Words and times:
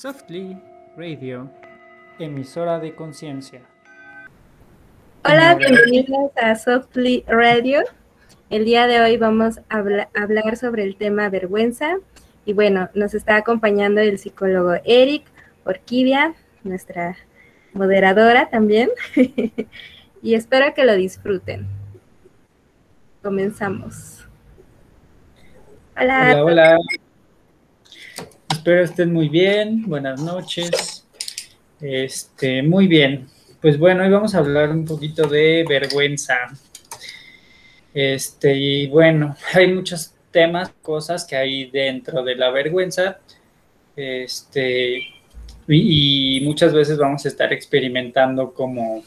Softly 0.00 0.56
Radio, 0.96 1.50
emisora 2.18 2.78
de 2.78 2.94
conciencia. 2.94 3.60
Hola, 5.26 5.56
bienvenidos 5.56 6.30
a 6.42 6.54
Softly 6.54 7.22
Radio. 7.28 7.82
El 8.48 8.64
día 8.64 8.86
de 8.86 9.02
hoy 9.02 9.18
vamos 9.18 9.60
a 9.68 9.76
hablar 10.14 10.56
sobre 10.56 10.84
el 10.84 10.96
tema 10.96 11.28
vergüenza. 11.28 11.98
Y 12.46 12.54
bueno, 12.54 12.88
nos 12.94 13.12
está 13.12 13.36
acompañando 13.36 14.00
el 14.00 14.18
psicólogo 14.18 14.72
Eric 14.86 15.24
Orquídea, 15.66 16.32
nuestra 16.64 17.18
moderadora 17.74 18.48
también. 18.48 18.88
y 20.22 20.32
espero 20.32 20.72
que 20.72 20.86
lo 20.86 20.94
disfruten. 20.94 21.68
Comenzamos. 23.22 24.26
Hola, 25.94 26.42
hola. 26.42 26.44
hola. 26.44 26.78
Espero 28.60 28.84
estén 28.84 29.10
muy 29.10 29.30
bien. 29.30 29.88
Buenas 29.88 30.20
noches. 30.20 31.06
Este, 31.80 32.62
muy 32.62 32.88
bien. 32.88 33.26
Pues 33.62 33.78
bueno, 33.78 34.02
hoy 34.02 34.10
vamos 34.10 34.34
a 34.34 34.38
hablar 34.40 34.68
un 34.68 34.84
poquito 34.84 35.26
de 35.26 35.64
vergüenza. 35.66 36.36
Este, 37.94 38.54
y 38.54 38.86
bueno, 38.88 39.34
hay 39.54 39.72
muchos 39.72 40.12
temas, 40.30 40.74
cosas 40.82 41.24
que 41.24 41.36
hay 41.36 41.70
dentro 41.70 42.22
de 42.22 42.36
la 42.36 42.50
vergüenza. 42.50 43.20
Este, 43.96 45.04
y, 45.66 46.42
muchas 46.42 46.74
veces 46.74 46.98
vamos 46.98 47.24
a 47.24 47.28
estar 47.28 47.50
experimentando 47.54 48.52
como 48.52 49.02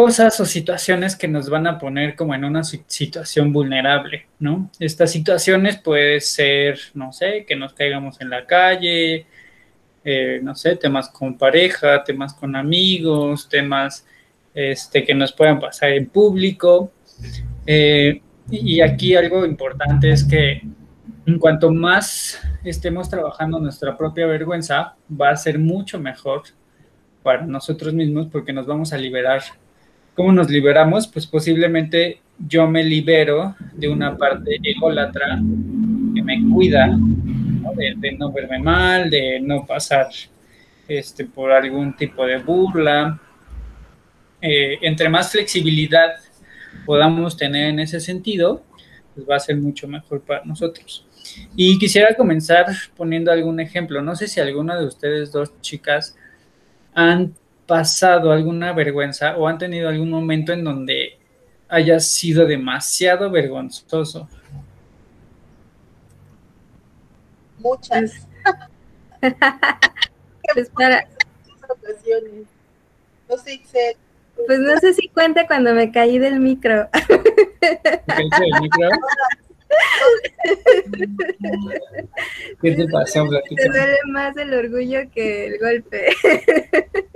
cosas 0.00 0.40
o 0.40 0.46
situaciones 0.46 1.14
que 1.14 1.28
nos 1.28 1.50
van 1.50 1.66
a 1.66 1.78
poner 1.78 2.16
como 2.16 2.34
en 2.34 2.42
una 2.42 2.64
situación 2.64 3.52
vulnerable, 3.52 4.28
¿no? 4.38 4.70
Estas 4.78 5.12
situaciones 5.12 5.76
puede 5.76 6.22
ser, 6.22 6.78
no 6.94 7.12
sé, 7.12 7.44
que 7.46 7.54
nos 7.54 7.74
caigamos 7.74 8.18
en 8.22 8.30
la 8.30 8.46
calle, 8.46 9.26
eh, 10.02 10.40
no 10.42 10.54
sé, 10.54 10.76
temas 10.76 11.10
con 11.10 11.36
pareja, 11.36 12.02
temas 12.02 12.32
con 12.32 12.56
amigos, 12.56 13.46
temas 13.46 14.06
este, 14.54 15.04
que 15.04 15.14
nos 15.14 15.34
puedan 15.34 15.60
pasar 15.60 15.90
en 15.90 16.06
público. 16.06 16.90
Eh, 17.66 18.22
y 18.50 18.80
aquí 18.80 19.14
algo 19.14 19.44
importante 19.44 20.12
es 20.12 20.24
que 20.24 20.62
en 21.26 21.38
cuanto 21.38 21.70
más 21.70 22.40
estemos 22.64 23.10
trabajando 23.10 23.60
nuestra 23.60 23.98
propia 23.98 24.26
vergüenza, 24.26 24.96
va 25.10 25.28
a 25.28 25.36
ser 25.36 25.58
mucho 25.58 26.00
mejor 26.00 26.44
para 27.22 27.44
nosotros 27.44 27.92
mismos 27.92 28.28
porque 28.32 28.54
nos 28.54 28.66
vamos 28.66 28.94
a 28.94 28.96
liberar 28.96 29.42
¿Cómo 30.20 30.32
nos 30.32 30.50
liberamos? 30.50 31.08
Pues 31.08 31.26
posiblemente 31.26 32.20
yo 32.46 32.66
me 32.66 32.84
libero 32.84 33.56
de 33.72 33.88
una 33.88 34.18
parte 34.18 34.58
ególatra 34.62 35.40
que 36.14 36.22
me 36.22 36.46
cuida, 36.52 36.94
De, 37.74 38.12
no 38.18 38.30
verme 38.30 38.58
mal, 38.58 39.08
de 39.08 39.40
no 39.40 39.64
pasar 39.64 40.08
este, 40.86 41.24
por 41.24 41.50
algún 41.50 41.96
tipo 41.96 42.26
de 42.26 42.36
burla. 42.36 43.18
Eh, 44.42 44.76
entre 44.82 45.08
más 45.08 45.32
flexibilidad 45.32 46.16
podamos 46.84 47.34
tener 47.34 47.70
en 47.70 47.80
ese 47.80 47.98
sentido, 47.98 48.62
pues 49.14 49.26
va 49.26 49.36
a 49.36 49.40
ser 49.40 49.56
mucho 49.56 49.88
mejor 49.88 50.20
para 50.20 50.44
nosotros. 50.44 51.06
Y 51.56 51.78
quisiera 51.78 52.14
comenzar 52.14 52.66
poniendo 52.94 53.32
algún 53.32 53.58
ejemplo. 53.58 54.02
No 54.02 54.14
sé 54.14 54.28
si 54.28 54.38
alguna 54.38 54.78
de 54.78 54.84
ustedes 54.84 55.32
dos 55.32 55.58
chicas 55.62 56.14
han 56.92 57.32
pasado 57.70 58.32
alguna 58.32 58.72
vergüenza 58.72 59.36
o 59.36 59.46
han 59.46 59.56
tenido 59.56 59.88
algún 59.88 60.10
momento 60.10 60.52
en 60.52 60.64
donde 60.64 61.16
haya 61.68 62.00
sido 62.00 62.44
demasiado 62.44 63.30
vergonzoso? 63.30 64.28
Muchas. 67.58 68.26
pues 70.52 70.68
para... 70.70 71.06
ocasiones. 71.68 72.48
No 73.28 73.36
sé, 73.36 73.60
Pues 74.48 74.58
no 74.58 74.76
sé 74.78 74.92
si 74.94 75.08
cuenta 75.10 75.46
cuando 75.46 75.72
me 75.72 75.92
caí 75.92 76.18
del 76.18 76.40
micro. 76.40 76.88
del 76.98 78.60
micro? 78.60 78.88
¿Qué 82.60 82.72
te 82.72 82.88
pasó, 82.88 83.28
Te 83.28 83.68
duele 83.68 83.98
más 84.08 84.36
el 84.36 84.52
orgullo 84.54 85.08
que 85.14 85.46
el 85.46 85.58
golpe. 85.60 86.08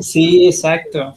Sí, 0.00 0.46
exacto. 0.46 1.14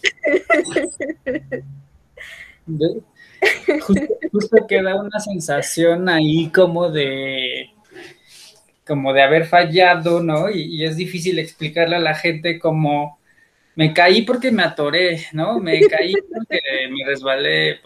Justo, 4.31 4.67
queda 4.67 5.01
una 5.01 5.19
sensación 5.19 6.07
ahí 6.09 6.49
como 6.49 6.89
de 6.89 7.69
como 8.85 9.13
de 9.13 9.21
haber 9.21 9.45
fallado, 9.45 10.21
¿no? 10.21 10.49
Y, 10.49 10.83
es 10.83 10.97
difícil 10.97 11.39
explicarle 11.39 11.95
a 11.95 11.99
la 11.99 12.15
gente 12.15 12.59
como 12.59 13.19
me 13.75 13.93
caí 13.93 14.23
porque 14.23 14.51
me 14.51 14.63
atoré, 14.63 15.27
¿no? 15.33 15.59
Me 15.59 15.79
caí 15.81 16.13
porque 16.13 16.59
me 16.89 17.05
resbalé, 17.05 17.79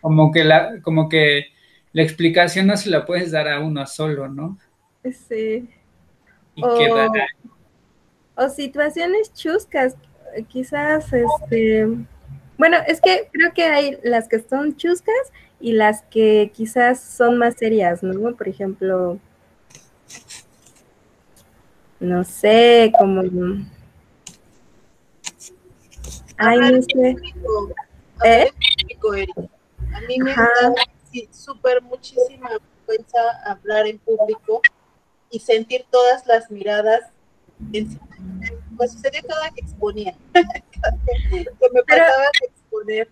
como 0.00 0.32
que 0.32 0.44
la, 0.44 0.80
como 0.82 1.08
que 1.08 1.46
la 1.92 2.02
explicación 2.02 2.66
no 2.66 2.76
se 2.76 2.90
la 2.90 3.06
puedes 3.06 3.30
dar 3.30 3.48
a 3.48 3.60
uno 3.60 3.86
solo, 3.86 4.28
¿no? 4.28 4.58
Sí. 5.04 5.68
Y 6.56 6.62
queda 6.62 7.08
o 8.36 8.48
situaciones 8.48 9.32
chuscas, 9.32 9.96
quizás, 10.48 11.12
este, 11.12 11.86
bueno, 12.58 12.76
es 12.86 13.00
que 13.00 13.28
creo 13.32 13.52
que 13.54 13.64
hay 13.64 13.98
las 14.02 14.28
que 14.28 14.40
son 14.40 14.76
chuscas 14.76 15.32
y 15.60 15.72
las 15.72 16.02
que 16.02 16.52
quizás 16.54 17.00
son 17.00 17.38
más 17.38 17.54
serias, 17.56 18.02
¿no? 18.02 18.34
Por 18.36 18.48
ejemplo, 18.48 19.18
no 22.00 22.24
sé, 22.24 22.92
como... 22.98 23.22
Ay, 26.38 26.58
no 26.58 26.82
sé. 26.82 27.16
¿Eh? 28.24 28.50
A 29.94 30.00
mí 30.02 30.18
me 30.18 30.34
da 30.34 30.74
súper 31.30 31.82
muchísima 31.82 32.50
vergüenza 32.86 33.18
hablar 33.46 33.86
en 33.86 33.98
público 33.98 34.60
y 35.30 35.40
sentir 35.40 35.86
todas 35.90 36.26
las 36.26 36.50
miradas 36.50 37.10
pues 38.76 38.92
sucedió 38.92 39.20
cada 39.26 39.50
que 39.50 39.60
exponía, 39.60 40.14
que 40.34 41.46
me 41.72 41.82
pasaba 41.82 42.24
de 42.40 42.46
exponer. 42.46 43.08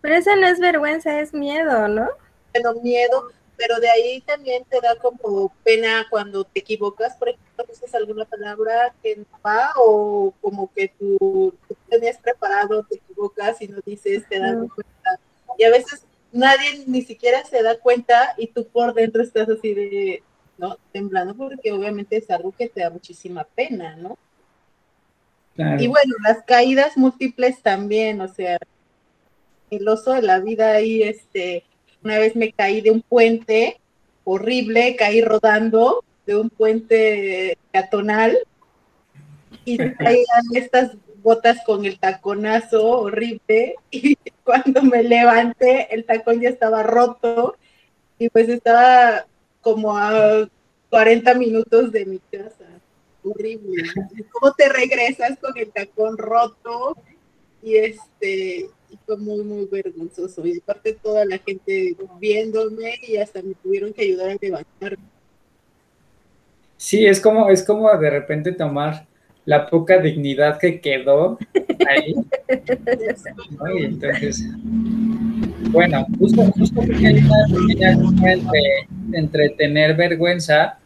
Pero 0.00 0.14
eso 0.14 0.36
no 0.36 0.46
es 0.46 0.58
vergüenza, 0.58 1.20
es 1.20 1.32
miedo, 1.32 1.88
¿no? 1.88 2.08
Bueno, 2.52 2.80
miedo, 2.82 3.30
pero 3.56 3.80
de 3.80 3.88
ahí 3.88 4.20
también 4.22 4.64
te 4.64 4.80
da 4.80 4.96
como 4.96 5.52
pena 5.64 6.06
cuando 6.10 6.44
te 6.44 6.60
equivocas, 6.60 7.16
por 7.16 7.30
ejemplo, 7.30 7.64
dices 7.68 7.94
alguna 7.94 8.24
palabra 8.24 8.94
que 9.02 9.16
no 9.16 9.26
va 9.44 9.72
o 9.76 10.32
como 10.40 10.70
que 10.72 10.92
tú, 10.98 11.54
tenías 11.88 12.18
preparado, 12.18 12.84
te 12.84 12.96
equivocas 12.96 13.60
y 13.62 13.68
no 13.68 13.78
dices, 13.84 14.28
te 14.28 14.38
das 14.38 14.56
cuenta. 14.56 15.20
Y 15.58 15.64
a 15.64 15.70
veces 15.70 16.04
nadie 16.32 16.84
ni 16.86 17.02
siquiera 17.02 17.44
se 17.44 17.62
da 17.62 17.78
cuenta 17.78 18.34
y 18.36 18.48
tú 18.48 18.66
por 18.68 18.92
dentro 18.94 19.22
estás 19.22 19.48
así 19.48 19.74
de, 19.74 20.22
¿no? 20.58 20.78
Temblando 20.92 21.34
porque 21.34 21.72
obviamente 21.72 22.16
es 22.16 22.30
algo 22.30 22.52
que 22.52 22.68
te 22.68 22.80
da 22.80 22.90
muchísima 22.90 23.44
pena, 23.44 23.96
¿no? 23.96 24.18
Y 25.78 25.86
bueno, 25.86 26.14
las 26.22 26.42
caídas 26.44 26.98
múltiples 26.98 27.62
también, 27.62 28.20
o 28.20 28.28
sea, 28.28 28.58
el 29.70 29.88
oso 29.88 30.12
de 30.12 30.20
la 30.20 30.38
vida 30.40 30.72
ahí, 30.72 31.02
este, 31.02 31.64
una 32.04 32.18
vez 32.18 32.36
me 32.36 32.52
caí 32.52 32.82
de 32.82 32.90
un 32.90 33.00
puente 33.00 33.80
horrible, 34.24 34.96
caí 34.96 35.22
rodando 35.22 36.04
de 36.26 36.36
un 36.36 36.50
puente 36.50 37.56
peatonal 37.72 38.38
y 39.64 39.78
caían 39.96 40.44
estas 40.54 40.92
botas 41.22 41.58
con 41.64 41.84
el 41.84 41.98
taconazo 41.98 43.00
horrible 43.00 43.76
y 43.90 44.16
cuando 44.44 44.82
me 44.82 45.02
levanté 45.02 45.92
el 45.94 46.04
tacón 46.04 46.40
ya 46.40 46.50
estaba 46.50 46.82
roto 46.82 47.56
y 48.18 48.28
pues 48.28 48.48
estaba 48.48 49.26
como 49.66 49.96
a 49.96 50.48
40 50.90 51.34
minutos 51.34 51.90
de 51.90 52.06
mi 52.06 52.20
casa. 52.30 52.66
Horrible. 53.24 53.82
¿Cómo 54.30 54.54
te 54.54 54.68
regresas 54.68 55.36
con 55.40 55.58
el 55.58 55.72
tacón 55.72 56.16
roto? 56.16 56.96
Y 57.64 57.74
este, 57.74 58.70
y 58.88 58.96
fue 59.04 59.16
muy, 59.16 59.42
muy 59.42 59.66
vergonzoso. 59.66 60.46
Y 60.46 60.60
aparte 60.60 60.92
toda 60.92 61.24
la 61.24 61.38
gente 61.38 61.96
viéndome 62.20 62.94
y 63.08 63.16
hasta 63.16 63.42
me 63.42 63.54
tuvieron 63.54 63.92
que 63.92 64.02
ayudar 64.02 64.30
a 64.30 64.36
levantarme. 64.40 65.02
Sí, 66.76 67.04
es 67.04 67.20
como, 67.20 67.50
es 67.50 67.64
como 67.64 67.92
de 67.98 68.10
repente 68.10 68.52
tomar 68.52 69.04
la 69.46 69.68
poca 69.68 69.98
dignidad 69.98 70.60
que 70.60 70.80
quedó 70.80 71.38
ahí. 71.88 72.14
Y 73.78 73.84
entonces, 73.84 74.44
bueno, 75.70 76.06
justo, 76.18 76.42
justo 76.52 76.80
porque 76.80 77.06
hay 77.06 77.18
una 77.18 77.36
pequeña 77.52 77.92
entre, 78.32 78.88
entre 79.12 79.48
tener 79.50 79.96
vergüenza 79.96 80.78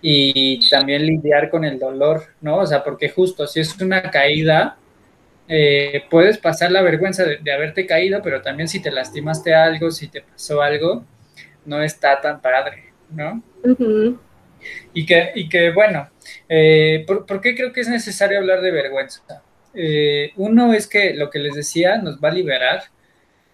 y 0.00 0.68
también 0.68 1.06
lidiar 1.06 1.48
con 1.48 1.64
el 1.64 1.78
dolor, 1.78 2.24
¿no? 2.40 2.58
O 2.58 2.66
sea, 2.66 2.82
porque 2.82 3.08
justo 3.08 3.46
si 3.46 3.60
es 3.60 3.80
una 3.80 4.02
caída, 4.10 4.76
eh, 5.48 6.04
puedes 6.10 6.38
pasar 6.38 6.72
la 6.72 6.82
vergüenza 6.82 7.24
de, 7.24 7.52
haberte 7.52 7.86
caído, 7.86 8.20
pero 8.22 8.42
también 8.42 8.68
si 8.68 8.80
te 8.80 8.90
lastimaste 8.90 9.54
algo, 9.54 9.90
si 9.90 10.08
te 10.08 10.22
pasó 10.22 10.60
algo, 10.60 11.04
no 11.64 11.82
está 11.82 12.20
tan 12.20 12.40
padre, 12.40 12.92
¿no? 13.10 13.42
Y 14.92 15.06
que, 15.06 15.30
y 15.34 15.48
que 15.48 15.70
bueno, 15.70 16.08
eh, 16.48 17.04
¿por, 17.06 17.40
qué 17.40 17.54
creo 17.54 17.72
que 17.72 17.80
es 17.80 17.88
necesario 17.88 18.38
hablar 18.38 18.60
de 18.60 18.70
vergüenza? 18.70 19.42
Eh, 19.74 20.32
uno 20.36 20.72
es 20.72 20.86
que 20.86 21.14
lo 21.14 21.30
que 21.30 21.38
les 21.38 21.54
decía 21.54 21.98
nos 21.98 22.18
va 22.18 22.28
a 22.28 22.32
liberar. 22.32 22.84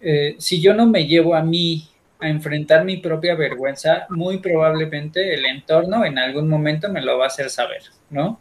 Eh, 0.01 0.35
si 0.39 0.61
yo 0.61 0.73
no 0.73 0.87
me 0.87 1.05
llevo 1.05 1.35
a 1.35 1.43
mí 1.43 1.87
a 2.19 2.29
enfrentar 2.29 2.85
mi 2.85 2.97
propia 2.97 3.35
vergüenza, 3.35 4.05
muy 4.09 4.39
probablemente 4.39 5.33
el 5.33 5.45
entorno 5.45 6.05
en 6.05 6.17
algún 6.19 6.49
momento 6.49 6.89
me 6.89 7.01
lo 7.01 7.17
va 7.17 7.25
a 7.25 7.27
hacer 7.27 7.49
saber, 7.49 7.83
¿no? 8.09 8.39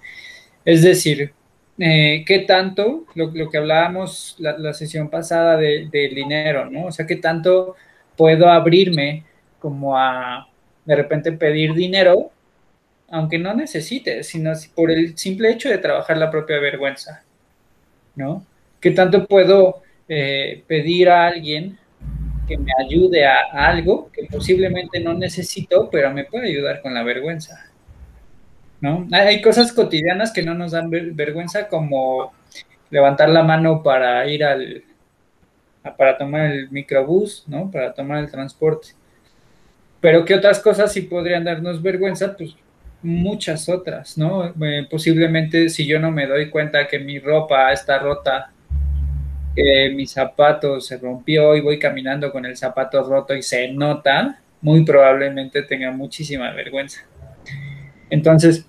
Es 0.64 0.82
decir, 0.82 1.32
¿qué 1.78 2.44
tanto, 2.46 3.06
lo, 3.14 3.32
que 3.32 3.58
hablábamos 3.58 4.36
la, 4.38 4.72
sesión 4.74 5.08
pasada 5.08 5.56
del 5.56 5.90
dinero, 5.90 6.68
¿no? 6.68 6.86
O 6.86 6.92
sea, 6.92 7.06
¿qué 7.06 7.16
tanto 7.16 7.76
puedo 8.16 8.50
abrirme 8.50 9.24
como 9.60 9.96
a 9.96 10.48
de 10.84 10.96
repente 10.96 11.32
pedir 11.32 11.74
dinero, 11.74 12.30
aunque 13.10 13.38
no 13.38 13.54
necesite, 13.54 14.22
sino 14.24 14.52
por 14.74 14.90
el 14.90 15.16
simple 15.18 15.50
hecho 15.50 15.68
de 15.68 15.78
trabajar 15.78 16.16
la 16.16 16.30
propia 16.30 16.58
vergüenza, 16.58 17.22
¿no? 18.16 18.44
¿Qué 18.80 18.90
tanto 18.92 19.26
puedo 19.26 19.82
eh, 20.08 20.64
pedir 20.66 21.10
a 21.10 21.26
alguien 21.26 21.78
que 22.46 22.56
me 22.56 22.72
ayude 22.82 23.26
a, 23.26 23.40
algo 23.52 24.10
que 24.12 24.24
posiblemente 24.24 25.00
no 25.00 25.14
necesito, 25.14 25.90
pero 25.90 26.12
me 26.12 26.24
puede 26.24 26.48
ayudar 26.48 26.80
con 26.80 26.94
la 26.94 27.02
vergüenza? 27.02 27.66
¿No? 28.80 29.06
Hay 29.12 29.42
cosas 29.42 29.72
cotidianas 29.72 30.32
que 30.32 30.42
no 30.42 30.54
nos 30.54 30.72
dan 30.72 30.90
vergüenza, 30.90 31.68
como 31.68 32.32
levantar 32.90 33.28
la 33.28 33.42
mano 33.42 33.82
para 33.82 34.26
ir 34.26 34.44
al, 34.44 34.84
para 35.96 36.16
tomar 36.16 36.46
el 36.52 36.70
microbús, 36.70 37.44
¿no? 37.46 37.70
Para 37.70 37.92
tomar 37.92 38.18
el 38.18 38.30
transporte. 38.30 38.88
Pero 40.00 40.24
¿qué 40.24 40.34
otras 40.34 40.60
cosas 40.60 40.92
sí 40.92 41.02
podrían 41.02 41.44
darnos 41.44 41.82
vergüenza? 41.82 42.36
Pues 42.36 42.54
muchas 43.02 43.68
otras, 43.68 44.16
¿no? 44.16 44.46
Eh, 44.64 44.86
posiblemente 44.90 45.68
si 45.68 45.86
yo 45.86 45.98
no 45.98 46.10
me 46.10 46.26
doy 46.26 46.50
cuenta 46.50 46.86
que 46.86 46.98
mi 46.98 47.18
ropa 47.18 47.72
está 47.72 47.98
rota, 47.98 48.52
que 49.58 49.90
mi 49.90 50.06
zapato 50.06 50.80
se 50.80 50.98
rompió 50.98 51.56
y 51.56 51.60
voy 51.60 51.80
caminando 51.80 52.30
con 52.30 52.46
el 52.46 52.56
zapato 52.56 53.02
roto 53.02 53.34
y 53.34 53.42
se 53.42 53.72
nota, 53.72 54.40
muy 54.60 54.84
probablemente 54.84 55.62
tenga 55.62 55.90
muchísima 55.90 56.52
vergüenza. 56.52 57.04
Entonces, 58.08 58.64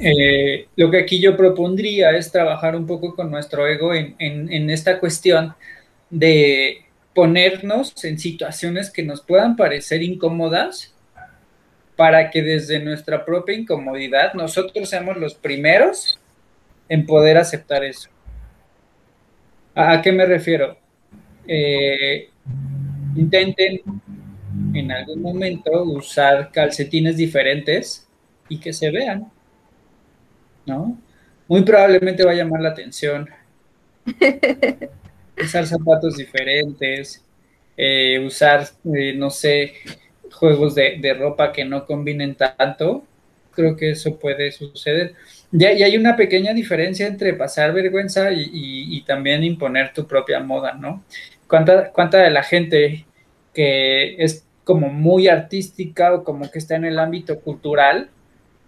eh, 0.00 0.66
lo 0.76 0.90
que 0.90 0.98
aquí 0.98 1.20
yo 1.20 1.36
propondría 1.36 2.16
es 2.16 2.32
trabajar 2.32 2.74
un 2.74 2.86
poco 2.86 3.14
con 3.14 3.30
nuestro 3.30 3.66
ego 3.66 3.94
en, 3.94 4.16
en 4.18 4.70
esta 4.70 4.98
cuestión 4.98 5.54
de 6.08 6.86
ponernos 7.14 8.02
en 8.04 8.18
situaciones 8.18 8.90
que 8.90 9.02
nos 9.02 9.20
puedan 9.20 9.56
parecer 9.56 10.02
incómodas 10.02 10.94
para 11.96 12.30
que 12.30 12.40
desde 12.40 12.80
nuestra 12.80 13.26
propia 13.26 13.54
incomodidad 13.54 14.32
nosotros 14.32 14.88
seamos 14.88 15.18
los 15.18 15.34
primeros 15.34 16.18
en 16.88 17.04
poder 17.04 17.36
aceptar 17.36 17.84
eso. 17.84 18.08
¿A 19.74 20.02
qué 20.02 20.12
me 20.12 20.26
refiero? 20.26 20.76
Eh, 21.46 22.28
intenten 23.16 23.80
en 24.74 24.92
algún 24.92 25.22
momento 25.22 25.82
usar 25.84 26.50
calcetines 26.52 27.16
diferentes 27.16 28.06
y 28.48 28.58
que 28.58 28.72
se 28.72 28.90
vean, 28.90 29.30
¿no? 30.66 30.98
Muy 31.48 31.62
probablemente 31.62 32.24
va 32.24 32.32
a 32.32 32.34
llamar 32.34 32.60
la 32.60 32.70
atención. 32.70 33.28
usar 35.42 35.66
zapatos 35.66 36.16
diferentes, 36.16 37.24
eh, 37.76 38.18
usar, 38.18 38.68
eh, 38.94 39.14
no 39.14 39.30
sé, 39.30 39.72
juegos 40.30 40.74
de, 40.74 41.14
ropa 41.18 41.52
que 41.52 41.64
no 41.64 41.86
combinen 41.86 42.34
tanto, 42.34 43.04
creo 43.52 43.76
que 43.76 43.90
eso 43.90 44.18
puede 44.18 44.52
suceder. 44.52 45.14
Y, 45.52 45.64
hay 45.64 45.96
una 45.96 46.16
pequeña 46.16 46.54
diferencia 46.54 47.06
entre 47.06 47.34
pasar 47.34 47.72
vergüenza 47.72 48.30
y, 48.32 49.02
también 49.06 49.44
imponer 49.44 49.92
tu 49.92 50.06
propia 50.06 50.40
moda, 50.40 50.74
¿no? 50.74 51.04
¿Cuánta, 51.46 51.90
¿Cuánta 51.90 52.18
de 52.18 52.30
la 52.30 52.42
gente 52.42 53.04
que 53.52 54.16
es 54.22 54.46
como 54.64 54.88
muy 54.88 55.28
artística 55.28 56.14
o 56.14 56.24
como 56.24 56.50
que 56.50 56.58
está 56.58 56.76
en 56.76 56.84
el 56.84 56.98
ámbito 56.98 57.40
cultural 57.40 58.10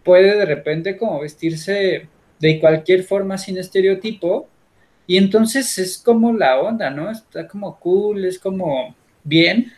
puede 0.02 0.36
de 0.36 0.44
repente 0.44 0.96
como 0.96 1.20
vestirse 1.20 2.08
de 2.40 2.60
cualquier 2.60 3.04
forma 3.04 3.38
sin 3.38 3.56
estereotipo 3.58 4.48
y 5.06 5.16
entonces 5.16 5.78
es 5.78 5.98
como 5.98 6.32
la 6.32 6.60
onda, 6.60 6.90
¿no? 6.90 7.10
Está 7.10 7.46
como 7.46 7.78
cool, 7.78 8.24
es 8.24 8.38
como 8.38 8.94
bien, 9.22 9.72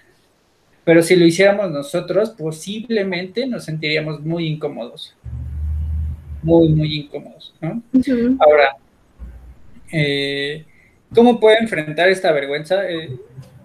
pero 0.84 1.02
si 1.02 1.16
lo 1.16 1.24
hiciéramos 1.26 1.70
nosotros, 1.70 2.30
posiblemente 2.30 3.46
nos 3.46 3.64
sentiríamos 3.64 4.20
muy 4.20 4.46
incómodos. 4.46 5.16
Muy, 6.46 6.68
muy 6.68 6.94
incómodos, 6.94 7.54
¿no? 7.60 7.82
Ahora, 8.38 8.76
eh, 9.92 10.64
¿cómo 11.14 11.40
puedo 11.40 11.56
enfrentar 11.58 12.08
esta 12.08 12.32
vergüenza? 12.32 12.88
Eh, 12.88 13.10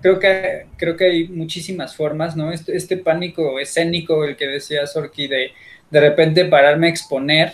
creo, 0.01 0.19
que, 0.19 0.65
creo 0.77 0.97
que 0.97 1.05
hay 1.05 1.27
muchísimas 1.27 1.95
formas, 1.95 2.35
¿no? 2.35 2.51
Este, 2.51 2.75
este 2.75 2.97
pánico 2.97 3.59
escénico, 3.59 4.25
el 4.25 4.35
que 4.35 4.47
decía 4.47 4.87
Sorki, 4.87 5.27
de 5.27 5.51
de 5.91 5.99
repente 5.99 6.45
pararme 6.45 6.87
a 6.87 6.89
exponer, 6.89 7.51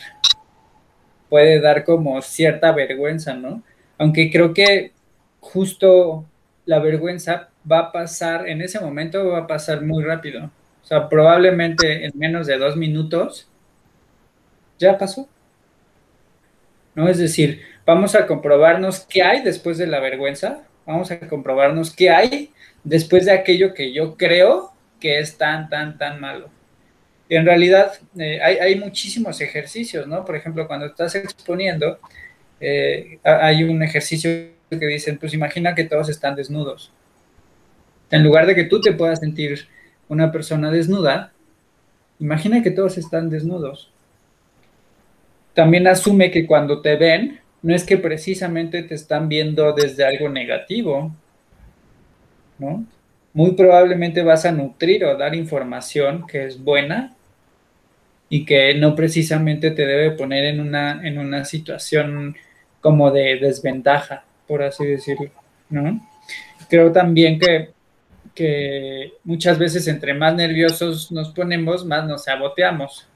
puede 1.27 1.59
dar 1.59 1.83
como 1.83 2.21
cierta 2.21 2.71
vergüenza, 2.71 3.33
¿no? 3.33 3.63
aunque 3.97 4.31
creo 4.31 4.53
que 4.53 4.91
justo 5.39 6.25
la 6.65 6.79
vergüenza 6.79 7.49
va 7.69 7.79
a 7.79 7.91
pasar, 7.91 8.47
en 8.47 8.61
ese 8.61 8.79
momento 8.79 9.27
va 9.29 9.39
a 9.39 9.47
pasar 9.47 9.81
muy 9.81 10.03
rápido. 10.03 10.51
O 10.83 10.85
sea, 10.85 11.09
probablemente 11.09 12.05
en 12.05 12.11
menos 12.15 12.47
de 12.47 12.57
dos 12.57 12.77
minutos 12.77 13.49
ya 14.79 14.97
pasó. 14.97 15.27
¿No? 16.95 17.07
Es 17.07 17.17
decir, 17.17 17.61
vamos 17.85 18.15
a 18.15 18.25
comprobarnos 18.25 19.01
qué 19.01 19.21
hay 19.21 19.41
después 19.43 19.77
de 19.77 19.87
la 19.87 19.99
vergüenza, 19.99 20.63
vamos 20.85 21.11
a 21.11 21.19
comprobarnos 21.19 21.95
qué 21.95 22.09
hay 22.09 22.51
después 22.83 23.25
de 23.25 23.31
aquello 23.31 23.73
que 23.73 23.93
yo 23.93 24.17
creo 24.17 24.71
que 24.99 25.19
es 25.19 25.37
tan, 25.37 25.69
tan, 25.69 25.97
tan 25.97 26.19
malo. 26.19 26.49
Y 27.29 27.35
en 27.35 27.45
realidad 27.45 27.91
eh, 28.17 28.39
hay, 28.41 28.55
hay, 28.57 28.75
muchísimos 28.79 29.41
ejercicios, 29.41 30.07
¿no? 30.07 30.23
Por 30.23 30.35
ejemplo, 30.35 30.65
cuando 30.65 30.85
estás 30.85 31.13
exponiendo, 31.15 31.99
eh, 32.59 33.19
hay 33.23 33.63
un 33.63 33.83
ejercicio 33.83 34.29
que 34.69 34.85
dicen, 34.85 35.17
pues 35.17 35.33
imagina 35.33 35.75
que 35.75 35.83
todos 35.83 36.09
están 36.09 36.35
desnudos. 36.35 36.91
En 38.09 38.23
lugar 38.23 38.45
de 38.45 38.55
que 38.55 38.63
tú 38.63 38.81
te 38.81 38.93
puedas 38.93 39.19
sentir 39.19 39.67
una 40.07 40.31
persona 40.31 40.71
desnuda, 40.71 41.33
imagina 42.19 42.63
que 42.63 42.71
todos 42.71 42.97
están 42.97 43.29
desnudos. 43.29 43.91
También 45.57 45.87
asume 45.87 46.29
que 46.29 46.45
cuando 46.45 46.81
te 46.81 46.97
ven, 46.97 47.39
no 47.63 47.73
es 47.73 47.83
que 47.83 47.97
precisamente 47.97 48.83
te 48.83 48.93
están 48.93 49.27
viendo 49.27 49.73
desde 49.73 50.05
algo 50.05 50.29
negativo, 50.29 51.11
¿no? 52.59 52.85
Muy 53.33 53.53
probablemente 53.53 54.21
vas 54.21 54.45
a 54.45 54.51
nutrir 54.51 55.03
o 55.03 55.17
dar 55.17 55.33
información 55.33 56.27
que 56.27 56.45
es 56.45 56.63
buena 56.63 57.15
y 58.29 58.45
que 58.45 58.75
no 58.75 58.93
precisamente 58.93 59.71
te 59.71 59.87
debe 59.87 60.11
poner 60.11 60.45
en 60.45 60.59
una, 60.59 61.01
en 61.03 61.17
una 61.17 61.43
situación 61.43 62.35
como 62.79 63.09
de 63.09 63.37
desventaja, 63.37 64.25
por 64.47 64.61
así 64.61 64.85
decirlo, 64.85 65.31
¿no? 65.71 66.07
Creo 66.69 66.91
también 66.91 67.39
que, 67.39 67.71
que 68.35 69.13
muchas 69.23 69.57
veces 69.57 69.87
entre 69.87 70.13
más 70.13 70.35
nerviosos 70.35 71.11
nos 71.11 71.29
ponemos, 71.29 71.83
más 71.83 72.07
nos 72.07 72.25
saboteamos. 72.25 73.07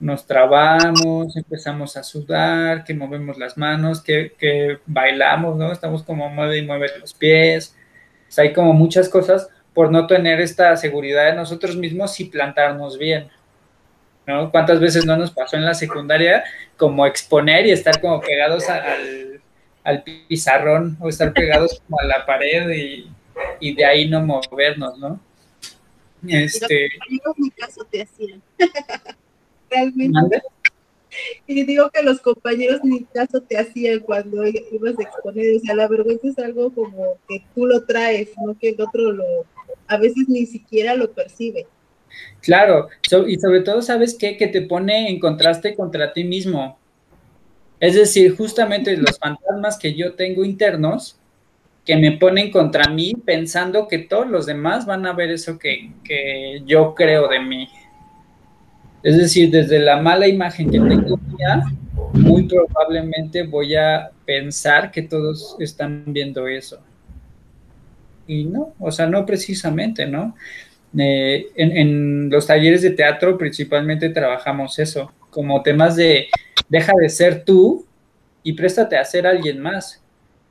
Nos 0.00 0.26
trabamos, 0.26 1.36
empezamos 1.36 1.96
a 1.96 2.02
sudar, 2.02 2.84
que 2.84 2.94
movemos 2.94 3.38
las 3.38 3.56
manos, 3.56 4.02
que, 4.02 4.32
que 4.38 4.78
bailamos, 4.86 5.56
¿no? 5.56 5.72
Estamos 5.72 6.02
como 6.02 6.28
mueve 6.28 6.58
y 6.58 6.66
mueve 6.66 6.88
los 6.98 7.14
pies. 7.14 7.76
hay 8.36 8.52
como 8.52 8.72
muchas 8.72 9.08
cosas 9.08 9.48
por 9.72 9.90
no 9.90 10.06
tener 10.06 10.40
esta 10.40 10.76
seguridad 10.76 11.26
de 11.26 11.36
nosotros 11.36 11.76
mismos 11.76 12.18
y 12.20 12.26
plantarnos 12.26 12.98
bien. 12.98 13.28
¿no? 14.26 14.50
¿Cuántas 14.50 14.80
veces 14.80 15.04
no 15.04 15.16
nos 15.16 15.30
pasó 15.30 15.56
en 15.56 15.64
la 15.64 15.74
secundaria 15.74 16.44
como 16.76 17.06
exponer 17.06 17.66
y 17.66 17.72
estar 17.72 18.00
como 18.00 18.20
pegados 18.20 18.68
al, 18.68 19.40
al 19.82 20.02
pizarrón 20.02 20.96
o 21.00 21.08
estar 21.08 21.32
pegados 21.32 21.80
como 21.80 22.00
a 22.00 22.04
la 22.04 22.24
pared 22.24 22.70
y, 22.70 23.10
y 23.60 23.74
de 23.74 23.84
ahí 23.84 24.08
no 24.08 24.20
movernos, 24.22 24.98
¿no? 24.98 25.20
Este... 26.26 26.88
Los 27.24 27.38
ni 27.38 27.50
caso 27.50 27.84
te 27.90 28.02
hacían. 28.02 28.42
Realmente. 29.74 30.42
Y 31.46 31.64
digo 31.64 31.90
que 31.90 32.02
los 32.02 32.20
compañeros 32.20 32.80
ni 32.82 33.04
caso 33.04 33.40
te 33.40 33.56
hacían 33.56 34.00
cuando 34.00 34.44
ibas 34.46 34.98
a 34.98 35.02
exponer. 35.02 35.56
O 35.56 35.60
sea, 35.60 35.74
la 35.74 35.88
vergüenza 35.88 36.28
es 36.28 36.38
algo 36.38 36.72
como 36.72 37.18
que 37.28 37.42
tú 37.54 37.66
lo 37.66 37.84
traes, 37.84 38.30
no 38.44 38.58
que 38.58 38.70
el 38.70 38.80
otro 38.80 39.12
lo, 39.12 39.24
a 39.86 39.96
veces 39.96 40.28
ni 40.28 40.46
siquiera 40.46 40.94
lo 40.94 41.12
percibe. 41.12 41.66
Claro, 42.40 42.88
y 43.26 43.36
sobre 43.38 43.60
todo, 43.60 43.82
¿sabes 43.82 44.16
qué? 44.18 44.36
Que 44.36 44.46
te 44.48 44.62
pone 44.62 45.08
en 45.08 45.18
contraste 45.18 45.74
contra 45.74 46.12
ti 46.12 46.24
mismo. 46.24 46.78
Es 47.80 47.94
decir, 47.94 48.36
justamente 48.36 48.96
los 48.96 49.18
fantasmas 49.18 49.78
que 49.78 49.94
yo 49.94 50.14
tengo 50.14 50.44
internos, 50.44 51.18
que 51.84 51.96
me 51.96 52.12
ponen 52.12 52.50
contra 52.50 52.88
mí 52.88 53.14
pensando 53.24 53.88
que 53.88 53.98
todos 53.98 54.26
los 54.26 54.46
demás 54.46 54.86
van 54.86 55.04
a 55.06 55.12
ver 55.12 55.30
eso 55.30 55.58
que, 55.58 55.90
que 56.02 56.62
yo 56.64 56.94
creo 56.94 57.28
de 57.28 57.40
mí. 57.40 57.68
Es 59.04 59.16
decir, 59.16 59.50
desde 59.50 59.78
la 59.78 60.00
mala 60.00 60.26
imagen 60.26 60.70
que 60.70 60.80
tengo 60.80 61.20
ya, 61.38 61.62
muy 62.14 62.48
probablemente 62.48 63.42
voy 63.44 63.76
a 63.76 64.10
pensar 64.24 64.90
que 64.90 65.02
todos 65.02 65.56
están 65.60 66.04
viendo 66.06 66.48
eso. 66.48 66.80
Y 68.26 68.44
no, 68.44 68.72
o 68.80 68.90
sea, 68.90 69.06
no 69.06 69.26
precisamente, 69.26 70.06
¿no? 70.06 70.34
Eh, 70.96 71.48
en, 71.54 71.76
en, 71.76 72.30
los 72.30 72.46
talleres 72.46 72.80
de 72.82 72.90
teatro 72.90 73.36
principalmente 73.36 74.08
trabajamos 74.08 74.78
eso, 74.78 75.12
como 75.28 75.62
temas 75.62 75.96
de 75.96 76.28
deja 76.68 76.92
de 76.98 77.08
ser 77.08 77.44
tú 77.44 77.84
y 78.42 78.52
préstate 78.52 78.96
a 78.96 79.04
ser 79.04 79.26
alguien 79.26 79.60
más, 79.60 80.02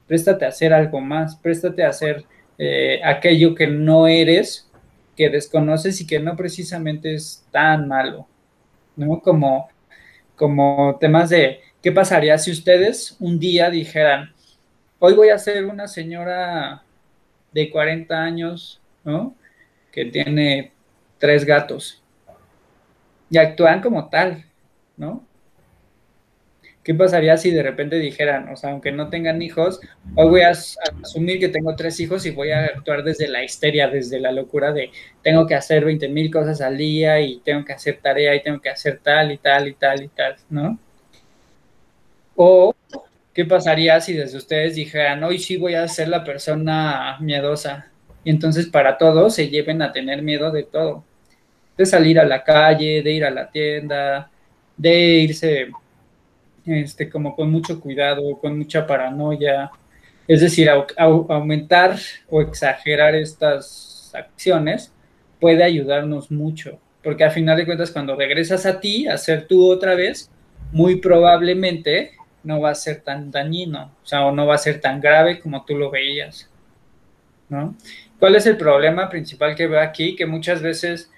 préstate 0.08 0.46
a 0.46 0.50
hacer 0.50 0.74
algo 0.74 1.02
más, 1.02 1.36
préstate 1.38 1.84
a 1.84 1.90
hacer 1.90 2.26
eh, 2.58 3.00
aquello 3.04 3.56
que 3.56 3.68
no 3.68 4.08
eres, 4.08 4.70
que 5.16 5.30
desconoces 5.30 6.02
y 6.02 6.08
que 6.08 6.20
no 6.20 6.36
precisamente 6.36 7.14
es 7.14 7.46
tan 7.52 7.88
malo, 7.88 8.28
¿no? 8.96 9.22
Como, 9.22 9.70
como 10.36 10.98
temas 11.00 11.30
de 11.30 11.62
qué 11.82 11.92
pasaría 11.92 12.38
si 12.38 12.52
ustedes 12.52 13.16
un 13.20 13.40
día 13.40 13.70
dijeran, 13.70 14.34
hoy 15.00 15.14
voy 15.14 15.30
a 15.30 15.38
ser 15.38 15.66
una 15.66 15.88
señora 15.88 16.84
de 17.52 17.70
40 17.70 18.22
años, 18.22 18.82
¿no? 19.04 19.36
Que 19.92 20.06
tiene 20.06 20.72
tres 21.20 21.46
gatos 21.46 22.04
y 23.30 23.38
actúan 23.38 23.82
como 23.82 24.10
tal, 24.10 24.46
¿no? 24.96 25.26
¿Qué 26.84 26.94
pasaría 26.94 27.38
si 27.38 27.50
de 27.50 27.64
repente 27.64 27.98
dijeran, 27.98 28.50
o 28.50 28.58
sea, 28.58 28.72
aunque 28.72 28.92
no 28.92 29.10
tengan 29.10 29.42
hijos, 29.42 29.80
hoy 30.16 30.30
voy 30.30 30.42
a 30.42 30.50
asumir 30.50 31.40
que 31.40 31.48
tengo 31.48 31.74
tres 31.78 31.98
hijos 32.02 32.26
y 32.26 32.32
voy 32.32 32.52
a 32.52 32.66
actuar 32.66 33.04
desde 33.04 33.30
la 33.30 33.42
histeria, 33.42 33.88
desde 33.88 34.20
la 34.20 34.34
locura 34.34 34.74
de 34.74 34.92
tengo 35.22 35.48
que 35.48 35.56
hacer 35.56 35.86
20 35.86 36.10
mil 36.10 36.30
cosas 36.30 36.60
al 36.60 36.78
día 36.78 37.22
y 37.22 37.40
tengo 37.40 37.64
que 37.64 37.72
hacer 37.72 38.00
tarea 38.02 38.36
y 38.36 38.44
tengo 38.44 38.60
que 38.60 38.70
hacer 38.70 39.00
tal 39.02 39.32
y 39.32 39.38
tal 39.38 39.70
y 39.70 39.74
tal 39.76 40.04
y 40.04 40.08
tal, 40.10 40.36
¿no? 40.50 40.78
O, 42.36 42.76
¿qué 43.34 43.46
pasaría 43.46 44.02
si 44.02 44.14
desde 44.14 44.38
ustedes 44.38 44.76
dijeran, 44.76 45.24
hoy 45.24 45.40
sí 45.40 45.56
voy 45.56 45.76
a 45.76 45.88
ser 45.88 46.10
la 46.10 46.26
persona 46.26 47.18
miedosa? 47.22 47.88
Y 48.26 48.30
entonces 48.30 48.68
para 48.68 48.98
todos 48.98 49.36
se 49.36 49.48
lleven 49.48 49.82
a 49.82 49.94
tener 49.94 50.22
miedo 50.22 50.52
de 50.52 50.64
todo, 50.64 51.06
de 51.78 51.86
salir 51.86 52.20
a 52.20 52.26
la 52.26 52.44
calle, 52.44 53.02
de 53.02 53.12
ir 53.12 53.24
a 53.24 53.32
la 53.32 53.50
tienda, 53.50 54.30
de 54.76 55.00
irse 55.20 55.70
este, 56.66 57.10
como 57.10 57.36
con 57.36 57.52
mucho 57.52 57.80
cuidado, 57.80 58.38
con 58.40 58.58
mucha 58.58 58.86
paranoia. 58.88 59.72
Es 60.28 60.42
decir, 60.42 60.70
aumentar 60.70 61.98
o 62.30 62.42
exagerar 62.42 63.16
estas 63.16 64.12
acciones 64.14 64.94
puede 65.40 65.64
ayudarnos 65.64 66.32
mucho, 66.32 66.80
porque 67.04 67.26
al 67.26 67.32
final 67.32 67.58
de 67.58 67.66
cuentas 67.66 67.92
cuando 67.92 68.16
regresas 68.16 68.66
a 68.66 68.80
ti, 68.80 69.08
a 69.08 69.18
ser 69.18 69.48
tú 69.48 69.70
otra 69.70 69.96
vez, 69.96 70.32
muy 70.72 70.98
probablemente 70.98 72.12
no 72.44 72.62
va 72.62 72.72
a 72.72 72.76
ser 72.76 73.02
tan 73.02 73.32
dañino, 73.32 73.92
o 74.02 74.06
sea, 74.06 74.26
o 74.26 74.32
no 74.32 74.46
va 74.46 74.56
a 74.56 74.60
ser 74.60 74.80
tan 74.80 75.02
grave 75.02 75.40
como 75.40 75.66
tú 75.66 75.78
lo 75.78 75.92
veías, 75.92 76.50
¿no? 77.50 77.76
¿Cuál 78.20 78.36
es 78.36 78.46
el 78.46 78.56
problema 78.56 79.10
principal 79.10 79.56
que 79.56 79.68
veo 79.68 79.82
aquí? 79.82 80.16
Que 80.16 80.26
muchas 80.26 80.62
veces 80.62 81.12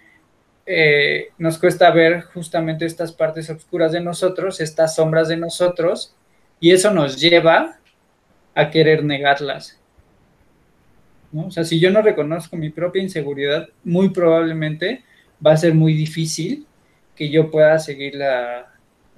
eh, 0.65 1.29
nos 1.38 1.57
cuesta 1.57 1.91
ver 1.91 2.22
justamente 2.22 2.86
estas 2.86 3.12
partes 3.12 3.50
oscuras 3.50 3.91
de 3.91 4.01
nosotros, 4.01 4.60
estas 4.60 4.95
sombras 4.95 5.27
de 5.27 5.38
nosotros, 5.38 6.15
y 6.60 6.72
eso 6.72 6.91
nos 6.91 7.19
lleva 7.19 7.79
a 8.55 8.69
querer 8.72 9.03
negarlas. 9.03 9.79
O 11.36 11.51
sea, 11.51 11.65
si 11.65 11.79
yo 11.79 11.91
no 11.91 12.01
reconozco 12.01 12.55
mi 12.55 12.69
propia 12.69 13.03
inseguridad, 13.03 13.67
muy 13.84 14.10
probablemente 14.10 15.03
va 15.45 15.51
a 15.51 15.57
ser 15.57 15.74
muy 15.74 15.93
difícil 15.93 16.65
que 17.15 17.29
yo 17.29 17.51
pueda 17.51 17.77
seguirla, 17.79 18.74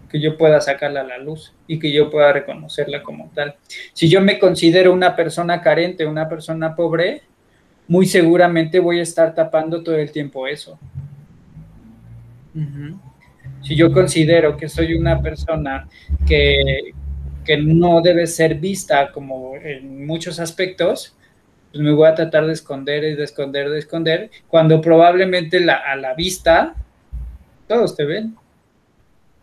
que 0.10 0.20
yo 0.20 0.38
pueda 0.38 0.60
sacarla 0.60 1.02
a 1.02 1.04
la 1.04 1.18
luz 1.20 1.54
y 1.68 1.78
que 1.80 1.92
yo 1.92 2.10
pueda 2.10 2.34
reconocerla 2.34 3.04
como 3.04 3.30
tal. 3.34 3.56
Si 3.94 4.10
yo 4.10 4.20
me 4.20 4.40
considero 4.40 4.94
una 4.94 5.16
persona 5.16 5.62
carente, 5.62 6.06
una 6.06 6.28
persona 6.28 6.76
pobre, 6.76 7.22
muy 7.88 8.06
seguramente 8.06 8.80
voy 8.80 9.00
a 9.00 9.04
estar 9.04 9.34
tapando 9.36 9.84
todo 9.84 9.96
el 9.96 10.12
tiempo 10.12 10.48
eso. 10.48 10.80
Si 13.62 13.76
yo 13.76 13.92
considero 13.92 14.56
que 14.56 14.70
soy 14.70 14.94
una 14.94 15.22
persona 15.22 15.88
que, 16.26 16.94
no 17.60 18.02
debe 18.02 18.28
ser 18.28 18.56
vista 18.56 19.12
como 19.14 19.56
en 19.56 20.06
muchos 20.06 20.40
aspectos, 20.40 21.16
pues 21.72 21.82
me 21.82 21.94
voy 21.94 22.08
a 22.08 22.16
tratar 22.16 22.46
de 22.46 22.54
esconder 22.54 23.06
y 23.06 23.16
de 23.16 23.24
esconder, 23.24 23.70
de 23.70 23.80
esconder, 23.80 24.30
cuando 24.48 24.82
probablemente 24.82 25.66
a 25.70 25.96
la 25.96 26.14
vista 26.14 26.76
todos 27.68 27.96
te 27.96 28.06
ven. 28.06 28.36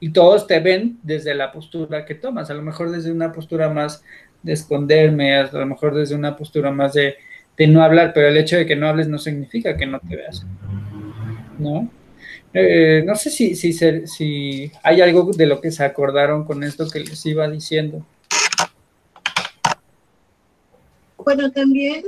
Y 0.01 0.11
todos 0.11 0.47
te 0.47 0.61
ven 0.61 0.99
desde 1.03 1.35
la 1.35 1.51
postura 1.51 2.05
que 2.05 2.15
tomas, 2.15 2.51
a 2.51 2.55
lo 2.55 2.61
mejor 2.61 2.91
desde 2.91 3.11
una 3.11 3.33
postura 3.33 3.71
más 3.71 4.05
de 4.43 4.53
esconderme, 4.53 5.35
a 5.37 5.51
lo 5.51 5.65
mejor 5.65 5.95
desde 5.95 6.15
una 6.15 6.37
postura 6.37 6.71
más 6.71 6.93
de, 6.93 7.17
de 7.57 7.67
no 7.67 7.83
hablar, 7.83 8.13
pero 8.13 8.29
el 8.29 8.37
hecho 8.37 8.57
de 8.57 8.67
que 8.67 8.77
no 8.77 8.87
hables 8.87 9.09
no 9.09 9.17
significa 9.17 9.79
que 9.79 9.87
no 9.87 10.01
te 10.01 10.17
veas. 10.17 10.45
¿No? 11.59 11.89
Eh, 12.57 13.03
no 13.05 13.17
sé 13.17 13.31
si, 13.31 13.57
si, 13.57 13.73
si 13.73 14.73
hay 14.85 15.01
algo 15.01 15.33
de 15.33 15.47
lo 15.47 15.61
que 15.61 15.73
se 15.73 15.83
acordaron 15.83 16.45
con 16.45 16.63
esto 16.63 16.89
que 16.89 17.01
les 17.01 17.27
iba 17.27 17.49
diciendo. 17.51 18.07
Bueno, 21.19 21.51
también 21.51 22.05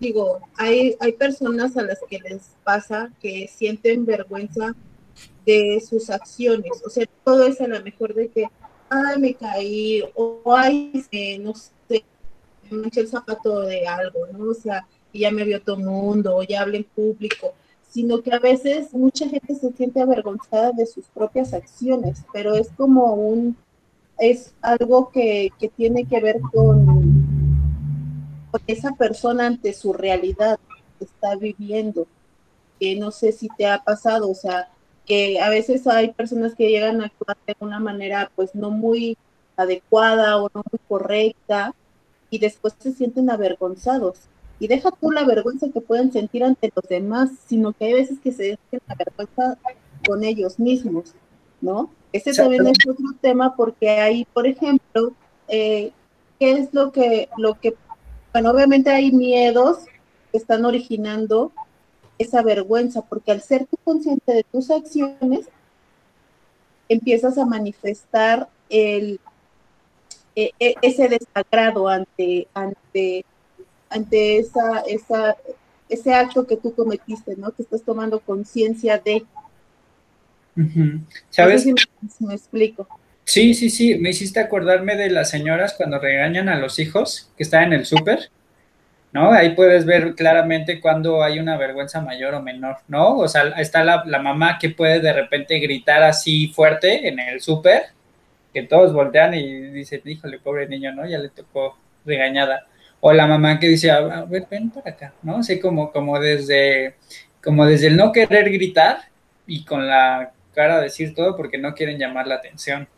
digo, 0.00 0.40
hay, 0.56 0.96
hay 0.98 1.12
personas 1.12 1.76
a 1.76 1.82
las 1.82 2.00
que 2.08 2.18
les 2.18 2.56
pasa 2.64 3.12
que 3.20 3.46
sienten 3.46 4.04
vergüenza 4.04 4.74
de 5.46 5.80
sus 5.88 6.10
acciones. 6.10 6.72
O 6.84 6.90
sea, 6.90 7.06
todo 7.22 7.46
es 7.46 7.60
a 7.60 7.68
lo 7.68 7.80
mejor 7.84 8.14
de 8.14 8.28
que, 8.28 8.46
ay, 8.88 9.20
me 9.20 9.34
caí, 9.34 10.02
o 10.16 10.42
ay, 10.52 10.90
no 11.40 11.54
sé, 11.54 12.02
me 12.68 12.78
manché 12.78 13.02
el 13.02 13.08
zapato 13.08 13.60
de 13.60 13.86
algo, 13.86 14.26
¿no? 14.32 14.50
O 14.50 14.54
sea, 14.54 14.84
y 15.12 15.20
ya 15.20 15.30
me 15.30 15.44
vio 15.44 15.60
todo 15.60 15.76
el 15.76 15.84
mundo, 15.84 16.36
o 16.36 16.42
ya 16.42 16.62
hablé 16.62 16.78
en 16.78 16.84
público 16.84 17.54
sino 17.90 18.22
que 18.22 18.32
a 18.32 18.38
veces 18.38 18.94
mucha 18.94 19.28
gente 19.28 19.54
se 19.54 19.72
siente 19.72 20.00
avergonzada 20.00 20.70
de 20.72 20.86
sus 20.86 21.06
propias 21.06 21.52
acciones, 21.52 22.22
pero 22.32 22.54
es 22.54 22.68
como 22.76 23.14
un, 23.14 23.56
es 24.18 24.54
algo 24.62 25.10
que, 25.10 25.50
tiene 25.76 26.06
que 26.06 26.20
ver 26.20 26.40
con, 26.40 26.86
con, 28.50 28.60
esa 28.68 28.92
persona 28.92 29.46
ante 29.46 29.72
su 29.72 29.92
realidad 29.92 30.58
que 30.98 31.04
está 31.04 31.34
viviendo, 31.34 32.06
que 32.78 32.94
no 32.94 33.10
sé 33.10 33.32
si 33.32 33.48
te 33.58 33.66
ha 33.66 33.82
pasado, 33.82 34.30
o 34.30 34.34
sea, 34.34 34.68
que 35.04 35.40
a 35.40 35.50
veces 35.50 35.88
hay 35.88 36.12
personas 36.12 36.54
que 36.54 36.68
llegan 36.68 37.00
a 37.00 37.06
actuar 37.06 37.36
de 37.44 37.56
una 37.58 37.80
manera 37.80 38.30
pues 38.36 38.54
no 38.54 38.70
muy 38.70 39.18
adecuada 39.56 40.40
o 40.40 40.48
no 40.54 40.62
muy 40.70 40.80
correcta 40.88 41.74
y 42.30 42.38
después 42.38 42.74
se 42.78 42.92
sienten 42.92 43.30
avergonzados 43.30 44.20
y 44.60 44.68
deja 44.68 44.90
tú 44.90 45.10
la 45.10 45.24
vergüenza 45.24 45.68
que 45.72 45.80
pueden 45.80 46.12
sentir 46.12 46.44
ante 46.44 46.70
los 46.74 46.86
demás, 46.86 47.30
sino 47.48 47.72
que 47.72 47.86
hay 47.86 47.94
veces 47.94 48.20
que 48.20 48.30
se 48.30 48.44
sienten 48.44 48.80
la 48.86 48.94
vergüenza 48.94 49.58
con 50.06 50.22
ellos 50.22 50.60
mismos, 50.60 51.14
¿no? 51.62 51.90
Ese 52.12 52.34
también 52.34 52.66
es 52.66 52.76
otro 52.86 53.06
tema 53.22 53.56
porque 53.56 53.88
hay, 53.88 54.26
por 54.26 54.46
ejemplo, 54.46 55.12
eh, 55.48 55.92
¿qué 56.38 56.52
es 56.52 56.74
lo 56.74 56.92
que, 56.92 57.30
lo 57.38 57.54
que, 57.54 57.74
bueno, 58.32 58.50
obviamente 58.50 58.90
hay 58.90 59.10
miedos 59.12 59.78
que 60.30 60.38
están 60.38 60.66
originando 60.66 61.52
esa 62.18 62.42
vergüenza, 62.42 63.00
porque 63.00 63.32
al 63.32 63.40
ser 63.40 63.66
tú 63.66 63.78
consciente 63.82 64.34
de 64.34 64.44
tus 64.44 64.70
acciones, 64.70 65.48
empiezas 66.86 67.38
a 67.38 67.46
manifestar 67.46 68.48
el, 68.68 69.20
e, 70.36 70.50
e, 70.60 70.74
ese 70.82 71.08
desagrado 71.08 71.88
ante, 71.88 72.46
ante 72.52 73.24
ante 73.90 74.38
esa, 74.38 74.80
esa, 74.86 75.36
ese 75.88 76.14
acto 76.14 76.46
que 76.46 76.56
tú 76.56 76.74
cometiste, 76.74 77.36
¿no? 77.36 77.50
Que 77.50 77.62
estás 77.62 77.82
tomando 77.82 78.20
conciencia 78.20 78.98
de. 78.98 79.24
¿Sabes? 81.30 81.64
si 81.64 81.74
me, 82.24 82.34
explico. 82.34 82.88
Sí, 83.24 83.54
sí, 83.54 83.70
sí. 83.70 83.96
Me 83.96 84.10
hiciste 84.10 84.40
acordarme 84.40 84.96
de 84.96 85.10
las 85.10 85.30
señoras 85.30 85.74
cuando 85.74 85.98
regañan 85.98 86.48
a 86.48 86.58
los 86.58 86.78
hijos 86.78 87.30
que 87.36 87.42
están 87.42 87.64
en 87.64 87.72
el 87.74 87.86
súper. 87.86 88.30
¿no? 89.12 89.32
Ahí 89.32 89.54
puedes 89.54 89.84
ver 89.84 90.14
claramente 90.14 90.80
cuando 90.80 91.22
hay 91.22 91.38
una 91.38 91.56
vergüenza 91.56 92.00
mayor 92.00 92.34
o 92.34 92.42
menor, 92.42 92.76
¿no? 92.86 93.16
O 93.18 93.28
sea, 93.28 93.48
está 93.58 93.82
la, 93.82 94.04
la 94.06 94.20
mamá 94.20 94.58
que 94.58 94.70
puede 94.70 95.00
de 95.00 95.12
repente 95.12 95.58
gritar 95.58 96.02
así 96.02 96.48
fuerte 96.48 97.08
en 97.08 97.18
el 97.18 97.40
súper, 97.40 97.86
que 98.52 98.62
todos 98.62 98.92
voltean 98.92 99.34
y 99.34 99.62
dicen, 99.70 100.02
híjole, 100.04 100.38
pobre 100.38 100.68
niño, 100.68 100.92
¿no? 100.94 101.06
Ya 101.06 101.18
le 101.18 101.28
tocó 101.30 101.76
regañada 102.04 102.66
o 103.00 103.12
la 103.12 103.26
mamá 103.26 103.58
que 103.58 103.68
dice, 103.68 103.90
a 103.90 104.24
ver, 104.24 104.46
ven 104.50 104.70
para 104.70 104.90
acá, 104.90 105.14
¿no? 105.22 105.38
Así 105.38 105.58
como, 105.58 105.90
como 105.92 106.18
desde, 106.20 106.94
como 107.42 107.66
desde 107.66 107.88
el 107.88 107.96
no 107.96 108.12
querer 108.12 108.50
gritar 108.50 108.98
y 109.46 109.64
con 109.64 109.86
la 109.86 110.32
cara 110.54 110.80
decir 110.80 111.14
todo 111.14 111.36
porque 111.36 111.58
no 111.58 111.74
quieren 111.74 111.98
llamar 111.98 112.26
la 112.26 112.36
atención, 112.36 112.88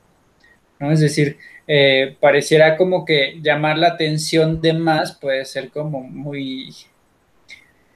¿no? 0.79 0.91
Es 0.91 1.01
decir, 1.01 1.39
eh, 1.67 2.17
pareciera 2.21 2.77
como 2.77 3.05
que 3.05 3.39
llamar 3.41 3.79
la 3.79 3.89
atención 3.89 4.61
de 4.61 4.73
más 4.73 5.13
puede 5.13 5.45
ser 5.45 5.71
como 5.71 6.01
muy, 6.03 6.75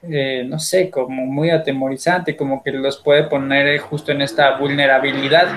eh, 0.03 0.43
no 0.47 0.59
sé, 0.59 0.89
como 0.89 1.25
muy 1.25 1.49
atemorizante, 1.49 2.35
como 2.35 2.63
que 2.63 2.71
los 2.71 2.97
puede 2.97 3.23
poner 3.23 3.79
justo 3.79 4.11
en 4.11 4.21
esta 4.21 4.57
vulnerabilidad. 4.57 5.47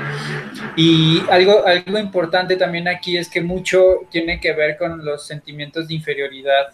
Y 0.77 1.23
algo, 1.31 1.65
algo 1.67 1.99
importante 1.99 2.57
también 2.57 2.89
aquí 2.89 3.17
es 3.17 3.29
que 3.29 3.41
mucho 3.41 4.01
tiene 4.11 4.41
que 4.41 4.53
ver 4.53 4.77
con 4.77 5.05
los 5.05 5.27
sentimientos 5.27 5.89
de 5.89 5.95
inferioridad. 5.95 6.69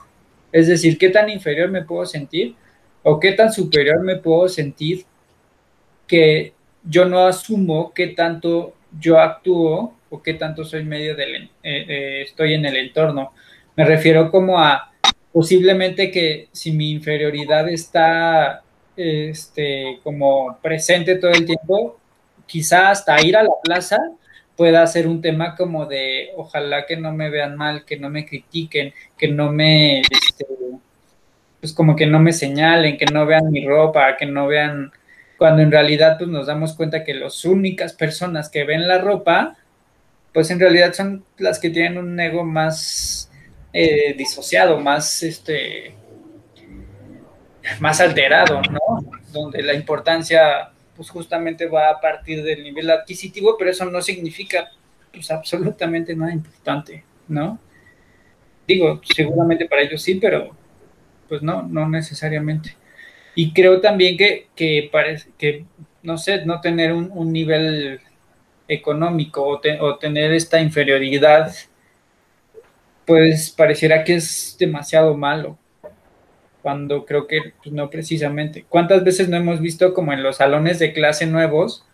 Es 0.53 0.69
decir, 0.69 0.97
qué 0.97 1.11
tan 1.11 1.29
inferior 1.29 1.71
me 1.71 1.83
puedo 1.83 2.07
sentir 2.07 2.55
o 3.03 3.19
qué 3.21 3.33
tan 3.33 3.53
superior 3.53 4.03
me 4.03 4.17
puedo 4.17 4.49
sentir 4.49 5.05
que 6.07 6.55
yo 6.85 7.05
no 7.05 7.27
asumo 7.27 7.93
qué 7.93 8.09
tanto 8.09 8.75
yo 8.99 9.19
actúo 9.19 9.95
o 10.09 10.23
qué 10.23 10.35
tanto 10.35 10.65
soy 10.65 10.85
medio 10.85 11.17
del, 11.17 11.35
eh, 11.35 11.51
eh, 11.63 12.23
estoy 12.23 12.55
en 12.55 12.65
el 12.65 12.77
entorno. 12.77 13.33
Me 13.75 13.85
refiero 13.85 14.31
como 14.31 14.59
a 14.59 14.93
posiblemente 15.37 16.11
que 16.11 16.49
si 16.51 16.73
mi 16.73 16.91
inferioridad 16.91 17.69
está 17.69 18.63
este, 18.97 20.01
como 20.03 20.59
presente 20.63 21.17
todo 21.17 21.33
el 21.33 21.45
tiempo, 21.45 22.01
quizá 22.47 22.89
hasta 22.89 23.21
ir 23.21 23.37
a 23.37 23.43
la 23.43 23.51
plaza 23.63 23.99
pueda 24.57 24.87
ser 24.87 25.07
un 25.07 25.21
tema 25.21 25.55
como 25.55 25.85
de 25.85 26.31
ojalá 26.39 26.87
que 26.87 26.97
no 26.97 27.13
me 27.13 27.29
vean 27.29 27.55
mal, 27.55 27.85
que 27.85 27.99
no 27.99 28.09
me 28.09 28.25
critiquen, 28.25 28.95
que 29.19 29.29
no 29.29 29.53
me, 29.53 30.01
este, 30.01 30.47
pues 31.61 31.75
como 31.75 31.97
que 31.97 32.07
no 32.07 32.19
me 32.19 32.33
señalen, 32.33 32.97
que 32.97 33.05
no 33.05 33.27
vean 33.27 33.51
mi 33.51 33.63
ropa, 33.67 34.17
que 34.17 34.25
no 34.25 34.47
vean, 34.47 34.91
cuando 35.37 35.61
en 35.61 35.71
realidad 35.71 36.17
pues 36.17 36.31
nos 36.31 36.47
damos 36.47 36.73
cuenta 36.73 37.05
que 37.05 37.13
las 37.13 37.45
únicas 37.45 37.93
personas 37.93 38.49
que 38.49 38.65
ven 38.65 38.89
la 38.89 39.03
ropa, 39.03 39.59
pues 40.33 40.51
en 40.51 40.61
realidad 40.61 40.95
son 40.95 41.27
las 41.37 41.59
que 41.59 41.69
tienen 41.69 41.99
un 41.99 42.19
ego 42.19 42.43
más 42.43 43.26
eh, 43.79 44.15
disociado, 44.17 44.81
más, 44.81 45.23
este, 45.23 45.95
más 47.79 48.01
alterado, 48.01 48.63
¿no? 48.71 49.05
Donde 49.31 49.63
la 49.63 49.75
importancia, 49.75 50.71
pues 50.97 51.11
justamente 51.11 51.67
va 51.67 51.91
a 51.91 52.01
partir 52.01 52.43
del 52.43 52.63
nivel 52.63 52.91
adquisitivo, 52.91 53.55
pero 53.59 53.71
eso 53.71 53.85
no 53.85 54.01
significa, 54.01 54.71
pues 55.13 55.31
absolutamente 55.31 56.17
nada 56.17 56.33
importante, 56.33 57.05
¿no? 57.29 57.59
Digo, 58.67 58.99
seguramente 59.15 59.67
para 59.67 59.83
ellos 59.83 60.01
sí, 60.01 60.15
pero 60.15 60.57
pues 61.29 61.43
no, 61.43 61.63
no 61.63 61.87
necesariamente. 61.87 62.75
Y 63.35 63.53
creo 63.53 63.83
también 63.83 64.17
que, 64.17 64.47
que 64.57 64.89
parece 64.91 65.29
que, 65.37 65.67
no 66.03 66.17
sé, 66.17 66.47
no 66.47 66.63
tener 66.63 66.95
un, 66.95 67.31
nivel 67.31 68.01
económico 68.69 69.43
o, 69.43 69.61
o, 69.81 69.99
tener 69.99 70.33
esta 70.33 70.63
inferioridad 70.63 71.53
pues 73.07 73.51
pareciera 73.51 74.05
que 74.05 74.17
es 74.17 74.57
demasiado 74.59 75.17
malo, 75.17 75.57
cuando 76.63 77.07
creo 77.07 77.29
que 77.29 77.53
pues, 77.63 77.73
no 77.73 77.89
precisamente. 77.89 78.67
¿Cuántas 78.69 79.05
veces 79.05 79.29
no 79.29 79.37
hemos 79.37 79.61
visto 79.61 79.95
como 79.95 80.13
en 80.13 80.23
los 80.23 80.39
salones 80.39 80.81
de 80.81 80.93
clase 80.93 81.27
nuevos 81.27 81.85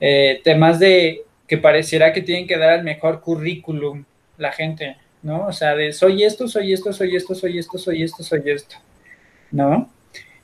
eh, 0.00 0.40
temas 0.42 0.78
de 0.78 1.22
que 1.46 1.58
pareciera 1.58 2.12
que 2.12 2.22
tienen 2.22 2.46
que 2.46 2.56
dar 2.56 2.78
el 2.78 2.84
mejor 2.84 3.20
currículum 3.20 4.04
la 4.38 4.52
gente, 4.52 4.96
¿no? 5.22 5.46
O 5.46 5.52
sea, 5.52 5.74
de 5.74 5.92
soy 5.92 6.24
esto, 6.24 6.48
soy 6.48 6.72
esto, 6.72 6.92
soy 6.92 7.14
esto, 7.14 7.34
soy 7.34 7.58
esto, 7.58 7.78
soy 7.78 8.02
esto, 8.02 8.22
soy 8.22 8.42
esto, 8.50 8.76
¿no? 9.50 9.90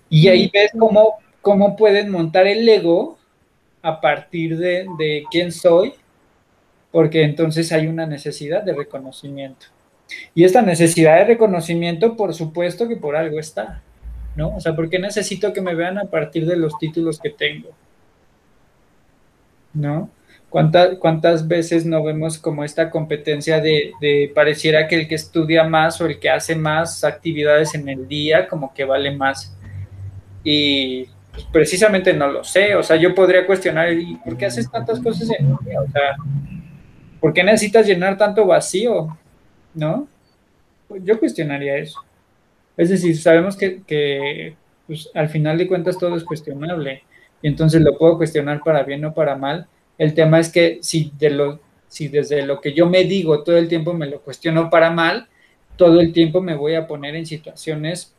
Y 0.09 0.28
ahí 0.28 0.50
ves 0.52 0.73
cómo, 0.78 1.19
cómo 1.40 1.75
pueden 1.76 2.11
montar 2.11 2.47
el 2.47 2.69
ego 2.69 3.19
a 3.81 4.00
partir 4.00 4.59
de, 4.59 4.87
de 4.99 5.25
quién 5.31 5.50
soy, 5.50 5.95
porque 6.90 7.23
entonces 7.23 7.73
hay 7.73 7.87
una 7.87 8.07
necesidad 8.07 8.62
de 8.62 8.75
reconocimiento. 8.75 9.66
Y 10.35 10.45
esta 10.45 10.62
necesidad 10.62 11.19
de 11.19 11.25
reconocimiento, 11.25 12.16
por 12.16 12.35
supuesto 12.35 12.88
que 12.88 12.97
por 12.97 13.16
algo 13.16 13.38
está, 13.38 13.83
¿no? 14.37 14.57
O 14.57 14.61
sea, 14.61 14.75
¿por 14.75 14.88
qué 14.88 14.99
necesito 14.99 15.52
que 15.52 15.61
me 15.61 15.75
vean 15.75 15.99
a 15.99 16.04
partir 16.04 16.47
de 16.47 16.57
los 16.57 16.78
títulos 16.78 17.19
que 17.21 17.31
tengo? 17.31 17.71
¿No? 19.75 20.11
¿Cuántas, 20.49 20.99
cuántas 20.99 21.49
veces 21.49 21.87
no 21.87 22.02
vemos 22.04 22.37
como 22.37 22.62
esta 22.62 22.90
competencia 22.90 23.59
de, 23.61 23.92
de, 24.02 24.31
pareciera 24.35 24.87
que 24.87 24.96
el 24.96 25.09
que 25.09 25.14
estudia 25.14 25.64
más 25.64 25.98
o 26.01 26.07
el 26.07 26.18
que 26.18 26.29
hace 26.29 26.55
más 26.55 27.05
actividades 27.05 27.75
en 27.75 27.88
el 27.88 28.07
día 28.07 28.46
como 28.48 28.75
que 28.75 28.85
vale 28.85 29.11
más? 29.11 29.57
Y 30.44 31.07
pues, 31.33 31.46
precisamente 31.51 32.12
no 32.12 32.29
lo 32.29 32.44
sé, 32.44 32.75
o 32.75 32.83
sea, 32.83 32.96
yo 32.96 33.14
podría 33.14 33.46
cuestionar, 33.46 33.92
¿y 33.92 34.16
por 34.16 34.37
qué 34.37 34.46
haces 34.46 34.70
tantas 34.70 35.01
cosas 35.01 35.31
en 35.31 35.46
el 35.46 35.57
día? 35.64 35.81
O 35.81 35.90
sea, 35.90 36.16
¿por 37.20 37.33
qué 37.33 37.42
necesitas 37.42 37.87
llenar 37.87 38.18
tanto 38.18 38.44
vacío? 38.46 39.16
¿No? 39.75 40.09
Yo 41.03 41.19
cuestionaría 41.19 41.77
eso. 41.77 42.05
Es 42.77 42.91
decir, 42.91 43.17
sabemos 43.17 43.57
que, 43.57 44.57
pues, 44.87 45.11
al 45.15 45.29
final 45.29 45.59
de 45.59 45.69
cuentas 45.69 45.99
todo 45.99 46.17
es 46.17 46.25
cuestionable 46.25 47.03
y 47.41 47.49
entonces 47.49 47.83
lo 47.83 47.99
puedo 47.99 48.17
cuestionar 48.17 48.61
para 48.65 48.83
bien 48.83 49.05
o 49.05 49.15
para 49.15 49.37
mal. 49.37 49.67
El 49.99 50.15
tema 50.15 50.41
es 50.41 50.51
que 50.51 50.79
si, 50.83 51.13
de 51.19 51.31
lo, 51.31 51.61
si 51.89 52.09
desde 52.09 52.47
lo 52.47 52.61
que 52.61 52.73
yo 52.73 52.89
me 52.89 53.05
digo 53.05 53.43
todo 53.43 53.57
el 53.57 53.69
tiempo 53.69 53.93
me 53.93 54.07
lo 54.07 54.21
cuestiono 54.21 54.71
para 54.71 54.91
mal, 54.91 55.29
todo 55.77 56.01
el 56.01 56.13
tiempo 56.13 56.41
me 56.41 56.55
voy 56.55 56.75
a 56.75 56.87
poner 56.87 57.17
en 57.17 57.27
situaciones 57.27 58.15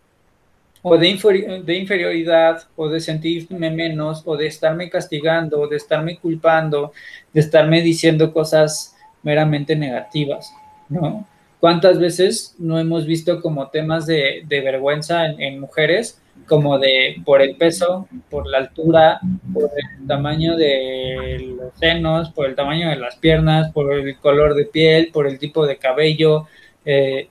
o 0.81 0.97
de, 0.97 1.61
de 1.65 1.75
inferioridad 1.77 2.63
o 2.75 2.89
de 2.89 2.99
sentirme 2.99 3.71
menos 3.71 4.21
o 4.25 4.35
de 4.35 4.47
estarme 4.47 4.89
castigando 4.89 5.61
o 5.61 5.67
de 5.67 5.77
estarme 5.77 6.17
culpando, 6.17 6.91
de 7.31 7.39
estarme 7.39 7.81
diciendo 7.81 8.33
cosas 8.33 8.95
meramente 9.23 9.75
negativas, 9.75 10.53
¿no? 10.89 11.25
¿Cuántas 11.63 11.97
veces 11.97 12.55
no 12.59 12.77
hemos 12.77 13.05
visto 13.05 13.41
como 13.41 13.69
temas 13.69 14.05
de, 14.05 14.43
vergüenza 14.49 15.27
en, 15.27 15.61
mujeres, 15.61 16.21
como 16.45 16.77
de 16.77 17.21
por 17.23 17.41
el 17.41 17.55
peso, 17.55 18.05
por 18.29 18.47
la 18.47 18.57
altura, 18.57 19.21
por 19.53 19.71
el 19.73 20.05
tamaño 20.05 20.57
de 20.57 21.55
los 21.57 21.73
senos, 21.79 22.31
por 22.31 22.47
el 22.47 22.55
tamaño 22.55 22.89
de 22.89 22.97
las 22.97 23.15
piernas, 23.15 23.71
por 23.71 23.93
el 23.93 24.17
color 24.17 24.55
de 24.55 24.65
piel, 24.65 25.09
por 25.13 25.25
el 25.25 25.39
tipo 25.39 25.65
de 25.65 25.77
cabello? 25.77 26.47
Eh, 26.83 27.29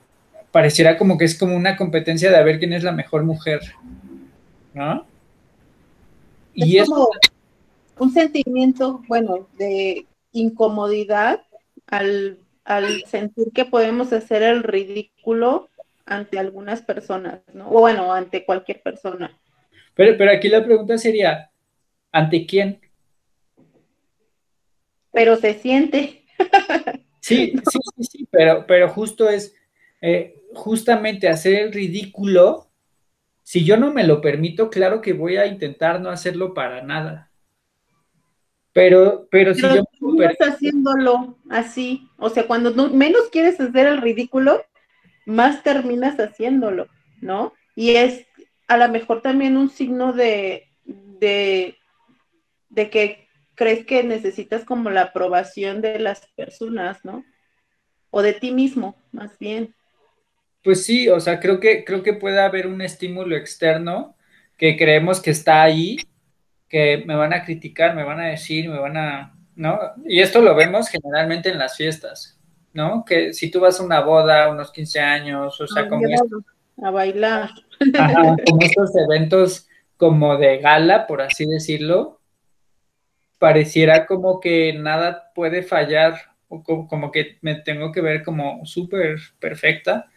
pareciera 0.51 0.97
como 0.97 1.15
que 1.15 1.25
es 1.25 1.37
como 1.37 1.55
una 1.55 1.77
competencia 1.77 2.31
de 2.31 2.37
a 2.37 2.41
ver 2.41 2.57
quién 2.57 2.73
es 2.73 2.83
la 2.83 2.91
mejor 2.91 3.21
mujer, 3.21 3.61
¿no? 4.73 5.05
y 6.55 6.79
es 6.79 6.89
como 6.89 7.07
un 7.99 8.11
sentimiento, 8.11 9.03
bueno, 9.07 9.47
de 9.59 10.07
incomodidad 10.31 11.43
al 11.85 12.39
al 12.65 13.03
sentir 13.05 13.47
que 13.53 13.65
podemos 13.65 14.13
hacer 14.13 14.43
el 14.43 14.63
ridículo 14.63 15.69
ante 16.05 16.39
algunas 16.39 16.81
personas, 16.81 17.41
¿no? 17.53 17.69
O 17.69 17.79
bueno, 17.79 18.13
ante 18.13 18.45
cualquier 18.45 18.81
persona. 18.81 19.37
Pero, 19.95 20.17
pero 20.17 20.31
aquí 20.31 20.49
la 20.49 20.63
pregunta 20.63 20.97
sería, 20.97 21.51
¿ante 22.11 22.45
quién? 22.45 22.79
Pero 25.11 25.35
se 25.35 25.53
siente. 25.53 26.23
Sí, 27.19 27.53
sí, 27.71 27.79
sí, 27.95 28.03
sí, 28.03 28.27
pero, 28.31 28.65
pero 28.67 28.89
justo 28.89 29.29
es, 29.29 29.55
eh, 30.01 30.41
justamente 30.53 31.29
hacer 31.29 31.55
el 31.55 31.73
ridículo, 31.73 32.69
si 33.43 33.63
yo 33.63 33.77
no 33.77 33.93
me 33.93 34.05
lo 34.05 34.21
permito, 34.21 34.69
claro 34.69 35.01
que 35.01 35.13
voy 35.13 35.37
a 35.37 35.45
intentar 35.45 36.01
no 36.01 36.09
hacerlo 36.09 36.53
para 36.53 36.81
nada. 36.81 37.29
Pero, 38.73 39.27
pero, 39.29 39.53
si 39.53 39.61
yo 39.61 39.83
estás 40.23 40.55
haciéndolo 40.55 41.37
así, 41.49 42.09
o 42.17 42.29
sea, 42.29 42.47
cuando 42.47 42.73
menos 42.89 43.29
quieres 43.31 43.59
hacer 43.59 43.85
el 43.85 44.01
ridículo, 44.01 44.63
más 45.27 45.61
terminas 45.61 46.19
haciéndolo, 46.19 46.87
¿no? 47.21 47.53
Y 47.75 47.91
es 47.91 48.25
a 48.67 48.77
lo 48.77 48.89
mejor 48.89 49.21
también 49.21 49.57
un 49.57 49.69
signo 49.69 50.11
de, 50.11 50.67
de, 50.85 51.77
de 52.69 52.89
que 52.89 53.27
crees 53.53 53.85
que 53.85 54.03
necesitas 54.03 54.65
como 54.65 54.89
la 54.89 55.01
aprobación 55.01 55.81
de 55.81 55.99
las 55.99 56.27
personas, 56.35 57.05
¿no? 57.05 57.23
O 58.09 58.23
de 58.23 58.33
ti 58.33 58.51
mismo, 58.51 58.95
más 59.11 59.37
bien. 59.37 59.75
Pues 60.63 60.83
sí, 60.83 61.09
o 61.09 61.19
sea, 61.19 61.39
creo 61.39 61.59
que, 61.59 61.83
creo 61.83 62.01
que 62.01 62.13
puede 62.13 62.41
haber 62.41 62.65
un 62.65 62.81
estímulo 62.81 63.35
externo 63.35 64.15
que 64.57 64.77
creemos 64.77 65.21
que 65.21 65.31
está 65.31 65.61
ahí 65.61 65.97
que 66.73 67.03
me 67.05 67.15
van 67.15 67.33
a 67.33 67.45
criticar, 67.45 67.95
me 67.95 68.03
van 68.03 68.19
a 68.19 68.29
decir, 68.29 68.67
me 68.67 68.79
van 68.79 68.97
a, 68.97 69.35
¿no? 69.55 69.79
Y 70.07 70.21
esto 70.21 70.41
lo 70.41 70.55
vemos 70.55 70.89
generalmente 70.89 71.49
en 71.49 71.59
las 71.59 71.77
fiestas, 71.77 72.39
¿no? 72.73 73.05
Que 73.05 73.31
si 73.31 73.51
tú 73.51 73.59
vas 73.59 73.79
a 73.79 73.83
una 73.83 73.99
boda, 73.99 74.49
unos 74.49 74.71
15 74.71 74.99
años, 74.99 75.61
o 75.61 75.67
sea, 75.67 75.87
como 75.87 76.03
a 76.81 76.89
bailar. 76.89 77.51
como 78.47 78.61
estos 78.63 78.89
eventos 78.95 79.67
como 79.97 80.35
de 80.37 80.57
gala, 80.57 81.05
por 81.05 81.21
así 81.21 81.45
decirlo, 81.45 82.19
pareciera 83.37 84.07
como 84.07 84.39
que 84.39 84.73
nada 84.73 85.31
puede 85.35 85.61
fallar, 85.61 86.15
o 86.47 86.63
como, 86.63 87.11
que 87.11 87.37
me 87.41 87.53
tengo 87.53 87.91
que 87.91 88.01
ver 88.01 88.23
como 88.23 88.65
súper 88.65 89.19
perfecta, 89.37 90.07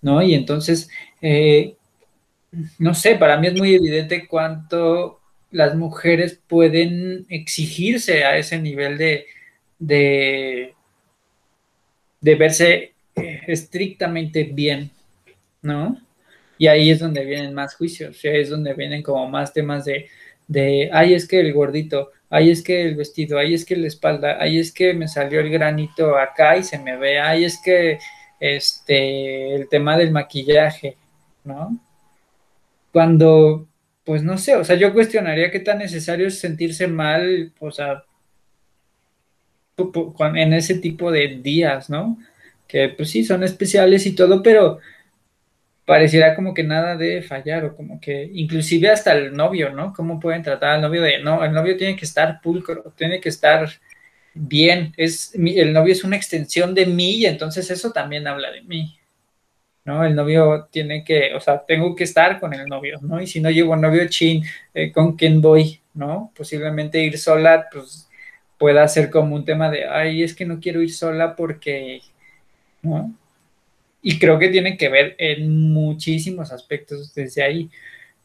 ¿no? 0.00 0.22
Y 0.22 0.32
entonces, 0.32 0.88
eh, 1.20 1.76
no 2.78 2.94
sé, 2.94 3.16
para 3.16 3.36
mí 3.36 3.48
es 3.48 3.54
muy 3.58 3.74
evidente 3.74 4.26
cuánto 4.26 5.20
las 5.54 5.76
mujeres 5.76 6.40
pueden 6.48 7.26
exigirse 7.28 8.24
a 8.24 8.36
ese 8.36 8.58
nivel 8.58 8.98
de, 8.98 9.26
de, 9.78 10.74
verse 12.34 12.94
eh, 13.14 13.40
estrictamente 13.46 14.42
bien, 14.42 14.90
¿no? 15.62 15.96
Y 16.58 16.66
ahí 16.66 16.90
es 16.90 16.98
donde 16.98 17.24
vienen 17.24 17.54
más 17.54 17.76
juicios, 17.76 18.18
es 18.24 18.50
donde 18.50 18.74
vienen 18.74 19.04
como 19.04 19.28
más 19.28 19.52
temas 19.52 19.84
de, 19.84 20.08
de, 20.48 20.90
ay, 20.92 21.14
es 21.14 21.28
que 21.28 21.38
el 21.38 21.52
gordito, 21.52 22.10
ay, 22.30 22.50
es 22.50 22.60
que 22.60 22.82
el 22.82 22.96
vestido, 22.96 23.38
ay, 23.38 23.54
es 23.54 23.64
que 23.64 23.76
la 23.76 23.86
espalda, 23.86 24.38
ay, 24.40 24.58
es 24.58 24.72
que 24.72 24.92
me 24.92 25.06
salió 25.06 25.38
el 25.38 25.50
granito 25.50 26.18
acá 26.18 26.56
y 26.56 26.64
se 26.64 26.80
me 26.80 26.96
ve, 26.96 27.20
ay, 27.20 27.44
es 27.44 27.60
que 27.64 28.00
este, 28.40 29.54
el 29.54 29.68
tema 29.68 29.96
del 29.96 30.10
maquillaje, 30.10 30.96
¿no? 31.44 31.78
Cuando, 32.92 33.68
pues 34.04 34.22
no 34.22 34.38
sé, 34.38 34.56
o 34.56 34.64
sea, 34.64 34.76
yo 34.76 34.92
cuestionaría 34.92 35.50
qué 35.50 35.60
tan 35.60 35.78
necesario 35.78 36.26
es 36.26 36.38
sentirse 36.38 36.86
mal, 36.86 37.52
o 37.58 37.70
sea, 37.70 38.04
en 39.76 40.52
ese 40.52 40.76
tipo 40.76 41.10
de 41.10 41.40
días, 41.42 41.90
¿no? 41.90 42.18
Que 42.68 42.90
pues 42.90 43.10
sí, 43.10 43.24
son 43.24 43.42
especiales 43.42 44.06
y 44.06 44.14
todo, 44.14 44.42
pero 44.42 44.80
pareciera 45.84 46.34
como 46.34 46.54
que 46.54 46.64
nada 46.64 46.96
debe 46.96 47.22
fallar 47.22 47.64
o 47.64 47.76
como 47.76 48.00
que 48.00 48.30
inclusive 48.32 48.88
hasta 48.88 49.12
el 49.12 49.34
novio, 49.34 49.70
¿no? 49.70 49.92
¿Cómo 49.92 50.20
pueden 50.20 50.42
tratar 50.42 50.70
al 50.76 50.82
novio 50.82 51.02
de, 51.02 51.22
no, 51.22 51.44
el 51.44 51.52
novio 51.52 51.76
tiene 51.76 51.96
que 51.96 52.04
estar 52.04 52.40
pulcro, 52.40 52.92
tiene 52.96 53.20
que 53.20 53.28
estar 53.28 53.68
bien, 54.34 54.92
es, 54.96 55.34
el 55.34 55.72
novio 55.72 55.92
es 55.92 56.04
una 56.04 56.16
extensión 56.16 56.74
de 56.74 56.86
mí 56.86 57.16
y 57.16 57.26
entonces 57.26 57.70
eso 57.70 57.92
también 57.92 58.26
habla 58.26 58.50
de 58.50 58.62
mí, 58.62 58.98
¿no? 59.84 60.04
El 60.04 60.14
novio 60.14 60.68
tiene 60.70 61.04
que, 61.04 61.34
o 61.34 61.40
sea, 61.40 61.64
tengo 61.64 61.94
que 61.94 62.04
estar 62.04 62.40
con 62.40 62.54
el 62.54 62.66
novio, 62.66 62.98
¿no? 63.02 63.20
Y 63.20 63.26
si 63.26 63.40
no 63.40 63.50
llevo 63.50 63.76
novio 63.76 64.06
chin, 64.08 64.42
eh, 64.72 64.90
¿con 64.92 65.16
quién 65.16 65.40
voy? 65.40 65.80
¿No? 65.94 66.32
Posiblemente 66.36 67.02
ir 67.02 67.18
sola, 67.18 67.68
pues 67.70 68.08
pueda 68.58 68.86
ser 68.88 69.10
como 69.10 69.34
un 69.34 69.44
tema 69.44 69.70
de, 69.70 69.86
ay, 69.86 70.22
es 70.22 70.34
que 70.34 70.46
no 70.46 70.60
quiero 70.60 70.80
ir 70.82 70.92
sola 70.92 71.36
porque, 71.36 72.00
¿no? 72.82 73.14
Y 74.02 74.18
creo 74.18 74.38
que 74.38 74.48
tiene 74.48 74.76
que 74.76 74.88
ver 74.88 75.16
en 75.18 75.72
muchísimos 75.72 76.52
aspectos 76.52 77.14
desde 77.14 77.42
ahí. 77.42 77.70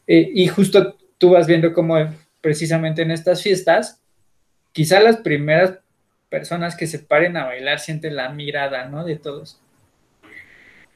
Eh, 0.06 0.30
y 0.34 0.48
justo 0.48 0.96
tú 1.18 1.30
vas 1.30 1.46
viendo 1.46 1.72
cómo 1.72 1.96
precisamente 2.40 3.02
en 3.02 3.10
estas 3.10 3.42
fiestas, 3.42 4.00
quizá 4.72 5.00
las 5.00 5.18
primeras 5.18 5.78
personas 6.28 6.76
que 6.76 6.86
se 6.86 6.98
paren 7.00 7.36
a 7.36 7.46
bailar 7.46 7.80
sienten 7.80 8.16
la 8.16 8.30
mirada, 8.30 8.88
¿no? 8.88 9.04
De 9.04 9.16
todos. 9.16 9.60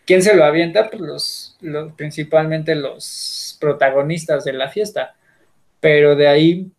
¿Quién 0.06 0.22
se 0.22 0.36
lo 0.36 0.44
avienta? 0.44 0.90
Pues 0.90 1.56
los, 1.60 1.92
principalmente 1.96 2.74
los 2.74 3.56
protagonistas 3.60 4.44
de 4.44 4.52
la 4.52 4.68
fiesta. 4.68 5.14
Pero 5.80 6.16
de 6.16 6.28
ahí 6.28 6.70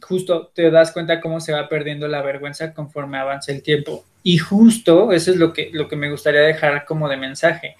justo 0.00 0.50
te 0.54 0.70
das 0.70 0.92
cuenta 0.92 1.20
cómo 1.20 1.40
se 1.40 1.52
va 1.52 1.68
perdiendo 1.68 2.08
la 2.08 2.22
vergüenza 2.22 2.72
conforme 2.72 3.18
avanza 3.18 3.52
el 3.52 3.62
tiempo. 3.62 4.04
Y 4.22 4.38
justo 4.38 5.12
eso 5.12 5.30
es 5.30 5.36
lo 5.36 5.52
que, 5.52 5.70
lo 5.72 5.88
que 5.88 5.96
me 5.96 6.10
gustaría 6.10 6.40
dejar 6.40 6.84
como 6.84 7.08
de 7.08 7.16
mensaje. 7.16 7.76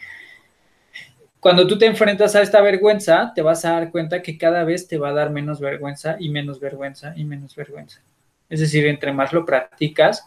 Cuando 1.40 1.66
tú 1.66 1.76
te 1.78 1.86
enfrentas 1.86 2.34
a 2.36 2.42
esta 2.42 2.60
vergüenza, 2.62 3.32
te 3.34 3.42
vas 3.42 3.64
a 3.64 3.72
dar 3.72 3.90
cuenta 3.90 4.22
que 4.22 4.38
cada 4.38 4.64
vez 4.64 4.88
te 4.88 4.96
va 4.96 5.10
a 5.10 5.12
dar 5.12 5.30
menos 5.30 5.60
vergüenza 5.60 6.16
y 6.18 6.30
menos 6.30 6.60
vergüenza 6.60 7.12
y 7.16 7.24
menos 7.24 7.54
vergüenza. 7.54 8.00
Es 8.48 8.60
decir, 8.60 8.86
entre 8.86 9.12
más 9.12 9.32
lo 9.32 9.44
practicas, 9.44 10.26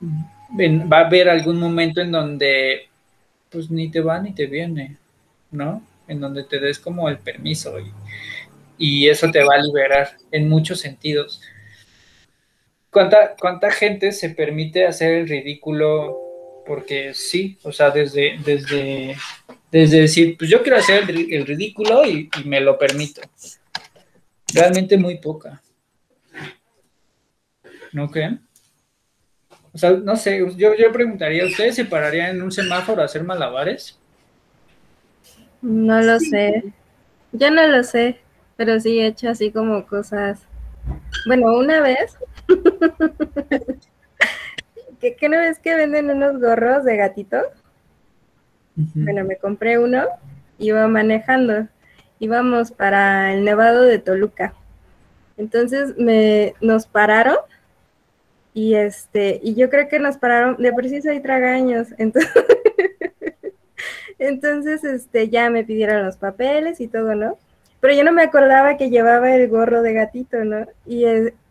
va 0.00 0.98
a 0.98 1.06
haber 1.06 1.28
algún 1.28 1.58
momento 1.58 2.00
en 2.00 2.12
donde 2.12 2.88
pues 3.50 3.70
ni 3.70 3.90
te 3.90 4.00
va 4.00 4.20
ni 4.20 4.32
te 4.32 4.46
viene, 4.46 4.96
¿no? 5.50 5.82
En 6.06 6.20
donde 6.20 6.44
te 6.44 6.58
des 6.58 6.78
como 6.78 7.08
el 7.08 7.18
permiso 7.18 7.78
y, 7.78 7.92
y 8.78 9.08
eso 9.08 9.30
te 9.30 9.42
va 9.42 9.54
a 9.54 9.62
liberar 9.62 10.16
en 10.30 10.48
muchos 10.48 10.80
sentidos. 10.80 11.40
¿Cuánta, 12.90 13.36
¿Cuánta 13.38 13.70
gente 13.70 14.12
se 14.12 14.30
permite 14.30 14.86
hacer 14.86 15.14
el 15.14 15.28
ridículo? 15.28 16.16
Porque 16.66 17.12
sí, 17.14 17.58
o 17.62 17.72
sea, 17.72 17.90
desde, 17.90 18.38
desde, 18.44 19.16
desde 19.70 20.00
decir, 20.00 20.36
pues 20.38 20.50
yo 20.50 20.62
quiero 20.62 20.78
hacer 20.78 21.04
el, 21.08 21.46
ridículo 21.46 22.06
y, 22.06 22.30
me 22.44 22.60
lo 22.60 22.78
permito. 22.78 23.22
Realmente 24.52 24.96
muy 24.96 25.18
poca. 25.18 25.62
¿No 27.92 28.10
creen? 28.10 28.47
O 29.72 29.78
sea, 29.78 29.92
no 29.92 30.16
sé, 30.16 30.38
yo, 30.56 30.74
yo 30.74 30.92
preguntaría, 30.92 31.44
¿ustedes 31.44 31.74
se 31.76 31.84
pararían 31.84 32.36
en 32.36 32.42
un 32.42 32.52
semáforo 32.52 33.02
a 33.02 33.04
hacer 33.04 33.22
malabares? 33.22 33.98
No 35.60 36.00
lo 36.00 36.18
sé. 36.18 36.64
Yo 37.32 37.50
no 37.50 37.66
lo 37.66 37.82
sé 37.84 38.20
pero 38.58 38.78
sí 38.80 38.98
he 38.98 39.06
hecho 39.06 39.30
así 39.30 39.52
como 39.52 39.86
cosas. 39.86 40.40
Bueno, 41.26 41.56
una 41.56 41.80
vez, 41.80 42.18
¿qué, 45.00 45.14
¿qué, 45.14 45.28
no 45.28 45.38
ves 45.38 45.60
que 45.60 45.76
venden 45.76 46.10
unos 46.10 46.40
gorros 46.40 46.84
de 46.84 46.96
gatito? 46.96 47.38
Bueno, 48.74 49.24
me 49.24 49.36
compré 49.36 49.78
uno, 49.78 50.06
iba 50.58 50.88
manejando, 50.88 51.68
íbamos 52.18 52.72
para 52.72 53.32
el 53.32 53.44
Nevado 53.44 53.82
de 53.82 54.00
Toluca. 54.00 54.54
Entonces 55.36 55.96
me, 55.96 56.54
nos 56.60 56.86
pararon 56.86 57.36
y 58.58 58.74
este, 58.74 59.38
y 59.40 59.54
yo 59.54 59.70
creo 59.70 59.86
que 59.88 60.00
nos 60.00 60.16
pararon, 60.16 60.56
de 60.56 60.72
preciso 60.72 61.10
hay 61.10 61.20
tragaños, 61.20 61.86
entonces, 61.98 62.32
entonces 64.18 64.82
este, 64.82 65.28
ya 65.28 65.48
me 65.48 65.62
pidieron 65.62 66.04
los 66.04 66.16
papeles 66.16 66.80
y 66.80 66.88
todo, 66.88 67.14
¿no? 67.14 67.38
Pero 67.78 67.94
yo 67.94 68.02
no 68.02 68.10
me 68.10 68.24
acordaba 68.24 68.76
que 68.76 68.90
llevaba 68.90 69.32
el 69.32 69.46
gorro 69.46 69.82
de 69.82 69.92
gatito, 69.92 70.44
¿no? 70.44 70.66
Y, 70.84 71.04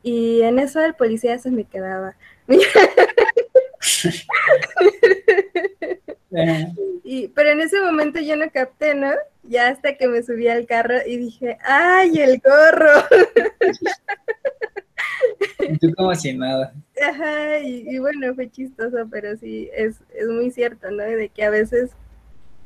y 0.03 0.41
en 0.41 0.59
eso 0.59 0.83
el 0.83 0.95
policía 0.95 1.39
se 1.39 1.49
me 1.49 1.63
quedaba. 1.63 2.17
pero 7.33 7.49
en 7.51 7.61
ese 7.61 7.79
momento 7.79 8.19
yo 8.19 8.35
no 8.35 8.51
capté, 8.51 8.95
¿no? 8.95 9.13
Ya 9.43 9.69
hasta 9.69 9.95
que 9.95 10.09
me 10.09 10.23
subí 10.23 10.49
al 10.49 10.65
carro 10.65 10.97
y 11.05 11.15
dije, 11.15 11.57
¡ay, 11.63 12.19
el 12.19 12.41
gorro! 12.41 12.91
Y 15.69 15.77
tú 15.77 15.93
como 15.95 16.13
si 16.15 16.33
nada. 16.33 16.73
Ajá, 17.01 17.59
y, 17.59 17.97
bueno, 17.99 18.33
fue 18.35 18.49
chistoso, 18.49 18.97
pero 19.09 19.35
sí, 19.37 19.69
es, 19.73 20.01
es 20.15 20.27
muy 20.27 20.51
cierto, 20.51 20.89
¿no? 20.91 21.03
De 21.03 21.29
que 21.29 21.43
a 21.43 21.49
veces 21.49 21.91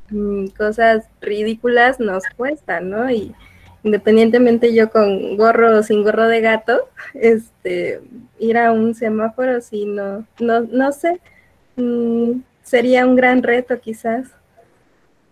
mm, 0.10 0.48
cosas 0.58 1.06
ridículas 1.22 2.00
nos 2.00 2.24
cuestan, 2.38 2.90
¿no? 2.90 3.10
Y, 3.10 3.34
independientemente 3.84 4.74
yo 4.74 4.92
con 4.92 5.38
gorro 5.38 5.80
o 5.80 5.84
sin 5.84 6.04
gorro 6.04 6.28
de 6.28 6.42
gato, 6.42 6.90
este, 7.14 8.02
ir 8.40 8.58
a 8.58 8.72
un 8.72 8.96
semáforo, 8.96 9.62
sí, 9.62 9.86
no, 9.86 10.26
no, 10.40 10.62
no 10.62 10.92
sé, 10.92 11.20
mm, 11.76 12.42
sería 12.64 13.06
un 13.06 13.16
gran 13.16 13.44
reto 13.44 13.80
quizás. 13.80 14.28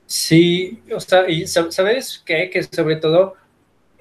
Sí, 0.05 0.81
o 0.91 0.99
sea, 0.99 1.29
y 1.29 1.45
sabes 1.45 2.23
qué, 2.25 2.49
que 2.49 2.63
sobre 2.63 2.95
todo 2.95 3.35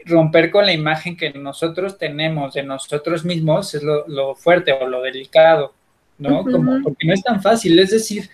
romper 0.04 0.50
con 0.50 0.66
la 0.66 0.72
imagen 0.72 1.16
que 1.16 1.30
nosotros 1.32 1.98
tenemos 1.98 2.54
de 2.54 2.62
nosotros 2.62 3.24
mismos 3.24 3.74
es 3.74 3.82
lo, 3.82 4.34
fuerte 4.34 4.72
o 4.72 4.87
lo 4.87 5.02
delicado, 5.02 5.72
¿no? 6.18 6.44
Como, 6.44 6.82
porque 6.82 7.06
no 7.06 7.14
es 7.14 7.22
tan 7.22 7.42
fácil, 7.42 7.78
es 7.78 7.90
decir, 7.90 8.28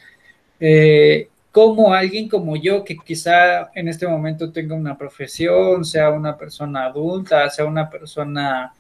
eh, 0.60 1.28
como 1.54 1.94
alguien 1.94 2.28
como 2.28 2.56
yo, 2.56 2.84
que 2.84 2.96
quizá 2.96 3.70
en 3.76 3.86
este 3.86 4.08
momento 4.08 4.50
tenga 4.50 4.74
una 4.74 4.98
profesión, 4.98 5.84
sea 5.84 6.10
una 6.10 6.36
persona 6.36 6.86
adulta, 6.86 7.48
sea 7.48 7.64
una 7.64 7.88
persona 7.88 8.74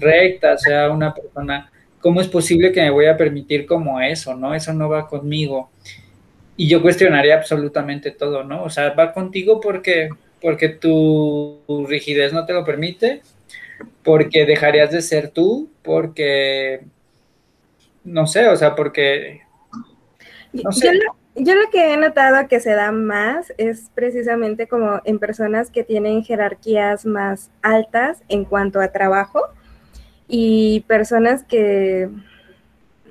recta, 0.00 0.56
sea 0.56 0.90
una 0.90 1.12
persona, 1.12 1.70
¿cómo 2.00 2.22
es 2.22 2.28
posible 2.28 2.72
que 2.72 2.80
me 2.80 2.88
voy 2.88 3.06
a 3.06 3.16
permitir 3.16 3.66
como 3.66 4.00
eso, 4.00 4.34
no? 4.34 4.54
Eso 4.54 4.72
no 4.72 4.88
va 4.88 5.06
conmigo. 5.06 5.70
Y 6.56 6.66
yo 6.66 6.80
cuestionaría 6.80 7.36
absolutamente 7.36 8.10
todo, 8.10 8.42
¿no? 8.42 8.62
O 8.62 8.70
sea, 8.70 8.94
va 8.94 9.12
contigo 9.12 9.60
porque, 9.60 10.08
porque 10.44 10.68
tu 10.68 11.58
rigidez 11.88 12.34
no 12.34 12.44
te 12.44 12.52
lo 12.52 12.66
permite, 12.66 13.22
porque 14.02 14.44
dejarías 14.44 14.90
de 14.90 15.00
ser 15.00 15.30
tú, 15.30 15.70
porque, 15.82 16.82
no 18.04 18.26
sé, 18.26 18.46
o 18.48 18.54
sea, 18.54 18.74
porque... 18.74 19.40
No 20.52 20.70
sé. 20.70 20.92
Yo 21.34 21.54
lo 21.54 21.70
que 21.70 21.94
he 21.94 21.96
notado 21.96 22.46
que 22.46 22.60
se 22.60 22.72
da 22.72 22.92
más 22.92 23.54
es 23.56 23.90
precisamente 23.94 24.68
como 24.68 25.00
en 25.06 25.18
personas 25.18 25.70
que 25.70 25.82
tienen 25.82 26.22
jerarquías 26.22 27.06
más 27.06 27.50
altas 27.62 28.22
en 28.28 28.44
cuanto 28.44 28.82
a 28.82 28.88
trabajo 28.88 29.40
y 30.28 30.84
personas 30.86 31.42
que 31.42 32.10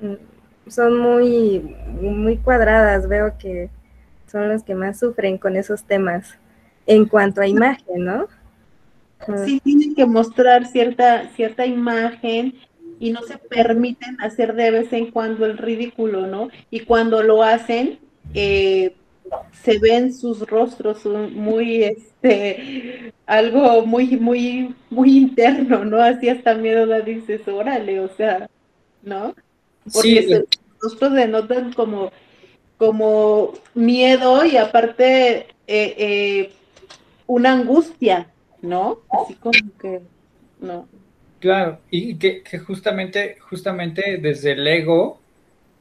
mm, 0.02 0.70
son 0.70 1.00
muy, 1.00 1.76
muy 2.00 2.38
cuadradas. 2.38 3.10
Veo 3.10 3.40
que 3.40 3.72
son 4.32 4.50
los 4.50 4.62
que 4.62 4.76
más 4.76 5.00
sufren 5.00 5.40
con 5.40 5.56
esos 5.56 5.84
temas 5.84 6.38
en 6.86 7.06
cuanto 7.06 7.42
a 7.42 7.48
imagen, 7.48 8.06
¿no? 8.06 8.28
Sí, 9.46 9.62
tienen 9.64 9.96
que 9.96 10.06
mostrar 10.06 10.68
cierta, 10.68 11.30
cierta 11.36 11.66
imagen 11.66 12.56
y 13.00 13.12
no 13.12 13.22
se 13.24 13.38
permiten 13.38 14.20
hacer 14.22 14.54
de 14.54 14.72
vez 14.72 14.94
en 14.94 15.12
cuando 15.12 15.46
el 15.46 15.58
ridículo, 15.58 16.28
¿no? 16.28 16.50
Y 16.70 16.82
cuando 16.82 17.24
lo 17.24 17.44
hacen, 17.44 18.00
eh, 18.34 18.96
se 19.64 19.80
ven 19.80 20.14
sus 20.14 20.42
rostros 20.42 21.06
muy, 21.06 21.84
este, 21.84 23.14
algo 23.26 23.86
muy, 23.86 24.18
muy, 24.18 24.76
muy 24.90 25.18
interno, 25.18 25.86
¿no? 25.86 26.02
Así 26.02 26.30
hasta 26.30 26.56
miedo 26.56 26.86
la 26.86 27.02
dices, 27.02 27.48
órale, 27.48 28.00
o 28.00 28.10
sea, 28.16 28.50
¿no? 29.02 29.34
Porque 29.92 30.46
sus 30.80 30.92
rostros 30.92 31.14
denotan 31.14 31.74
como, 31.74 32.12
como 32.78 33.54
miedo 33.74 34.46
y 34.46 34.58
aparte 34.58 35.48
eh, 35.68 35.96
eh, 35.98 36.52
una 37.28 37.54
angustia, 37.54 38.32
¿no? 38.62 39.00
Así 39.10 39.36
como 39.36 39.54
que, 39.80 40.02
no. 40.60 40.88
Claro, 41.40 41.80
y 41.92 42.16
que, 42.16 42.42
que, 42.42 42.60
justamente, 42.60 43.38
justamente 43.42 44.18
desde 44.18 44.54
el 44.54 44.66
ego, 44.66 45.20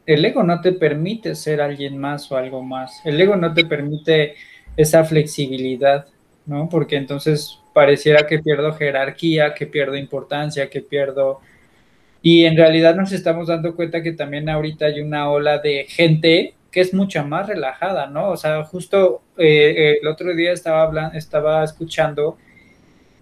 el 0.06 0.24
ego 0.24 0.42
no 0.42 0.60
te 0.60 0.72
permite 0.72 1.34
ser 1.34 1.60
alguien 1.60 1.98
más 1.98 2.30
o 2.32 2.36
algo 2.36 2.62
más. 2.62 3.00
El 3.04 3.20
ego 3.20 3.36
no 3.36 3.54
te 3.54 3.64
permite 3.64 4.34
esa 4.76 5.04
flexibilidad, 5.04 6.06
¿no? 6.46 6.68
Porque 6.68 6.96
entonces 6.96 7.60
pareciera 7.72 8.26
que 8.26 8.40
pierdo 8.40 8.72
jerarquía, 8.72 9.54
que 9.54 9.66
pierdo 9.66 9.96
importancia, 9.96 10.68
que 10.68 10.80
pierdo... 10.80 11.40
Y 12.22 12.44
en 12.44 12.56
realidad 12.56 12.94
nos 12.94 13.12
estamos 13.12 13.48
dando 13.48 13.74
cuenta 13.74 14.02
que 14.02 14.12
también 14.12 14.48
ahorita 14.48 14.86
hay 14.86 15.00
una 15.00 15.28
ola 15.30 15.58
de 15.58 15.86
gente 15.88 16.54
que 16.72 16.80
es 16.80 16.94
mucho 16.94 17.24
más 17.24 17.46
relajada, 17.46 18.06
¿no? 18.06 18.30
O 18.30 18.36
sea, 18.36 18.64
justo 18.64 19.22
eh, 19.36 19.98
el 20.00 20.08
otro 20.08 20.34
día 20.34 20.52
estaba 20.52 20.82
hablando, 20.82 21.16
estaba 21.16 21.62
escuchando 21.62 22.38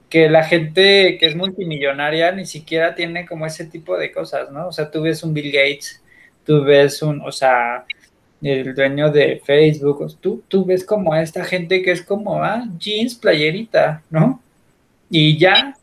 que 0.09 0.31
la 0.31 0.45
gente 0.45 1.19
que 1.19 1.27
es 1.27 1.37
multimillonaria 1.37 2.33
ni 2.33 2.47
siquiera 2.47 2.95
tiene 2.95 3.27
como 3.27 3.47
ese 3.47 3.67
tipo 3.67 3.99
de 3.99 4.13
cosas, 4.13 4.51
¿no? 4.53 4.69
O 4.69 4.73
sea, 4.73 4.91
tú 4.91 5.03
ves 5.03 5.23
un 5.25 5.35
Bill 5.35 5.53
Gates, 5.53 6.03
tú 6.45 6.63
ves 6.65 7.03
un, 7.03 7.21
o 7.23 7.33
sea, 7.33 7.85
el 8.43 8.75
dueño 8.75 9.11
de 9.11 9.41
Facebook, 9.45 10.17
tú, 10.21 10.43
tú 10.49 10.65
ves 10.65 10.85
como 10.85 11.13
a 11.13 11.23
esta 11.23 11.45
gente 11.45 11.83
que 11.83 11.93
es 11.93 12.03
como, 12.03 12.43
ah, 12.43 12.65
jeans, 12.79 13.15
playerita, 13.17 14.03
¿no? 14.11 14.41
Y 15.11 15.39
ya, 15.39 15.77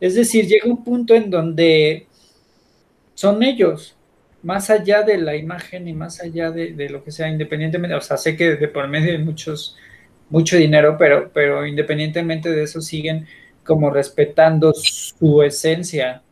es 0.00 0.14
decir, 0.16 0.46
llega 0.46 0.68
un 0.68 0.84
punto 0.84 1.14
en 1.14 1.30
donde 1.30 2.06
son 3.14 3.42
ellos, 3.42 3.96
más 4.44 4.68
allá 4.68 5.02
de 5.02 5.18
la 5.18 5.34
imagen 5.34 5.88
y 5.88 5.94
más 5.94 6.20
allá 6.20 6.50
de, 6.50 6.88
lo 6.90 7.02
que 7.02 7.10
sea, 7.10 7.28
independientemente, 7.28 7.96
o 7.96 8.00
sea, 8.00 8.16
sé 8.16 8.36
que 8.36 8.56
de 8.56 8.68
por 8.68 8.86
medio 8.88 9.12
hay 9.12 9.18
muchos, 9.18 9.76
mucho 10.28 10.56
dinero, 10.56 10.96
pero, 10.98 11.30
pero 11.32 11.66
independientemente 11.66 12.50
de 12.50 12.62
eso 12.62 12.80
siguen 12.80 13.26
como 13.64 13.90
respetando 13.90 14.72
su 14.74 15.42
esencia. 15.42 16.22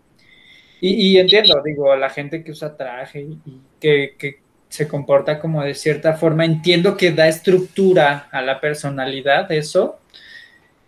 Y, 0.85 1.17
entiendo, 1.17 1.63
digo, 1.65 1.95
la 1.95 2.11
gente 2.11 2.43
que 2.43 2.51
usa 2.51 2.77
traje 2.77 3.21
y, 3.23 3.39
que, 3.81 4.15
que, 4.19 4.43
se 4.69 4.89
comporta 4.89 5.39
como 5.39 5.63
de 5.63 5.75
cierta 5.75 6.15
forma, 6.15 6.47
entiendo 6.47 6.97
que 6.97 7.13
da 7.13 7.29
estructura 7.29 8.29
a 8.33 8.41
la 8.41 8.59
personalidad, 8.59 9.53
eso, 9.53 10.01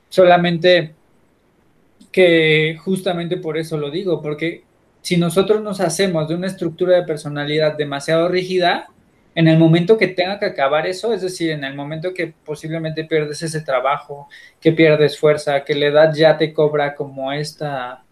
solamente 0.09 0.95
que 2.11 2.79
justamente 2.83 3.37
por 3.37 3.59
eso 3.59 3.77
lo 3.77 3.91
digo, 3.91 4.23
porque 4.23 4.64
si 5.05 5.19
nosotros 5.19 5.61
nos 5.61 5.83
hacemos 5.83 6.27
de 6.29 6.35
una 6.35 6.47
estructura 6.47 6.97
de 6.97 7.03
personalidad 7.03 7.77
demasiado 7.77 8.27
rígida, 8.27 8.89
en 9.35 9.49
el 9.49 9.59
momento 9.59 9.99
que 9.99 10.09
tenga 10.09 10.39
que 10.39 10.47
acabar 10.47 10.87
eso, 10.87 11.13
es 11.13 11.21
decir, 11.21 11.51
en 11.51 11.63
el 11.63 11.75
momento 11.75 12.15
que 12.15 12.33
posiblemente 12.43 13.05
pierdes 13.05 13.43
ese 13.43 13.61
trabajo, 13.61 14.31
que 14.63 14.73
pierdes 14.73 15.19
fuerza, 15.19 15.63
que 15.63 15.75
la 15.75 15.87
edad 15.89 16.15
ya 16.15 16.39
te 16.39 16.55
cobra 16.55 16.95
como 16.95 17.31
esta 17.33 18.03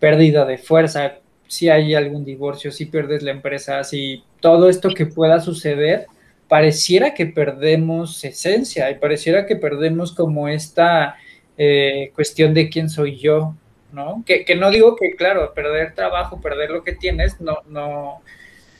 pérdida 0.00 0.44
de 0.44 0.58
fuerza, 0.58 1.20
si 1.46 1.68
hay 1.68 1.94
algún 1.94 2.24
divorcio, 2.24 2.72
si 2.72 2.86
pierdes 2.86 3.22
la 3.22 3.30
empresa, 3.30 3.84
si 3.84 4.24
todo 4.40 4.68
esto 4.68 4.88
que 4.88 5.06
pueda 5.06 5.38
suceder, 5.38 6.06
pareciera 6.48 7.14
que 7.14 7.26
perdemos 7.26 8.24
esencia 8.24 8.90
y 8.90 8.96
pareciera 8.96 9.46
que 9.46 9.54
perdemos 9.54 10.12
como 10.12 10.48
esta 10.48 11.14
eh, 11.56 12.10
cuestión 12.16 12.52
de 12.52 12.68
quién 12.68 12.90
soy 12.90 13.16
yo, 13.16 13.54
¿no? 13.92 14.24
Que, 14.26 14.44
no 14.56 14.70
digo 14.70 14.96
que, 14.96 15.12
claro, 15.16 15.52
perder 15.54 15.94
trabajo, 15.94 16.40
perder 16.40 16.70
lo 16.70 16.82
que 16.82 16.92
tienes, 16.92 17.40
no, 17.40 17.58
no, 17.66 18.22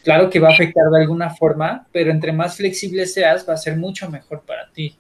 claro 0.03 0.31
que 0.31 0.41
va 0.41 0.49
a 0.49 0.53
afectar 0.53 0.91
de 0.91 1.01
alguna 1.01 1.31
forma, 1.31 1.87
pero 1.93 2.11
entre 2.11 2.33
más 2.33 2.57
flexible 2.57 3.07
seas, 3.07 3.49
va 3.49 3.55
a 3.55 3.59
ser 3.59 3.77
mucho 3.77 4.11
mejor 4.11 4.43
para 4.43 4.71
ti. 4.71 4.97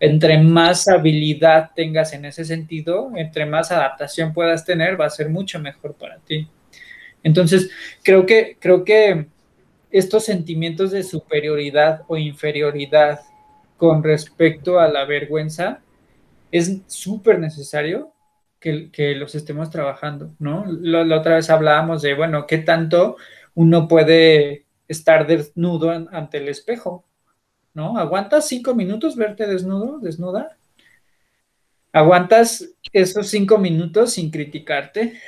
Entre 0.00 0.38
más 0.38 0.88
habilidad 0.88 1.70
tengas 1.74 2.12
en 2.12 2.24
ese 2.24 2.44
sentido, 2.44 3.10
entre 3.16 3.46
más 3.46 3.72
adaptación 3.72 4.32
puedas 4.32 4.64
tener, 4.64 5.00
va 5.00 5.06
a 5.06 5.10
ser 5.10 5.30
mucho 5.30 5.58
mejor 5.58 5.94
para 5.94 6.18
ti. 6.18 6.48
Entonces, 7.22 7.70
creo 8.02 8.26
que, 8.26 8.56
creo 8.60 8.84
que 8.84 9.26
estos 9.90 10.24
sentimientos 10.24 10.90
de 10.90 11.02
superioridad 11.02 12.02
o 12.08 12.16
inferioridad 12.16 13.20
con 13.76 14.02
respecto 14.02 14.78
a 14.78 14.88
la 14.88 15.04
vergüenza 15.04 15.80
es 16.50 16.80
súper 16.86 17.38
necesario 17.38 18.13
que, 18.64 19.14
los 19.14 19.34
estemos 19.34 19.70
trabajando, 19.70 20.34
¿no? 20.38 20.64
La, 20.66 21.18
otra 21.18 21.36
vez 21.36 21.50
hablábamos 21.50 22.00
de, 22.00 22.14
bueno, 22.14 22.46
¿qué 22.46 22.58
tanto 22.58 23.16
uno 23.54 23.86
puede 23.88 24.64
estar 24.88 25.26
desnudo 25.26 25.90
ante 25.90 26.38
el 26.38 26.48
espejo? 26.48 27.04
¿No? 27.74 27.98
¿Aguantas 27.98 28.48
cinco 28.48 28.74
minutos 28.74 29.16
verte 29.16 29.46
desnudo, 29.46 29.98
desnuda? 29.98 30.56
¿Aguantas 31.92 32.70
esos 32.92 33.28
cinco 33.28 33.58
minutos 33.58 34.12
sin 34.14 34.30
criticarte? 34.30 35.20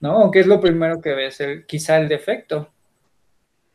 ¿No? 0.00 0.30
¿Qué 0.30 0.40
es 0.40 0.46
lo 0.46 0.60
primero 0.60 1.00
que 1.00 1.12
ves? 1.12 1.38
quizá 1.66 1.98
el 1.98 2.08
defecto. 2.08 2.70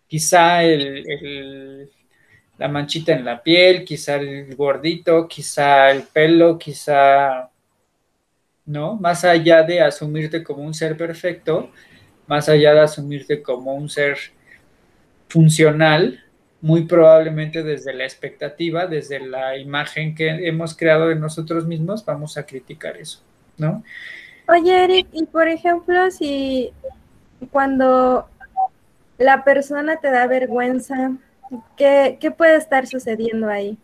Quizá 0.08 0.64
el, 0.64 1.92
la 2.58 2.68
manchita 2.70 3.14
en 3.14 3.26
la 3.26 3.44
piel, 3.44 3.84
quizá 3.86 4.16
el 4.16 4.56
gordito, 4.56 5.28
quizá 5.28 5.92
el 5.92 6.04
pelo, 6.04 6.58
quizá 6.58 7.52
¿no? 8.68 8.98
Más 8.98 9.24
allá 9.24 9.64
de 9.64 9.82
asumirte 9.82 10.44
como 10.44 10.62
un 10.62 10.74
ser 10.74 10.96
perfecto, 10.96 11.72
más 12.28 12.50
allá 12.50 12.74
de 12.74 12.82
asumirte 12.82 13.42
como 13.42 13.74
un 13.74 13.90
ser 13.90 14.18
funcional, 15.30 16.24
muy 16.62 16.86
probablemente 16.86 17.64
desde 17.64 17.94
la 17.94 18.04
expectativa, 18.04 18.86
desde 18.86 19.20
la 19.20 19.58
imagen 19.58 20.14
que 20.14 20.48
hemos 20.48 20.76
creado 20.76 21.08
de 21.08 21.16
nosotros 21.16 21.66
mismos, 21.66 22.04
vamos 22.04 22.38
a 22.38 22.46
criticar 22.46 22.98
eso, 22.98 23.22
¿no? 23.58 23.84
Oye, 24.48 24.84
Eric, 24.84 25.08
y 25.12 25.26
por 25.26 25.48
ejemplo, 25.48 26.12
si 26.12 26.72
cuando 27.52 28.28
la 29.18 29.44
persona 29.44 29.98
te 29.98 30.10
da 30.10 30.28
vergüenza, 30.28 31.12
¿qué, 31.78 32.18
qué 32.20 32.32
puede 32.32 32.58
estar 32.58 32.88
sucediendo 32.88 33.50
ahí? 33.50 33.78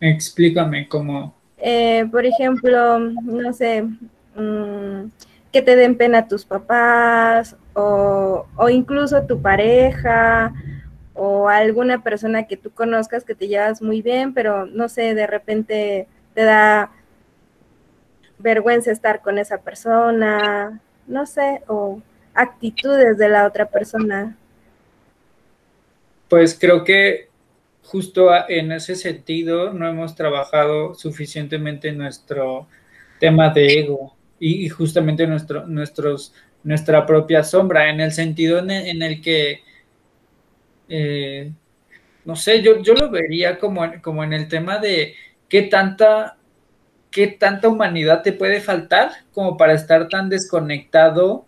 Explícame 0.00 0.88
cómo, 0.88 1.34
eh, 1.64 2.06
por 2.10 2.26
ejemplo, 2.26 2.98
no 2.98 3.52
sé, 3.52 3.82
mm, 4.34 5.10
que 5.52 5.62
te 5.62 5.76
den 5.76 5.96
pena 5.96 6.26
tus 6.26 6.44
papás 6.44 7.54
o, 7.72 8.44
incluso 8.68 9.22
tu 9.26 9.40
pareja 9.40 10.52
o 11.14 11.48
alguna 11.48 12.02
persona 12.02 12.48
que 12.48 12.56
tú 12.56 12.72
conozcas 12.72 13.22
que 13.22 13.36
te 13.36 13.46
llevas 13.46 13.80
muy 13.80 14.02
bien, 14.02 14.34
pero 14.34 14.66
no 14.66 14.88
sé, 14.88 15.14
de 15.14 15.26
repente 15.28 16.08
te 16.34 16.42
da 16.42 16.90
vergüenza 18.38 18.90
estar 18.90 19.20
con 19.20 19.38
esa 19.38 19.58
persona, 19.58 20.80
no 21.06 21.26
sé, 21.26 21.62
o 21.68 22.02
actitudes 22.34 23.18
de 23.18 23.28
la 23.28 23.46
otra 23.46 23.66
persona. 23.66 24.36
Pues 26.28 26.58
creo 26.58 26.82
que 26.82 27.28
justo 27.82 28.30
en 28.48 28.72
ese 28.72 28.94
sentido 28.96 29.72
no 29.72 29.88
hemos 29.88 30.14
trabajado 30.14 30.94
suficientemente 30.94 31.92
nuestro 31.92 32.68
tema 33.18 33.50
de 33.50 33.80
ego 33.80 34.16
y, 34.38 34.68
justamente 34.68 35.26
nuestro, 35.26 35.66
nuestros, 35.66 36.34
nuestra 36.64 37.06
propia 37.06 37.44
sombra, 37.44 37.90
en 37.90 38.00
el 38.00 38.10
sentido 38.10 38.58
en 38.58 39.02
el, 39.02 39.20
que, 39.20 39.60
eh, 40.88 41.52
no 42.24 42.34
sé, 42.34 42.60
yo, 42.60 42.82
yo 42.82 42.94
lo 42.94 43.08
vería 43.08 43.58
como, 43.58 43.82
como 44.02 44.24
en 44.24 44.32
el 44.32 44.48
tema 44.48 44.78
de 44.78 45.14
qué 45.48 45.62
tanta, 45.62 46.38
qué 47.12 47.28
tanta 47.28 47.68
humanidad 47.68 48.22
te 48.22 48.32
puede 48.32 48.60
faltar 48.60 49.12
como 49.32 49.56
para 49.56 49.74
estar 49.74 50.08
tan 50.08 50.28
desconectado 50.28 51.46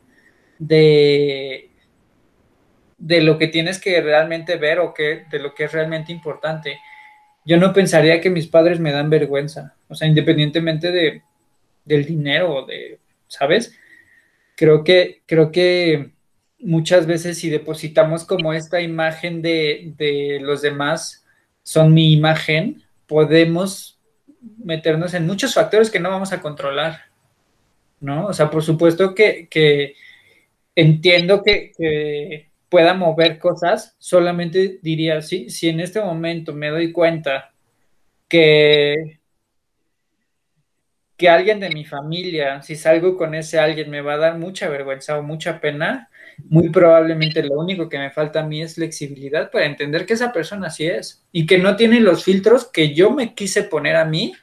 de, 0.60 1.70
de 3.04 3.20
lo 3.20 3.36
que 3.36 3.48
tienes 3.48 3.78
que 3.78 4.00
realmente 4.00 4.56
ver 4.56 4.78
o 4.78 4.94
que, 4.94 5.26
de 5.30 5.38
lo 5.38 5.54
que 5.54 5.64
es 5.64 5.72
realmente 5.72 6.10
importante. 6.10 6.78
Yo 7.44 7.58
no 7.58 7.74
pensaría 7.74 8.18
que 8.22 8.30
mis 8.30 8.46
padres 8.46 8.80
me 8.80 8.92
dan 8.92 9.10
vergüenza, 9.10 9.76
o 9.88 9.94
sea, 9.94 10.08
independientemente 10.08 10.90
de, 10.90 11.22
del 11.84 12.06
dinero 12.06 12.54
o 12.54 12.66
de, 12.66 12.98
¿sabes? 13.28 13.78
Creo 14.56 14.84
que, 14.84 15.20
creo 15.26 15.52
que 15.52 16.12
muchas 16.58 17.06
veces 17.06 17.36
si 17.36 17.50
depositamos 17.50 18.24
como 18.24 18.54
esta 18.54 18.80
imagen 18.80 19.42
de, 19.42 19.92
de 19.98 20.38
los 20.40 20.62
demás 20.62 21.26
son 21.62 21.92
mi 21.92 22.10
imagen, 22.10 22.84
podemos 23.06 24.00
meternos 24.56 25.12
en 25.12 25.26
muchos 25.26 25.52
factores 25.52 25.90
que 25.90 26.00
no 26.00 26.08
vamos 26.08 26.32
a 26.32 26.40
controlar, 26.40 27.02
¿no? 28.00 28.28
O 28.28 28.32
sea, 28.32 28.50
por 28.50 28.62
supuesto 28.62 29.14
que, 29.14 29.46
que 29.50 29.94
entiendo 30.74 31.42
que 31.42 32.50
pueda 32.74 32.92
mover 32.92 33.38
cosas, 33.38 33.94
solamente 34.00 34.80
diría, 34.82 35.22
sí, 35.22 35.48
si 35.48 35.68
en 35.68 35.78
este 35.78 36.00
momento 36.00 36.52
me 36.52 36.70
doy 36.70 36.90
cuenta 36.90 37.52
que 38.28 39.20
que 41.16 41.28
alguien 41.28 41.60
de 41.60 41.70
mi 41.70 41.84
familia, 41.84 42.60
si 42.62 42.74
salgo 42.74 43.16
con 43.16 43.36
ese 43.36 43.60
alguien, 43.60 43.90
me 43.90 44.00
va 44.00 44.14
a 44.14 44.16
dar 44.16 44.38
mucha 44.38 44.68
vergüenza 44.68 45.16
o 45.16 45.22
mucha 45.22 45.60
pena, 45.60 46.10
muy 46.48 46.70
probablemente 46.70 47.44
lo 47.44 47.60
único 47.60 47.88
que 47.88 47.96
me 47.96 48.10
falta 48.10 48.40
a 48.40 48.44
mí 48.48 48.60
es 48.60 48.74
flexibilidad 48.74 49.52
para 49.52 49.66
entender 49.66 50.04
que 50.04 50.14
esa 50.14 50.32
persona 50.32 50.66
así 50.66 50.84
es 50.84 51.24
y 51.30 51.46
que 51.46 51.58
no 51.58 51.76
tiene 51.76 52.00
los 52.00 52.24
filtros 52.24 52.64
que 52.64 52.92
yo 52.92 53.12
me 53.12 53.36
quise 53.36 53.62
poner 53.62 53.94
a 53.94 54.04
mí 54.04 54.34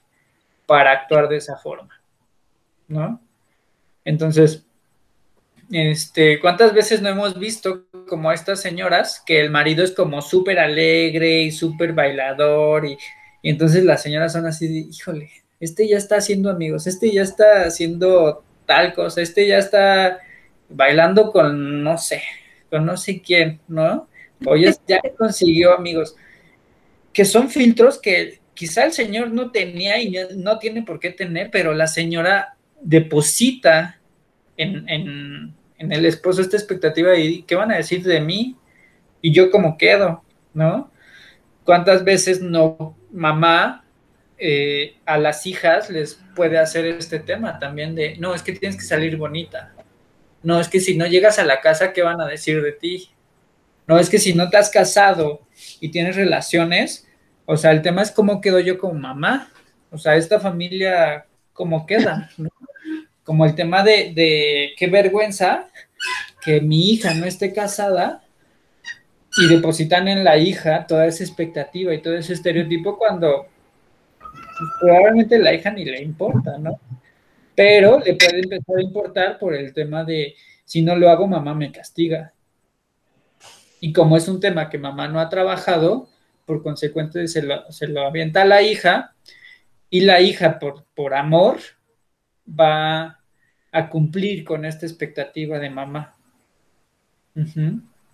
para 0.65 0.93
actuar 0.93 1.27
de 1.27 1.35
esa 1.35 1.57
forma, 1.57 2.01
¿no? 2.87 3.19
Entonces, 4.05 4.65
este, 5.71 6.39
¿cuántas 6.39 6.73
veces 6.73 7.01
no 7.01 7.09
hemos 7.09 7.39
visto 7.39 7.85
como 8.07 8.29
a 8.29 8.33
estas 8.33 8.61
señoras 8.61 9.23
que 9.25 9.39
el 9.39 9.49
marido 9.49 9.83
es 9.83 9.91
como 9.91 10.21
súper 10.21 10.59
alegre 10.59 11.41
y 11.43 11.51
súper 11.51 11.93
bailador 11.93 12.85
y, 12.85 12.97
y 13.41 13.49
entonces 13.49 13.83
las 13.83 14.01
señoras 14.01 14.33
son 14.33 14.45
así 14.45 14.67
de, 14.67 14.79
híjole, 14.89 15.31
este 15.59 15.87
ya 15.87 15.97
está 15.97 16.17
haciendo 16.17 16.49
amigos, 16.49 16.87
este 16.87 17.11
ya 17.11 17.21
está 17.21 17.63
haciendo 17.65 18.43
tal 18.65 18.93
cosa, 18.93 19.21
este 19.21 19.47
ya 19.47 19.59
está 19.59 20.19
bailando 20.69 21.31
con 21.31 21.83
no 21.83 21.97
sé, 21.97 22.21
con 22.69 22.85
no 22.85 22.97
sé 22.97 23.21
quién, 23.21 23.59
¿no? 23.67 24.07
O 24.45 24.55
ya, 24.55 24.73
consiguió 25.17 25.75
amigos, 25.75 26.15
que 27.13 27.25
son 27.25 27.49
filtros 27.49 27.99
que 27.99 28.39
quizá 28.53 28.85
el 28.85 28.91
señor 28.91 29.31
no 29.31 29.51
tenía 29.51 30.01
y 30.01 30.15
no 30.35 30.57
tiene 30.59 30.83
por 30.83 30.99
qué 30.99 31.11
tener, 31.11 31.49
pero 31.51 31.73
la 31.73 31.87
señora 31.87 32.55
deposita 32.81 33.99
en, 34.57 34.87
en, 34.89 35.53
en 35.81 35.91
el 35.91 36.05
esposo 36.05 36.41
esta 36.41 36.57
expectativa 36.57 37.17
y 37.17 37.41
qué 37.43 37.55
van 37.55 37.71
a 37.71 37.77
decir 37.77 38.03
de 38.03 38.21
mí 38.21 38.55
y 39.19 39.33
yo 39.33 39.49
como 39.49 39.77
quedo, 39.77 40.23
¿no? 40.53 40.91
¿Cuántas 41.63 42.03
veces 42.03 42.39
no 42.39 42.95
mamá 43.11 43.83
eh, 44.37 44.97
a 45.05 45.17
las 45.17 45.45
hijas 45.47 45.89
les 45.89 46.19
puede 46.35 46.59
hacer 46.59 46.85
este 46.85 47.19
tema 47.19 47.57
también 47.57 47.95
de, 47.95 48.15
no, 48.17 48.35
es 48.35 48.43
que 48.43 48.53
tienes 48.53 48.77
que 48.77 48.83
salir 48.83 49.17
bonita. 49.17 49.73
No, 50.43 50.59
es 50.59 50.67
que 50.67 50.79
si 50.79 50.95
no 50.95 51.07
llegas 51.07 51.39
a 51.39 51.45
la 51.45 51.61
casa, 51.61 51.93
¿qué 51.93 52.03
van 52.03 52.21
a 52.21 52.27
decir 52.27 52.61
de 52.61 52.71
ti? 52.71 53.09
No, 53.87 53.99
es 53.99 54.09
que 54.09 54.19
si 54.19 54.33
no 54.33 54.49
te 54.49 54.57
has 54.57 54.69
casado 54.69 55.41
y 55.79 55.89
tienes 55.89 56.15
relaciones, 56.15 57.07
o 57.45 57.57
sea, 57.57 57.71
el 57.71 57.81
tema 57.81 58.03
es 58.03 58.11
cómo 58.11 58.39
quedo 58.39 58.59
yo 58.59 58.77
como 58.77 58.93
mamá. 58.93 59.51
O 59.89 59.97
sea, 59.97 60.15
esta 60.15 60.39
familia, 60.39 61.25
¿cómo 61.53 61.85
queda? 61.85 62.29
Como 63.31 63.45
el 63.45 63.55
tema 63.55 63.81
de, 63.81 64.11
de 64.13 64.73
qué 64.75 64.87
vergüenza 64.87 65.69
que 66.43 66.59
mi 66.59 66.89
hija 66.89 67.13
no 67.13 67.25
esté 67.25 67.53
casada 67.53 68.25
y 69.37 69.47
depositan 69.47 70.09
en 70.09 70.25
la 70.25 70.35
hija 70.35 70.85
toda 70.85 71.05
esa 71.05 71.23
expectativa 71.23 71.93
y 71.93 72.01
todo 72.01 72.17
ese 72.17 72.33
estereotipo 72.33 72.97
cuando 72.97 73.47
probablemente 74.81 75.39
la 75.39 75.53
hija 75.53 75.71
ni 75.71 75.85
le 75.85 76.01
importa, 76.01 76.57
¿no? 76.57 76.77
Pero 77.55 77.99
le 77.99 78.15
puede 78.15 78.41
empezar 78.41 78.75
a 78.75 78.81
importar 78.81 79.39
por 79.39 79.55
el 79.55 79.73
tema 79.73 80.03
de, 80.03 80.35
si 80.65 80.81
no 80.81 80.97
lo 80.97 81.09
hago, 81.09 81.25
mamá 81.25 81.53
me 81.53 81.71
castiga. 81.71 82.33
Y 83.79 83.93
como 83.93 84.17
es 84.17 84.27
un 84.27 84.41
tema 84.41 84.69
que 84.69 84.77
mamá 84.77 85.07
no 85.07 85.21
ha 85.21 85.29
trabajado, 85.29 86.09
por 86.45 86.61
consecuente 86.61 87.29
se 87.29 87.43
lo, 87.43 87.71
se 87.71 87.87
lo 87.87 88.05
avienta 88.05 88.41
a 88.41 88.45
la 88.45 88.61
hija 88.61 89.15
y 89.89 90.01
la 90.01 90.19
hija 90.19 90.59
por, 90.59 90.83
por 90.93 91.13
amor 91.13 91.59
va 92.45 93.20
a 93.71 93.89
cumplir 93.89 94.43
con 94.43 94.65
esta 94.65 94.85
expectativa 94.85 95.59
de 95.59 95.69
mamá. 95.69 96.15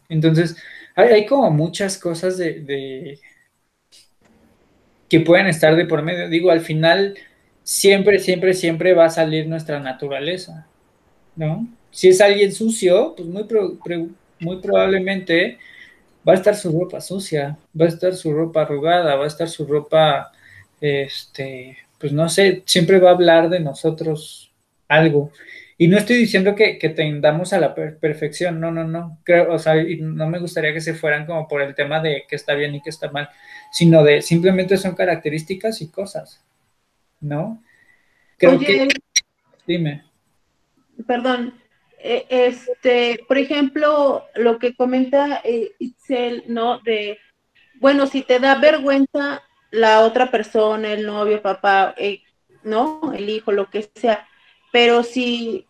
Entonces, 0.10 0.58
hay, 0.96 1.26
como 1.26 1.50
muchas 1.52 1.98
cosas 1.98 2.38
de, 2.38 3.20
que 5.10 5.20
pueden 5.22 5.48
estar 5.48 5.76
de 5.76 5.86
por 5.86 6.02
medio. 6.02 6.30
Digo, 6.30 6.52
al 6.52 6.62
final, 6.62 7.16
siempre, 7.64 8.20
siempre, 8.20 8.54
siempre 8.54 8.94
va 8.94 9.06
a 9.06 9.10
salir 9.10 9.48
nuestra 9.48 9.80
naturaleza, 9.80 10.68
¿no? 11.36 11.68
Si 11.92 12.10
es 12.10 12.22
alguien 12.22 12.52
sucio, 12.52 13.16
pues 13.16 13.28
muy, 13.28 13.46
muy 14.40 14.62
probablemente 14.62 15.58
va 16.28 16.34
a 16.34 16.36
estar 16.36 16.56
su 16.56 16.78
ropa 16.78 17.02
sucia, 17.02 17.58
va 17.80 17.86
a 17.86 17.90
estar 17.90 18.14
su 18.14 18.34
ropa 18.34 18.62
arrugada, 18.62 19.16
va 19.16 19.24
a 19.24 19.28
estar 19.28 19.48
su 19.50 19.66
ropa, 19.66 20.32
este, 20.82 21.78
pues 21.98 22.12
no 22.12 22.30
sé, 22.30 22.64
siempre 22.66 23.00
va 23.00 23.10
a 23.10 23.14
hablar 23.14 23.50
de 23.50 23.62
nosotros 23.62 24.47
algo. 24.88 25.32
Y 25.80 25.88
no 25.88 25.98
estoy 25.98 26.18
diciendo 26.18 26.56
que, 26.56 26.80
que 26.80 26.90
tendamos 26.90 27.54
a 27.54 27.60
la 27.60 27.76
perfección, 27.76 28.60
no, 28.60 28.72
no, 28.72 28.84
no. 28.84 29.20
Creo, 29.24 29.54
o 29.54 29.60
sea, 29.60 29.76
no 30.00 30.28
me 30.28 30.40
gustaría 30.40 30.74
que 30.74 30.82
se 30.82 30.96
fueran 30.96 31.28
como 31.28 31.48
por 31.48 31.62
el 31.62 31.76
tema 31.76 32.00
de 32.00 32.24
que 32.28 32.36
está 32.36 32.56
bien 32.56 32.74
y 32.74 32.82
que 32.82 32.90
está 32.90 33.12
mal, 33.12 33.30
sino 33.72 34.04
de 34.04 34.24
simplemente 34.24 34.78
son 34.78 34.96
características 34.96 35.82
y 35.82 35.92
cosas, 35.92 36.44
¿no? 37.20 37.62
Creo 38.38 38.58
que. 38.60 38.88
Dime. 39.68 40.04
Perdón. 41.06 41.54
E, 42.00 42.26
este, 42.30 43.20
por 43.28 43.38
ejemplo, 43.38 44.26
lo 44.36 44.60
que 44.60 44.76
comenta 44.76 45.42
eh, 45.44 45.74
Itzel, 45.78 46.44
¿no? 46.48 46.80
De, 46.80 47.20
bueno, 47.76 48.08
si 48.08 48.22
te 48.24 48.40
da 48.40 48.56
vergüenza 48.56 49.44
la 49.72 50.02
otra 50.02 50.32
persona, 50.32 50.94
el 50.94 51.06
novio, 51.06 51.42
papá, 51.42 51.94
eh, 51.98 52.22
¿no? 52.64 53.14
El 53.14 53.30
hijo, 53.30 53.52
lo 53.52 53.70
que 53.70 53.90
sea. 53.94 54.28
Pero 54.72 55.04
si 55.04 55.66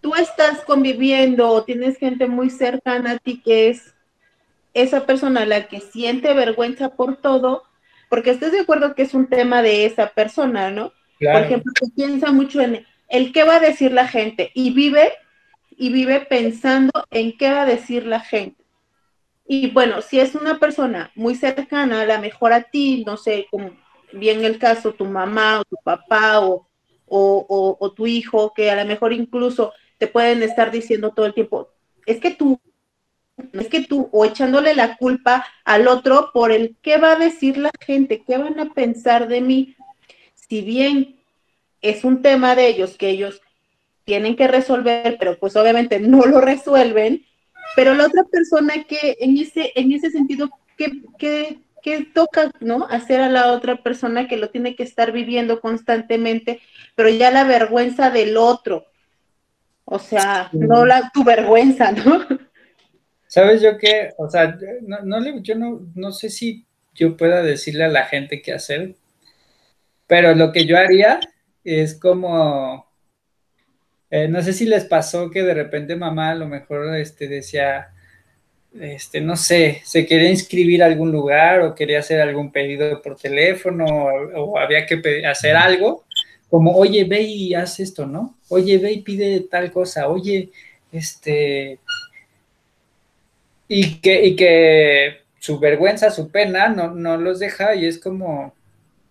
tú 0.00 0.14
estás 0.14 0.64
conviviendo 0.64 1.48
o 1.48 1.64
tienes 1.64 1.98
gente 1.98 2.26
muy 2.28 2.50
cercana 2.50 3.12
a 3.12 3.18
ti 3.18 3.40
que 3.42 3.68
es 3.68 3.94
esa 4.74 5.06
persona 5.06 5.46
la 5.46 5.68
que 5.68 5.80
siente 5.80 6.34
vergüenza 6.34 6.90
por 6.90 7.16
todo, 7.16 7.64
porque 8.08 8.30
estés 8.30 8.52
de 8.52 8.60
acuerdo 8.60 8.94
que 8.94 9.02
es 9.02 9.14
un 9.14 9.26
tema 9.26 9.62
de 9.62 9.86
esa 9.86 10.08
persona, 10.08 10.70
¿no? 10.70 10.92
Por 11.18 11.42
ejemplo, 11.42 11.72
que 11.74 11.88
piensa 11.96 12.30
mucho 12.30 12.60
en 12.60 12.86
el 13.08 13.32
qué 13.32 13.44
va 13.44 13.56
a 13.56 13.60
decir 13.60 13.92
la 13.92 14.06
gente 14.06 14.50
y 14.54 14.72
vive 14.72 15.12
y 15.78 15.90
vive 15.90 16.20
pensando 16.20 16.92
en 17.10 17.36
qué 17.36 17.50
va 17.50 17.62
a 17.62 17.66
decir 17.66 18.06
la 18.06 18.20
gente. 18.20 18.64
Y 19.48 19.70
bueno, 19.70 20.02
si 20.02 20.18
es 20.20 20.34
una 20.34 20.58
persona 20.58 21.10
muy 21.14 21.34
cercana, 21.34 22.02
a 22.02 22.06
lo 22.06 22.20
mejor 22.20 22.52
a 22.52 22.62
ti, 22.62 23.04
no 23.06 23.16
sé, 23.16 23.46
como 23.50 23.70
bien 24.12 24.44
el 24.44 24.58
caso, 24.58 24.92
tu 24.92 25.04
mamá 25.04 25.60
o 25.60 25.64
tu 25.64 25.76
papá 25.84 26.40
o, 27.06 27.92
tu 27.96 28.06
hijo, 28.06 28.52
que 28.54 28.70
a 28.70 28.76
lo 28.76 28.84
mejor 28.84 29.12
incluso 29.12 29.72
te 29.98 30.06
pueden 30.06 30.42
estar 30.42 30.70
diciendo 30.70 31.12
todo 31.14 31.26
el 31.26 31.34
tiempo, 31.34 31.70
es 32.04 32.20
que 32.20 32.30
tú, 32.30 32.60
es 33.52 33.68
que 33.68 33.82
tú, 33.82 34.08
o 34.12 34.24
echándole 34.24 34.74
la 34.74 34.96
culpa 34.96 35.46
al 35.64 35.88
otro 35.88 36.30
por 36.32 36.52
el 36.52 36.76
qué 36.82 36.98
va 36.98 37.12
a 37.12 37.18
decir 37.18 37.58
la 37.58 37.70
gente, 37.80 38.22
qué 38.26 38.38
van 38.38 38.58
a 38.60 38.72
pensar 38.72 39.28
de 39.28 39.40
mí. 39.40 39.76
Si 40.34 40.62
bien 40.62 41.16
es 41.80 42.04
un 42.04 42.22
tema 42.22 42.54
de 42.54 42.68
ellos 42.68 42.96
que 42.96 43.10
ellos 43.10 43.40
tienen 44.04 44.36
que 44.36 44.48
resolver, 44.48 45.16
pero 45.18 45.38
pues 45.38 45.56
obviamente 45.56 45.98
no 46.00 46.24
lo 46.24 46.40
resuelven, 46.40 47.24
pero 47.74 47.94
la 47.94 48.06
otra 48.06 48.24
persona 48.24 48.84
que 48.84 49.16
en 49.20 49.36
ese, 49.36 49.72
en 49.74 49.92
ese 49.92 50.10
sentido, 50.10 50.48
¿qué, 50.76 51.02
qué, 51.18 51.58
qué 51.86 52.04
toca, 52.04 52.50
¿no? 52.58 52.84
Hacer 52.90 53.20
a 53.20 53.28
la 53.28 53.52
otra 53.52 53.80
persona 53.80 54.26
que 54.26 54.36
lo 54.36 54.50
tiene 54.50 54.74
que 54.74 54.82
estar 54.82 55.12
viviendo 55.12 55.60
constantemente, 55.60 56.60
pero 56.96 57.08
ya 57.10 57.30
la 57.30 57.44
vergüenza 57.44 58.10
del 58.10 58.36
otro. 58.36 58.86
O 59.84 60.00
sea, 60.00 60.50
no 60.52 60.84
la 60.84 61.12
tu 61.14 61.22
vergüenza, 61.22 61.92
¿no? 61.92 62.26
¿Sabes 63.28 63.62
yo 63.62 63.78
qué? 63.78 64.10
O 64.18 64.28
sea, 64.28 64.58
no, 64.82 65.02
no 65.02 65.40
yo 65.40 65.54
no, 65.54 65.86
no 65.94 66.10
sé 66.10 66.28
si 66.28 66.66
yo 66.92 67.16
pueda 67.16 67.40
decirle 67.40 67.84
a 67.84 67.88
la 67.88 68.04
gente 68.04 68.42
qué 68.42 68.52
hacer, 68.52 68.96
pero 70.08 70.34
lo 70.34 70.50
que 70.50 70.66
yo 70.66 70.76
haría 70.76 71.20
es 71.62 71.94
como, 71.94 72.90
eh, 74.10 74.26
no 74.26 74.42
sé 74.42 74.52
si 74.54 74.66
les 74.66 74.86
pasó 74.86 75.30
que 75.30 75.44
de 75.44 75.54
repente 75.54 75.94
mamá 75.94 76.30
a 76.30 76.34
lo 76.34 76.48
mejor 76.48 76.96
este, 76.96 77.28
decía, 77.28 77.92
este, 78.80 79.20
no 79.20 79.36
sé, 79.36 79.82
se 79.84 80.06
quería 80.06 80.30
inscribir 80.30 80.82
a 80.82 80.86
algún 80.86 81.12
lugar 81.12 81.60
o 81.60 81.74
quería 81.74 82.00
hacer 82.00 82.20
algún 82.20 82.52
pedido 82.52 83.00
por 83.02 83.16
teléfono 83.16 83.84
o, 83.86 84.58
había 84.58 84.86
que 84.86 85.26
hacer 85.26 85.56
algo, 85.56 86.04
como, 86.50 86.76
oye, 86.76 87.04
ve 87.04 87.22
y 87.22 87.54
haz 87.54 87.80
esto, 87.80 88.06
¿no? 88.06 88.36
Oye, 88.48 88.78
ve 88.78 88.92
y 88.92 89.02
pide 89.02 89.40
tal 89.40 89.72
cosa, 89.72 90.08
oye, 90.08 90.50
este, 90.92 91.78
y 93.68 93.96
que, 94.00 94.26
y 94.26 94.36
que 94.36 95.20
su 95.38 95.58
vergüenza, 95.58 96.10
su 96.10 96.30
pena 96.30 96.68
no, 96.68 96.94
no 96.94 97.16
los 97.16 97.38
deja 97.38 97.74
y 97.74 97.86
es 97.86 97.98
como, 97.98 98.54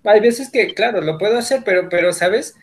hay 0.04 0.19
veces 0.19 0.49
que, 0.51 0.73
claro, 0.73 1.01
lo 1.01 1.17
puedo 1.17 1.38
hacer, 1.38 1.62
pero, 1.66 1.89
pero, 1.89 2.13
¿sabes? 2.13 2.55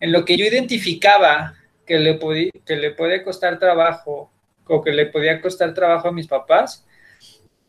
En 0.00 0.12
lo 0.12 0.24
que 0.24 0.36
yo 0.36 0.44
identificaba 0.44 1.54
que 1.86 1.98
le, 1.98 2.18
que 2.64 2.76
le 2.76 2.90
puede 2.90 3.22
costar 3.22 3.58
trabajo 3.58 4.30
o 4.66 4.82
que 4.82 4.92
le 4.92 5.06
podía 5.06 5.40
costar 5.40 5.74
trabajo 5.74 6.08
a 6.08 6.12
mis 6.12 6.26
papás, 6.26 6.86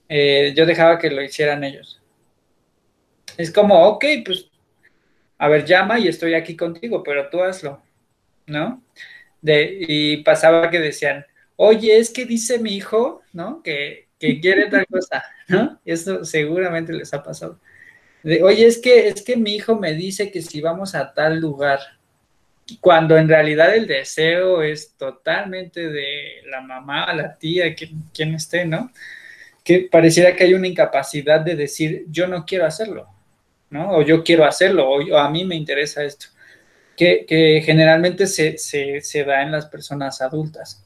eh, 0.10 0.54
yo 0.56 0.66
dejaba 0.66 1.00
que 1.00 1.10
lo 1.10 1.22
hicieran 1.22 1.64
ellos. 1.64 2.02
Es 3.38 3.52
como, 3.52 3.86
ok, 3.88 4.06
pues, 4.26 4.50
a 5.38 5.48
ver, 5.48 5.66
llama 5.66 6.00
y 6.00 6.08
estoy 6.08 6.34
aquí 6.34 6.56
contigo, 6.56 7.04
pero 7.04 7.30
tú 7.30 7.42
hazlo, 7.44 7.82
¿no? 8.48 8.84
De, 9.42 9.78
y 9.88 10.24
pasaba 10.24 10.70
que 10.70 10.80
decían, 10.80 11.26
oye, 11.56 11.98
es 11.98 12.10
que 12.10 12.26
dice 12.26 12.60
mi 12.60 12.76
hijo, 12.76 13.22
¿no? 13.34 13.62
Que, 13.62 14.08
que 14.20 14.40
quiere 14.40 14.70
tal 14.70 14.88
cosa, 14.88 15.24
¿no? 15.48 15.80
Eso 15.86 16.26
seguramente 16.26 16.94
les 16.94 17.14
ha 17.14 17.22
pasado. 17.22 17.60
de, 18.24 18.44
oye, 18.44 18.66
es 18.66 18.80
que, 18.80 19.08
es 19.10 19.22
que 19.24 19.38
mi 19.38 19.56
hijo 19.56 19.76
me 19.78 19.94
dice 19.94 20.32
que 20.32 20.42
si 20.42 20.62
vamos 20.62 20.96
a 20.96 21.14
tal 21.14 21.40
lugar, 21.40 21.80
cuando 22.82 23.18
en 23.18 23.30
realidad 23.30 23.74
el 23.76 23.88
deseo 23.88 24.62
es 24.62 24.96
totalmente 24.98 25.90
de 25.90 26.42
la 26.50 26.62
mamá, 26.62 27.14
la 27.14 27.38
tía, 27.38 27.74
quien, 27.76 28.36
esté, 28.36 28.66
¿no? 28.66 28.92
Que 29.64 29.88
pareciera 29.92 30.36
que 30.36 30.44
hay 30.44 30.54
una 30.54 30.68
incapacidad 30.68 31.40
de 31.40 31.56
decir, 31.56 32.06
yo 32.10 32.28
no 32.28 32.46
quiero 32.46 32.66
hacerlo, 32.66 33.08
¿no? 33.70 33.92
O 33.92 34.02
yo 34.02 34.24
quiero 34.24 34.46
hacerlo, 34.46 34.90
o, 34.90 35.18
a 35.18 35.30
mí 35.30 35.46
me 35.46 35.56
interesa 35.56 36.04
esto, 36.04 36.28
que, 36.96 37.62
generalmente 37.66 38.28
se, 38.28 39.24
da 39.26 39.42
en 39.44 39.52
las 39.52 39.68
personas 39.68 40.22
adultas. 40.22 40.86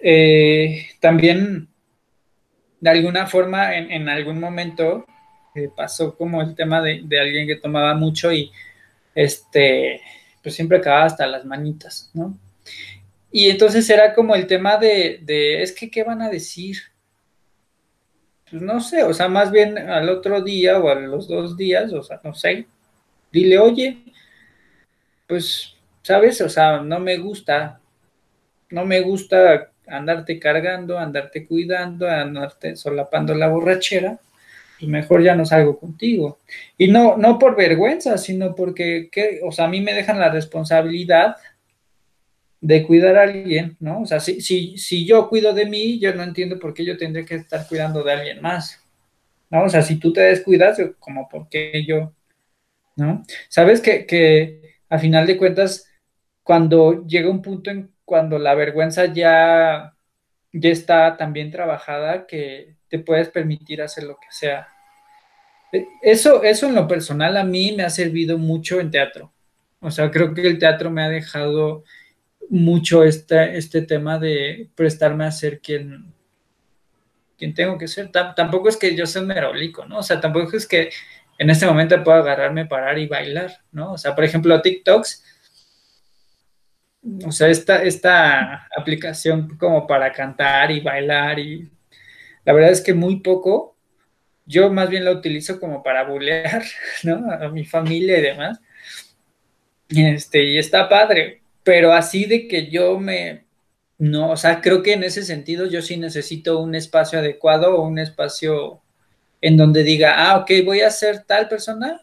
Eh, 0.00 0.88
también, 1.00 1.68
de 2.80 2.90
alguna 2.90 3.26
forma, 3.26 3.76
en, 3.76 4.08
algún 4.08 4.40
momento 4.40 5.04
eh, 5.54 5.68
pasó 5.76 6.16
como 6.16 6.40
el 6.40 6.54
tema 6.54 6.80
de 6.80 7.20
alguien 7.20 7.46
que 7.46 7.56
tomaba 7.56 7.94
mucho 7.94 8.32
y 8.32 8.50
este 9.14 10.00
pues 10.42 10.54
siempre 10.54 10.78
acababa 10.78 11.04
hasta 11.04 11.26
las 11.26 11.44
manitas, 11.44 12.10
¿no? 12.14 12.36
Y 13.30 13.48
entonces 13.48 13.88
era 13.88 14.14
como 14.14 14.34
el 14.34 14.46
tema 14.46 14.76
de, 14.76 15.20
de, 15.22 15.62
es 15.62 15.72
que, 15.72 15.90
¿qué 15.90 16.04
van 16.04 16.20
a 16.20 16.28
decir? 16.28 16.76
Pues 18.50 18.60
no 18.60 18.80
sé, 18.80 19.02
o 19.04 19.14
sea, 19.14 19.28
más 19.28 19.50
bien 19.50 19.78
al 19.78 20.10
otro 20.10 20.42
día 20.42 20.78
o 20.78 20.88
a 20.90 20.94
los 20.94 21.28
dos 21.28 21.56
días, 21.56 21.92
o 21.92 22.02
sea, 22.02 22.20
no 22.22 22.34
sé, 22.34 22.66
dile, 23.32 23.58
oye, 23.58 24.02
pues, 25.26 25.74
¿sabes? 26.02 26.40
O 26.42 26.48
sea, 26.50 26.82
no 26.82 27.00
me 27.00 27.16
gusta, 27.16 27.80
no 28.70 28.84
me 28.84 29.00
gusta 29.00 29.70
andarte 29.86 30.38
cargando, 30.38 30.98
andarte 30.98 31.46
cuidando, 31.46 32.08
andarte 32.08 32.76
solapando 32.76 33.34
la 33.34 33.48
borrachera, 33.48 34.18
pues 34.82 34.90
mejor 34.90 35.22
ya 35.22 35.36
no 35.36 35.46
salgo 35.46 35.78
contigo. 35.78 36.40
Y 36.76 36.88
no, 36.88 37.16
no 37.16 37.38
por 37.38 37.54
vergüenza, 37.54 38.18
sino 38.18 38.56
porque, 38.56 39.08
¿qué? 39.12 39.38
o 39.44 39.52
sea, 39.52 39.66
a 39.66 39.68
mí 39.68 39.80
me 39.80 39.94
dejan 39.94 40.18
la 40.18 40.28
responsabilidad 40.28 41.36
de 42.60 42.84
cuidar 42.84 43.16
a 43.16 43.22
alguien, 43.22 43.76
¿no? 43.78 44.02
O 44.02 44.06
sea, 44.06 44.18
si, 44.18 44.40
si, 44.40 44.76
si 44.78 45.06
yo 45.06 45.28
cuido 45.28 45.54
de 45.54 45.66
mí, 45.66 46.00
yo 46.00 46.12
no 46.16 46.24
entiendo 46.24 46.58
por 46.58 46.74
qué 46.74 46.84
yo 46.84 46.96
tendría 46.96 47.24
que 47.24 47.36
estar 47.36 47.64
cuidando 47.68 48.02
de 48.02 48.12
alguien 48.12 48.42
más, 48.42 48.82
¿no? 49.50 49.62
O 49.62 49.68
sea, 49.68 49.82
si 49.82 50.00
tú 50.00 50.12
te 50.12 50.22
descuidas, 50.22 50.80
como 50.98 51.28
por 51.28 51.48
qué 51.48 51.84
yo, 51.86 52.12
¿no? 52.96 53.22
Sabes 53.48 53.80
que, 53.80 54.04
que 54.04 54.78
a 54.88 54.98
final 54.98 55.28
de 55.28 55.36
cuentas, 55.36 55.88
cuando 56.42 57.06
llega 57.06 57.30
un 57.30 57.40
punto 57.40 57.70
en 57.70 57.92
cuando 58.04 58.36
la 58.40 58.56
vergüenza 58.56 59.06
ya, 59.06 59.94
ya 60.52 60.70
está 60.70 61.16
también 61.16 61.52
trabajada, 61.52 62.26
que 62.26 62.74
te 62.92 62.98
puedes 62.98 63.30
permitir 63.30 63.80
hacer 63.80 64.04
lo 64.04 64.16
que 64.16 64.26
sea. 64.28 64.68
Eso, 66.02 66.42
eso 66.42 66.66
en 66.66 66.74
lo 66.74 66.86
personal 66.86 67.38
a 67.38 67.42
mí 67.42 67.72
me 67.72 67.84
ha 67.84 67.88
servido 67.88 68.36
mucho 68.36 68.80
en 68.80 68.90
teatro. 68.90 69.32
O 69.80 69.90
sea, 69.90 70.10
creo 70.10 70.34
que 70.34 70.46
el 70.46 70.58
teatro 70.58 70.90
me 70.90 71.02
ha 71.02 71.08
dejado 71.08 71.84
mucho 72.50 73.02
este, 73.02 73.56
este 73.56 73.80
tema 73.80 74.18
de 74.18 74.68
prestarme 74.74 75.24
a 75.24 75.30
ser 75.30 75.60
quien, 75.60 76.12
quien 77.38 77.54
tengo 77.54 77.78
que 77.78 77.88
ser. 77.88 78.12
tampoco 78.12 78.68
es 78.68 78.76
que 78.76 78.94
yo 78.94 79.06
sea 79.06 79.22
merolico, 79.22 79.86
¿no? 79.86 80.00
O 80.00 80.02
sea, 80.02 80.20
tampoco 80.20 80.54
es 80.54 80.68
que 80.68 80.90
en 81.38 81.48
este 81.48 81.64
momento 81.64 82.04
puedo 82.04 82.18
agarrarme, 82.18 82.66
parar 82.66 82.98
y 82.98 83.06
bailar, 83.06 83.62
¿no? 83.70 83.94
O 83.94 83.96
sea, 83.96 84.14
por 84.14 84.24
ejemplo, 84.24 84.60
TikToks, 84.60 85.24
o 87.24 87.32
sea, 87.32 87.48
esta, 87.48 87.82
esta 87.82 88.68
aplicación 88.76 89.56
como 89.56 89.86
para 89.86 90.12
cantar 90.12 90.70
y 90.70 90.80
bailar 90.80 91.38
y 91.38 91.72
la 92.44 92.52
verdad 92.52 92.70
es 92.70 92.80
que 92.80 92.94
muy 92.94 93.20
poco, 93.20 93.76
yo 94.46 94.70
más 94.72 94.90
bien 94.90 95.04
la 95.04 95.12
utilizo 95.12 95.60
como 95.60 95.82
para 95.82 96.04
bulear, 96.04 96.62
¿no? 97.04 97.30
A 97.30 97.48
mi 97.48 97.64
familia 97.64 98.18
y 98.18 98.22
demás. 98.22 98.60
Este, 99.88 100.44
y 100.44 100.58
está 100.58 100.88
padre, 100.88 101.42
pero 101.62 101.92
así 101.92 102.24
de 102.24 102.48
que 102.48 102.70
yo 102.70 102.98
me, 102.98 103.44
no, 103.98 104.30
o 104.30 104.36
sea, 104.36 104.60
creo 104.60 104.82
que 104.82 104.94
en 104.94 105.04
ese 105.04 105.22
sentido 105.22 105.66
yo 105.66 105.82
sí 105.82 105.96
necesito 105.96 106.60
un 106.60 106.74
espacio 106.74 107.18
adecuado 107.18 107.76
o 107.76 107.86
un 107.86 107.98
espacio 107.98 108.82
en 109.40 109.56
donde 109.56 109.82
diga, 109.82 110.14
ah, 110.16 110.38
ok, 110.38 110.50
voy 110.64 110.80
a 110.80 110.90
ser 110.90 111.24
tal 111.24 111.48
persona, 111.48 112.00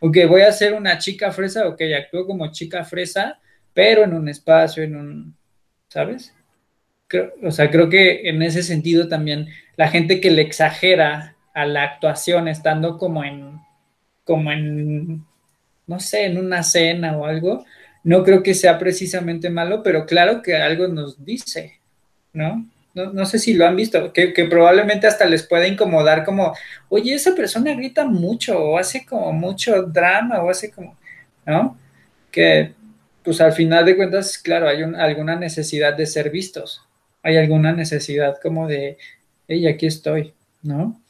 ok, 0.00 0.18
voy 0.28 0.42
a 0.42 0.52
ser 0.52 0.74
una 0.74 0.98
chica 0.98 1.32
fresa, 1.32 1.68
ok, 1.68 1.82
actúo 1.96 2.26
como 2.26 2.50
chica 2.52 2.84
fresa, 2.84 3.38
pero 3.74 4.04
en 4.04 4.14
un 4.14 4.28
espacio, 4.28 4.82
en 4.82 4.96
un, 4.96 5.36
¿sabes? 5.88 6.32
O 7.42 7.50
sea, 7.50 7.70
creo 7.70 7.88
que 7.88 8.28
en 8.28 8.42
ese 8.42 8.62
sentido 8.62 9.08
también 9.08 9.48
la 9.76 9.88
gente 9.88 10.20
que 10.20 10.30
le 10.30 10.42
exagera 10.42 11.36
a 11.54 11.66
la 11.66 11.84
actuación 11.84 12.48
estando 12.48 12.98
como 12.98 13.24
en, 13.24 13.60
como 14.24 14.52
en, 14.52 15.24
no 15.86 16.00
sé, 16.00 16.26
en 16.26 16.38
una 16.38 16.62
cena 16.62 17.16
o 17.16 17.26
algo, 17.26 17.64
no 18.04 18.24
creo 18.24 18.42
que 18.42 18.54
sea 18.54 18.78
precisamente 18.78 19.50
malo, 19.50 19.82
pero 19.82 20.06
claro 20.06 20.42
que 20.42 20.56
algo 20.56 20.88
nos 20.88 21.24
dice, 21.24 21.80
¿no? 22.32 22.68
No, 22.94 23.26
sé 23.26 23.38
si 23.38 23.52
lo 23.52 23.66
han 23.66 23.76
visto, 23.76 24.10
que, 24.14 24.32
que, 24.32 24.46
probablemente 24.46 25.06
hasta 25.06 25.26
les 25.26 25.42
pueda 25.42 25.68
incomodar 25.68 26.24
como, 26.24 26.54
oye, 26.88 27.12
esa 27.12 27.34
persona 27.34 27.74
grita 27.74 28.06
mucho 28.06 28.58
o 28.58 28.78
hace 28.78 29.04
como 29.04 29.34
mucho 29.34 29.82
drama 29.82 30.42
o 30.42 30.48
hace 30.48 30.70
como, 30.70 30.96
¿no? 31.44 31.78
Que 32.30 32.72
pues 33.22 33.40
al 33.40 33.52
final 33.52 33.84
de 33.84 33.96
cuentas, 33.96 34.38
claro, 34.38 34.68
hay 34.68 34.82
alguna 34.82 35.36
necesidad 35.36 35.94
de 35.94 36.06
ser 36.06 36.30
vistos, 36.30 36.86
hay 37.26 37.38
alguna 37.38 37.72
necesidad 37.72 38.36
como 38.40 38.68
de, 38.68 38.98
hey, 39.48 39.66
aquí 39.66 39.86
estoy, 39.86 40.32
¿no? 40.62 41.00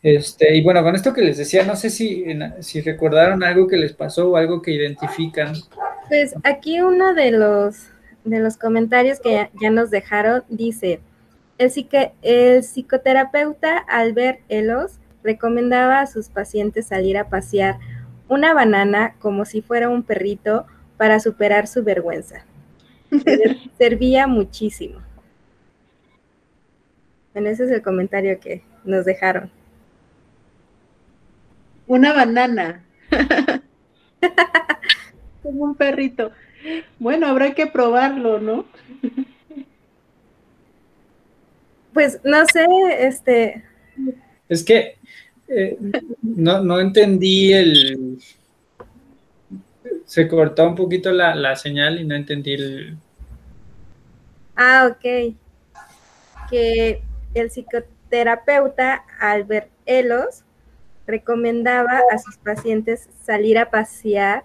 Este, 0.00 0.54
y 0.56 0.62
bueno, 0.62 0.80
con 0.84 0.94
esto 0.94 1.12
que 1.12 1.22
les 1.22 1.38
decía, 1.38 1.64
no 1.64 1.74
sé 1.74 1.90
si, 1.90 2.24
si 2.60 2.80
recordaron 2.82 3.42
algo 3.42 3.66
que 3.66 3.76
les 3.76 3.92
pasó 3.92 4.30
o 4.30 4.36
algo 4.36 4.62
que 4.62 4.70
identifican. 4.70 5.54
Pues 6.06 6.34
aquí 6.44 6.80
uno 6.80 7.14
de 7.14 7.32
los, 7.32 7.88
de 8.24 8.38
los 8.38 8.56
comentarios 8.56 9.18
que 9.18 9.50
ya, 9.60 9.70
nos 9.70 9.90
dejaron 9.90 10.44
dice, 10.48 11.00
el, 11.58 11.72
el 12.22 12.62
psicoterapeuta 12.62 13.78
Albert 13.78 14.38
Elos 14.48 15.00
recomendaba 15.24 16.00
a 16.00 16.06
sus 16.06 16.28
pacientes 16.28 16.86
salir 16.86 17.18
a 17.18 17.28
pasear 17.28 17.78
una 18.28 18.54
banana 18.54 19.16
como 19.18 19.44
si 19.44 19.62
fuera 19.62 19.88
un 19.88 20.04
perrito 20.04 20.64
para 20.96 21.18
superar 21.18 21.66
su 21.66 21.82
vergüenza. 21.82 22.46
Servía 23.78 24.28
muchísimo. 24.28 25.05
Bueno, 27.36 27.50
ese 27.50 27.64
es 27.66 27.70
el 27.70 27.82
comentario 27.82 28.40
que 28.40 28.62
nos 28.82 29.04
dejaron. 29.04 29.50
Una 31.86 32.14
banana. 32.14 32.82
Como 35.42 35.64
un 35.64 35.74
perrito. 35.74 36.32
Bueno, 36.98 37.26
habrá 37.26 37.52
que 37.52 37.66
probarlo, 37.66 38.40
¿no? 38.40 38.64
pues 41.92 42.18
no 42.24 42.46
sé, 42.46 42.64
este. 43.00 43.64
Es 44.48 44.64
que 44.64 44.96
eh, 45.48 45.76
no, 46.22 46.62
no 46.62 46.80
entendí 46.80 47.52
el. 47.52 48.18
Se 50.06 50.26
cortó 50.26 50.66
un 50.66 50.74
poquito 50.74 51.12
la, 51.12 51.34
la 51.34 51.54
señal 51.54 52.00
y 52.00 52.06
no 52.06 52.14
entendí 52.14 52.54
el. 52.54 52.96
Ah, 54.56 54.90
ok. 54.90 55.34
Que 56.48 57.02
el 57.40 57.50
psicoterapeuta 57.50 59.04
Albert 59.20 59.68
Elos 59.84 60.42
recomendaba 61.06 62.00
a 62.10 62.18
sus 62.18 62.36
pacientes 62.38 63.08
salir 63.24 63.58
a 63.58 63.70
pasear 63.70 64.44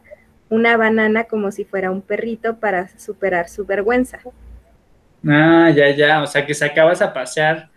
una 0.50 0.78
banana 0.78 1.24
como 1.24 1.52
si 1.52 1.64
fuera 1.64 1.92
un 1.92 2.02
perrito 2.02 2.58
para 2.58 2.90
superar 2.98 3.50
su 3.50 3.66
vergüenza. 3.66 4.20
Ah, 5.26 5.72
ya, 5.74 5.90
ya, 5.92 6.22
o 6.22 6.28
sea 6.28 6.46
que 6.46 6.54
sacabas 6.54 7.02
a 7.02 7.14
pasear 7.14 7.70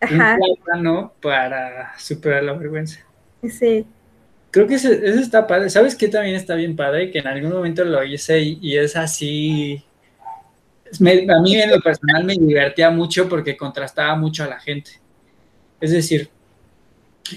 un 0.00 0.18
plátano 0.18 1.12
para 1.20 1.92
superar 1.98 2.42
la 2.42 2.54
vergüenza. 2.54 3.00
Sí. 3.42 3.86
Creo 4.50 4.66
que 4.66 4.74
eso, 4.76 4.90
está 4.90 5.46
padre. 5.46 5.68
¿Sabes 5.68 5.94
qué 5.94 6.08
también 6.08 6.36
está 6.36 6.54
bien 6.54 6.76
padre? 6.76 7.10
Que 7.10 7.18
en 7.18 7.26
algún 7.26 7.52
momento 7.52 7.84
lo 7.84 8.02
hice 8.04 8.40
y 8.40 8.78
es 8.78 8.96
así 8.96 9.84
a 10.92 11.40
mí 11.40 11.56
en 11.56 11.70
lo 11.70 11.80
personal 11.80 12.24
me 12.24 12.34
divertía 12.34 12.90
mucho 12.90 13.28
porque 13.28 13.56
contrastaba 13.56 14.14
mucho 14.16 14.44
a 14.44 14.48
la 14.48 14.60
gente. 14.60 14.92
Es 15.80 15.92
decir, 15.92 16.28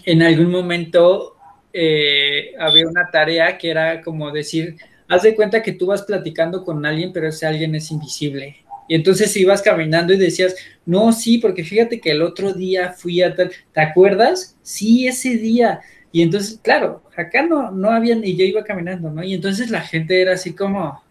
en 0.06 0.22
algún 0.22 0.52
momento 0.52 1.36
eh, 1.74 2.54
había 2.60 2.88
una 2.88 3.10
tarea 3.12 3.58
que 3.58 3.70
era 3.70 4.02
como 4.02 4.32
decir, 4.32 4.78
haz 5.08 5.24
de 5.24 5.36
cuenta 5.36 5.62
que 5.62 5.74
tú 5.74 5.88
vas 5.88 6.04
platicando 6.04 6.64
con 6.64 6.86
alguien, 6.86 7.12
pero 7.14 7.28
ese 7.28 7.46
alguien 7.46 7.76
es 7.76 7.92
invisible. 7.92 8.58
Y 8.88 8.96
entonces 8.96 9.36
ibas 9.36 9.62
caminando 9.62 10.14
y 10.14 10.18
decías, 10.18 10.56
no, 10.86 11.12
sí, 11.12 11.40
porque 11.40 11.64
fíjate 11.64 12.00
que 12.00 12.12
el 12.12 12.22
otro 12.22 12.54
día 12.54 12.94
fui 12.94 13.22
a 13.22 13.36
tal, 13.36 13.52
¿te 13.74 13.82
acuerdas? 13.82 14.56
Sí, 14.62 15.08
ese 15.08 15.36
día. 15.38 15.82
Y 16.12 16.22
entonces, 16.22 16.60
claro, 16.64 17.04
acá 17.16 17.46
no, 17.46 17.70
no 17.72 17.92
habían, 17.92 18.24
y 18.24 18.38
yo 18.38 18.46
iba 18.46 18.64
caminando, 18.64 19.12
¿no? 19.12 19.24
Y 19.24 19.34
entonces 19.34 19.70
la 19.70 19.82
gente 19.82 20.22
era 20.22 20.34
así 20.34 20.54
como, 20.54 21.02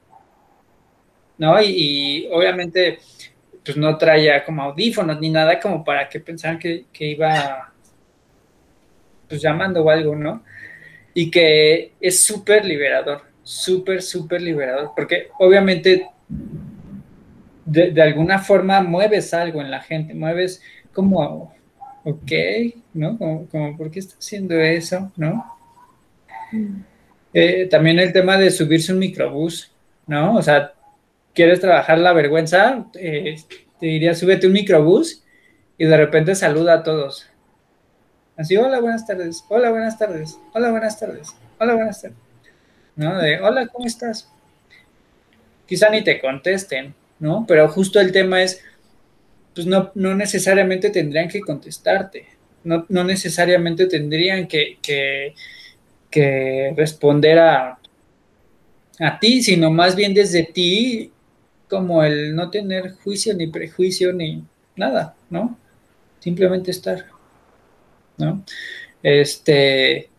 ¿no? 1.39 1.61
Y, 1.63 2.29
obviamente, 2.33 2.99
pues 3.65 3.77
no 3.77 3.97
traía 3.99 4.45
como 4.45 4.63
audífonos 4.63 5.21
ni 5.21 5.31
nada 5.31 5.59
como 5.59 5.85
para 5.85 6.09
que 6.09 6.21
pensaran 6.21 6.59
que, 6.59 6.87
iba 7.01 7.73
pues 9.29 9.43
llamando 9.43 9.83
o 9.83 9.91
algo, 9.91 10.15
¿no? 10.15 10.45
Y 11.15 11.31
que 11.31 11.93
es 12.01 12.23
súper 12.23 12.65
liberador, 12.65 13.23
súper, 13.43 14.03
súper 14.03 14.41
liberador, 14.41 14.93
porque 14.95 15.29
obviamente 15.39 16.09
de, 17.65 17.91
de, 17.91 18.03
alguna 18.03 18.39
forma 18.39 18.81
mueves 18.83 19.35
algo 19.35 19.61
en 19.61 19.71
la 19.71 19.81
gente, 19.81 20.15
mueves 20.15 20.63
como, 20.93 21.53
ok, 22.05 22.33
¿no? 22.95 23.19
Como, 23.19 23.47
como 23.49 23.77
¿por 23.77 23.91
qué 23.91 23.99
está 23.99 24.15
haciendo 24.17 24.55
eso, 24.55 25.11
no? 25.17 25.45
Eh, 27.35 27.67
también 27.67 27.99
el 27.99 28.13
tema 28.13 28.37
de 28.37 28.51
subirse 28.51 28.93
un 28.93 29.01
microbús, 29.01 29.73
¿no? 30.07 30.37
O 30.37 30.43
sea, 30.43 30.73
quieres 31.37 31.61
trabajar 31.61 31.99
la 31.99 32.15
vergüenza, 32.15 32.87
eh, 32.95 33.37
te 33.79 33.87
diría, 33.87 34.15
súbete 34.15 34.47
un 34.47 34.55
microbús 34.55 35.23
y 35.77 35.85
de 35.85 35.97
repente 35.97 36.35
saluda 36.35 36.75
a 36.75 36.83
todos. 36.83 37.29
Así, 38.39 38.57
hola, 38.57 38.81
buenas 38.81 39.07
tardes, 39.07 39.45
hola, 39.51 39.71
buenas 39.71 39.99
tardes, 39.99 40.39
hola, 40.55 40.71
buenas 40.71 40.99
tardes, 40.99 41.29
hola, 41.61 41.75
buenas 41.75 42.01
tardes. 42.01 42.19
¿No? 42.97 43.19
De, 43.19 43.39
hola, 43.41 43.67
¿cómo 43.67 43.87
estás? 43.87 44.33
Quizá 45.67 45.91
ni 45.91 46.03
te 46.03 46.19
contesten, 46.21 46.95
¿no? 47.19 47.45
Pero 47.47 47.69
justo 47.69 48.01
el 48.01 48.13
tema 48.13 48.43
es, 48.43 48.63
pues 49.55 49.67
no, 49.67 49.93
no 49.95 50.15
necesariamente 50.15 50.89
tendrían 50.89 51.29
que 51.29 51.41
contestarte, 51.41 52.27
no, 52.65 52.87
no 52.89 53.05
necesariamente 53.05 53.87
tendrían 53.87 54.49
que, 54.49 54.79
que, 54.81 55.35
que 56.11 56.73
responder 56.75 57.39
a, 57.39 57.79
a 59.01 59.19
ti, 59.19 59.43
sino 59.43 59.71
más 59.71 59.95
bien 59.95 60.15
desde 60.15 60.45
ti, 60.45 61.13
como 61.69 62.03
el 62.03 62.35
no 62.35 62.51
tener 62.51 62.93
juicio 62.93 63.35
ni 63.35 63.47
prejuicio 63.47 64.13
ni 64.13 64.45
nada, 64.77 65.15
¿no? 65.31 65.59
Simplemente 66.21 66.71
estar, 66.71 67.07
¿no? 68.19 68.43
Este, 69.03 70.11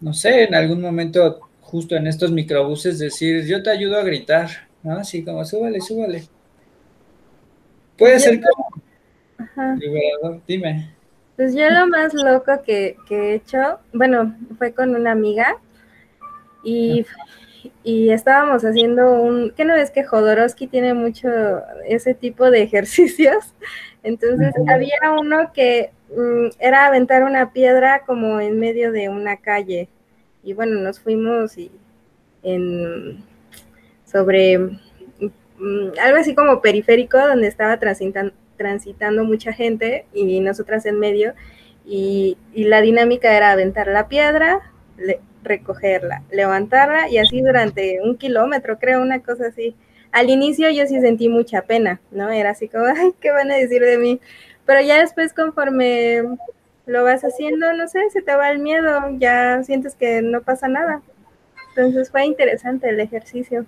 no 0.00 0.12
sé, 0.12 0.44
en 0.44 0.54
algún 0.54 0.80
momento, 0.80 1.40
justo 1.60 1.96
en 1.96 2.06
estos 2.06 2.30
microbuses, 2.30 2.98
decir, 2.98 3.44
yo 3.46 3.62
te 3.62 3.70
ayudo 3.70 3.98
a 3.98 4.02
gritar, 4.02 4.50
¿no? 4.82 4.98
Así 4.98 5.24
como, 5.24 5.44
súbale, 5.44 5.80
súbale. 5.80 6.24
Puede 7.96 8.18
ser 8.18 8.40
como 8.40 8.82
Ajá. 9.38 9.76
dime. 10.46 10.94
Pues 11.36 11.54
yo 11.54 11.68
lo 11.68 11.86
más 11.88 12.14
loco 12.14 12.62
que, 12.64 12.96
que, 13.08 13.14
he 13.14 13.34
hecho, 13.34 13.78
bueno, 13.92 14.36
fue 14.56 14.72
con 14.72 14.94
una 14.94 15.12
amiga 15.12 15.56
y, 16.62 17.04
y 17.82 18.10
estábamos 18.10 18.64
haciendo 18.64 19.12
un, 19.12 19.52
¿qué 19.56 19.64
no 19.64 19.74
es 19.74 19.90
que 19.90 20.04
Jodorowsky 20.04 20.66
tiene 20.66 20.94
mucho 20.94 21.28
ese 21.86 22.14
tipo 22.14 22.50
de 22.50 22.62
ejercicios? 22.62 23.54
Entonces 24.02 24.52
había 24.68 24.98
uno 25.18 25.52
que 25.52 25.90
um, 26.10 26.50
era 26.58 26.86
aventar 26.86 27.24
una 27.24 27.52
piedra 27.52 28.02
como 28.06 28.40
en 28.40 28.58
medio 28.58 28.92
de 28.92 29.08
una 29.08 29.38
calle 29.38 29.88
y 30.42 30.52
bueno, 30.52 30.80
nos 30.80 31.00
fuimos 31.00 31.56
y 31.56 31.70
en 32.42 33.24
sobre 34.04 34.58
um, 34.58 34.78
algo 36.02 36.18
así 36.18 36.34
como 36.34 36.60
periférico 36.60 37.18
donde 37.18 37.48
estaba 37.48 37.78
transitando 37.78 38.34
transitando 38.56 39.24
mucha 39.24 39.52
gente 39.52 40.06
y 40.12 40.40
nosotras 40.40 40.86
en 40.86 40.98
medio. 40.98 41.34
Y, 41.86 42.38
y 42.54 42.64
la 42.64 42.80
dinámica 42.80 43.36
era 43.36 43.52
aventar 43.52 43.88
la 43.88 44.08
piedra, 44.08 44.72
le, 44.96 45.20
recogerla, 45.44 46.22
levantarla 46.30 47.08
y 47.08 47.18
así 47.18 47.40
durante 47.40 48.00
un 48.02 48.16
kilómetro, 48.16 48.78
creo, 48.78 49.02
una 49.02 49.22
cosa 49.22 49.46
así. 49.48 49.74
Al 50.12 50.30
inicio 50.30 50.70
yo 50.70 50.86
sí 50.86 51.00
sentí 51.00 51.28
mucha 51.28 51.62
pena, 51.62 52.00
¿no? 52.10 52.30
Era 52.30 52.50
así 52.50 52.68
como, 52.68 52.84
ay, 52.96 53.12
¿qué 53.20 53.30
van 53.30 53.50
a 53.50 53.56
decir 53.56 53.82
de 53.82 53.98
mí? 53.98 54.20
Pero 54.66 54.80
ya 54.80 55.00
después 55.00 55.32
conforme 55.32 56.22
lo 56.86 57.04
vas 57.04 57.22
haciendo, 57.22 57.72
no 57.72 57.88
sé, 57.88 57.98
se 58.12 58.22
te 58.22 58.34
va 58.34 58.50
el 58.50 58.58
miedo, 58.58 59.16
ya 59.18 59.62
sientes 59.62 59.94
que 59.94 60.22
no 60.22 60.42
pasa 60.42 60.68
nada. 60.68 61.02
Entonces 61.70 62.10
fue 62.10 62.24
interesante 62.24 62.88
el 62.88 63.00
ejercicio. 63.00 63.66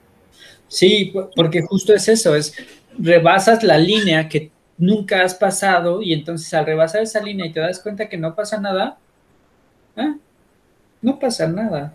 Sí, 0.69 1.13
porque 1.35 1.63
justo 1.63 1.95
es 1.95 2.09
eso, 2.09 2.35
es 2.35 2.55
rebasas 2.99 3.63
la 3.63 3.79
línea 3.79 4.29
que 4.29 4.51
nunca 4.79 5.23
has 5.23 5.35
pasado 5.35 6.03
y 6.03 6.13
entonces 6.13 6.53
al 6.55 6.67
rebasar 6.67 7.03
esa 7.03 7.21
línea 7.23 7.47
y 7.47 7.53
te 7.53 7.61
das 7.61 7.81
cuenta 7.81 8.09
que 8.09 8.17
no 8.17 8.35
pasa 8.35 8.61
nada, 8.61 8.99
¿eh? 9.97 10.15
No 11.03 11.19
pasa 11.19 11.47
nada. 11.49 11.95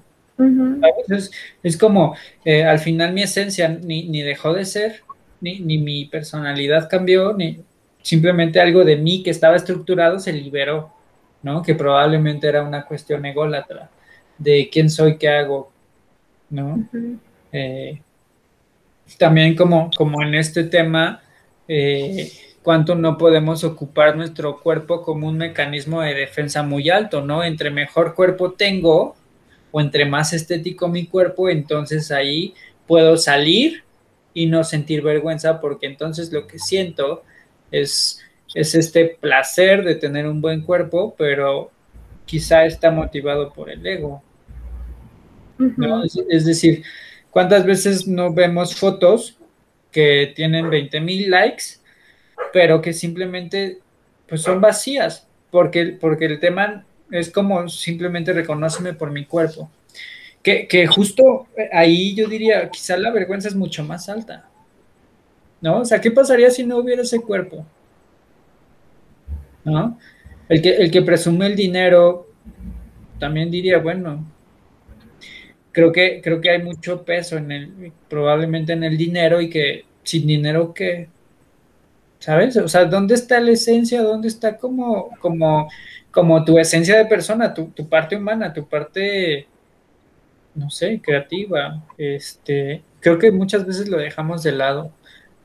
es, 1.63 1.77
como, 1.77 2.15
eh, 2.45 2.63
al 2.63 2.79
final 2.79 3.13
mi 3.13 3.23
esencia 3.23 3.67
ni, 3.67 4.07
ni 4.07 4.21
dejó 4.21 4.53
de 4.53 4.65
ser, 4.65 5.01
ni, 5.39 5.59
ni, 5.59 5.77
mi 5.77 6.05
personalidad 6.05 6.89
cambió, 6.89 7.33
ni 7.33 7.59
simplemente 8.01 8.59
algo 8.59 8.83
de 8.83 8.97
mí 8.97 9.23
que 9.23 9.29
estaba 9.29 9.55
estructurado 9.55 10.19
se 10.19 10.33
liberó, 10.33 10.93
¿no? 11.43 11.61
Que 11.61 11.75
probablemente 11.75 12.47
era 12.47 12.63
una 12.63 12.85
cuestión 12.85 13.25
ególatra 13.25 13.89
de 14.37 14.69
quién 14.71 14.89
soy, 14.89 15.17
qué 15.17 15.29
hago, 15.29 15.71
¿no? 16.49 16.87
eh, 17.51 18.01
también 19.17 19.55
como, 19.55 19.89
como 19.95 20.21
en 20.23 20.35
este 20.35 20.63
tema, 20.63 21.21
eh, 21.67 22.31
cuánto 22.63 22.95
no 22.95 23.17
podemos 23.17 23.63
ocupar 23.63 24.15
nuestro 24.15 24.59
cuerpo 24.59 25.01
como 25.01 25.27
un 25.27 25.37
mecanismo 25.37 26.01
de 26.01 26.13
defensa 26.13 26.63
muy 26.63 26.89
alto, 26.89 27.21
¿no? 27.21 27.43
Entre 27.43 27.69
mejor 27.69 28.13
cuerpo 28.15 28.51
tengo 28.51 29.15
o 29.71 29.81
entre 29.81 30.05
más 30.05 30.33
estético 30.33 30.87
mi 30.87 31.07
cuerpo, 31.07 31.49
entonces 31.49 32.11
ahí 32.11 32.53
puedo 32.87 33.17
salir 33.17 33.83
y 34.33 34.45
no 34.45 34.63
sentir 34.63 35.01
vergüenza 35.01 35.59
porque 35.59 35.87
entonces 35.87 36.31
lo 36.31 36.45
que 36.45 36.59
siento 36.59 37.23
es, 37.71 38.21
es 38.53 38.75
este 38.75 39.05
placer 39.05 39.83
de 39.83 39.95
tener 39.95 40.27
un 40.27 40.41
buen 40.41 40.61
cuerpo, 40.61 41.15
pero 41.17 41.71
quizá 42.25 42.65
está 42.65 42.91
motivado 42.91 43.51
por 43.53 43.69
el 43.69 43.85
ego. 43.85 44.21
¿no? 45.57 46.03
es, 46.03 46.19
es 46.29 46.45
decir, 46.45 46.83
¿cuántas 47.29 47.65
veces 47.65 48.07
no 48.07 48.33
vemos 48.33 48.75
fotos 48.75 49.37
que 49.91 50.31
tienen 50.35 50.69
20 50.69 50.99
mil 51.01 51.29
likes? 51.29 51.80
Pero 52.53 52.81
que 52.81 52.93
simplemente 52.93 53.79
pues 54.27 54.41
son 54.41 54.61
vacías, 54.61 55.27
porque, 55.49 55.97
porque 55.99 56.25
el 56.25 56.39
tema 56.39 56.85
es 57.11 57.29
como 57.29 57.67
simplemente 57.67 58.33
reconóceme 58.33 58.93
por 58.93 59.11
mi 59.11 59.25
cuerpo. 59.25 59.69
Que, 60.41 60.67
que, 60.67 60.87
justo 60.87 61.47
ahí 61.71 62.15
yo 62.15 62.27
diría, 62.27 62.69
quizá 62.69 62.97
la 62.97 63.11
vergüenza 63.11 63.49
es 63.49 63.55
mucho 63.55 63.83
más 63.83 64.09
alta. 64.09 64.49
¿No? 65.59 65.81
O 65.81 65.85
sea, 65.85 66.01
¿qué 66.01 66.09
pasaría 66.09 66.49
si 66.49 66.65
no 66.65 66.77
hubiera 66.77 67.03
ese 67.03 67.21
cuerpo? 67.21 67.65
¿No? 69.63 69.99
El 70.49 70.61
que, 70.61 70.69
el 70.77 70.89
que 70.89 71.01
presume 71.03 71.45
el 71.45 71.55
dinero 71.55 72.27
también 73.19 73.51
diría, 73.51 73.77
bueno, 73.77 74.25
creo 75.71 75.91
que, 75.91 76.21
creo 76.23 76.41
que 76.41 76.49
hay 76.49 76.63
mucho 76.63 77.03
peso 77.03 77.37
en 77.37 77.51
el, 77.51 77.91
probablemente 78.09 78.73
en 78.73 78.83
el 78.83 78.97
dinero 78.97 79.41
y 79.41 79.49
que 79.49 79.85
sin 80.03 80.25
dinero, 80.25 80.73
¿qué? 80.73 81.07
¿Sabes? 82.21 82.55
O 82.57 82.67
sea, 82.67 82.85
¿dónde 82.85 83.15
está 83.15 83.39
la 83.39 83.51
esencia? 83.51 84.03
¿Dónde 84.03 84.27
está 84.27 84.57
como, 84.57 85.09
como, 85.19 85.69
como 86.11 86.45
tu 86.45 86.59
esencia 86.59 86.97
de 86.97 87.05
persona, 87.05 87.53
tu, 87.53 87.65
tu 87.71 87.89
parte 87.89 88.15
humana, 88.15 88.53
tu 88.53 88.67
parte, 88.67 89.47
no 90.53 90.69
sé, 90.69 91.01
creativa? 91.01 91.83
Este, 91.97 92.83
creo 92.99 93.17
que 93.17 93.31
muchas 93.31 93.65
veces 93.65 93.89
lo 93.89 93.97
dejamos 93.97 94.43
de 94.43 94.51
lado, 94.51 94.91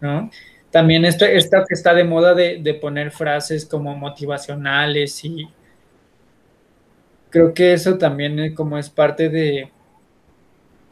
¿no? 0.00 0.30
También 0.70 1.06
esto, 1.06 1.24
esta 1.24 1.64
que 1.66 1.74
está 1.74 1.94
de 1.94 2.04
moda 2.04 2.34
de, 2.34 2.58
de 2.62 2.74
poner 2.74 3.10
frases 3.10 3.64
como 3.64 3.96
motivacionales 3.96 5.24
y 5.24 5.48
creo 7.30 7.54
que 7.54 7.72
eso 7.72 7.96
también 7.96 8.54
como 8.54 8.76
es 8.76 8.90
parte 8.90 9.30
de, 9.30 9.70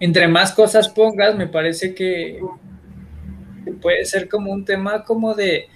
entre 0.00 0.28
más 0.28 0.52
cosas 0.52 0.88
pongas, 0.88 1.36
me 1.36 1.46
parece 1.46 1.94
que 1.94 2.40
puede 3.72 4.04
ser 4.04 4.28
como 4.28 4.52
un 4.52 4.64
tema 4.64 5.04
como 5.04 5.34
de, 5.34 5.66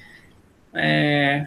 eh, 0.75 1.45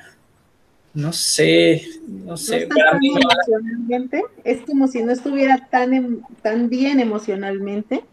no 0.93 1.13
sé, 1.13 1.83
no 2.07 2.37
sé. 2.37 2.67
emocionalmente? 2.67 4.23
Es 4.43 4.61
como 4.61 4.87
si 4.87 5.03
no 5.03 5.11
estuviera 5.11 5.67
tan, 5.69 5.93
em, 5.93 6.21
tan 6.41 6.69
bien 6.69 6.99
emocionalmente. 6.99 8.03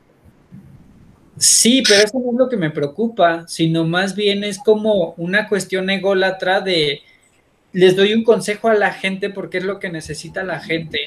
Sí, 1.36 1.82
pero 1.86 2.02
eso 2.02 2.18
no 2.18 2.32
es 2.32 2.36
lo 2.36 2.48
que 2.48 2.56
me 2.56 2.70
preocupa, 2.70 3.46
sino 3.46 3.84
más 3.84 4.14
bien 4.14 4.42
es 4.44 4.58
como 4.58 5.14
una 5.16 5.48
cuestión 5.48 5.88
ególatra 5.90 6.60
de 6.60 7.02
les 7.72 7.94
doy 7.94 8.14
un 8.14 8.24
consejo 8.24 8.68
a 8.68 8.74
la 8.74 8.92
gente 8.92 9.30
porque 9.30 9.58
es 9.58 9.64
lo 9.64 9.78
que 9.78 9.90
necesita 9.90 10.42
la 10.42 10.58
gente, 10.58 10.98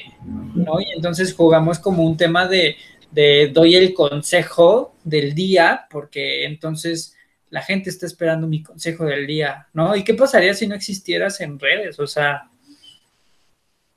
¿no? 0.54 0.80
Y 0.80 0.86
entonces 0.94 1.34
jugamos 1.34 1.78
como 1.78 2.04
un 2.04 2.16
tema 2.16 2.46
de, 2.46 2.76
de 3.12 3.50
doy 3.52 3.76
el 3.76 3.94
consejo 3.94 4.96
del 5.04 5.34
día 5.34 5.86
porque 5.90 6.44
entonces 6.44 7.16
la 7.50 7.62
gente 7.62 7.90
está 7.90 8.06
esperando 8.06 8.46
mi 8.46 8.62
consejo 8.62 9.04
del 9.04 9.26
día, 9.26 9.68
¿no? 9.74 9.94
¿Y 9.94 10.04
qué 10.04 10.14
pasaría 10.14 10.54
si 10.54 10.66
no 10.66 10.74
existieras 10.74 11.40
en 11.42 11.58
redes? 11.58 12.00
O 12.00 12.06
sea, 12.06 12.48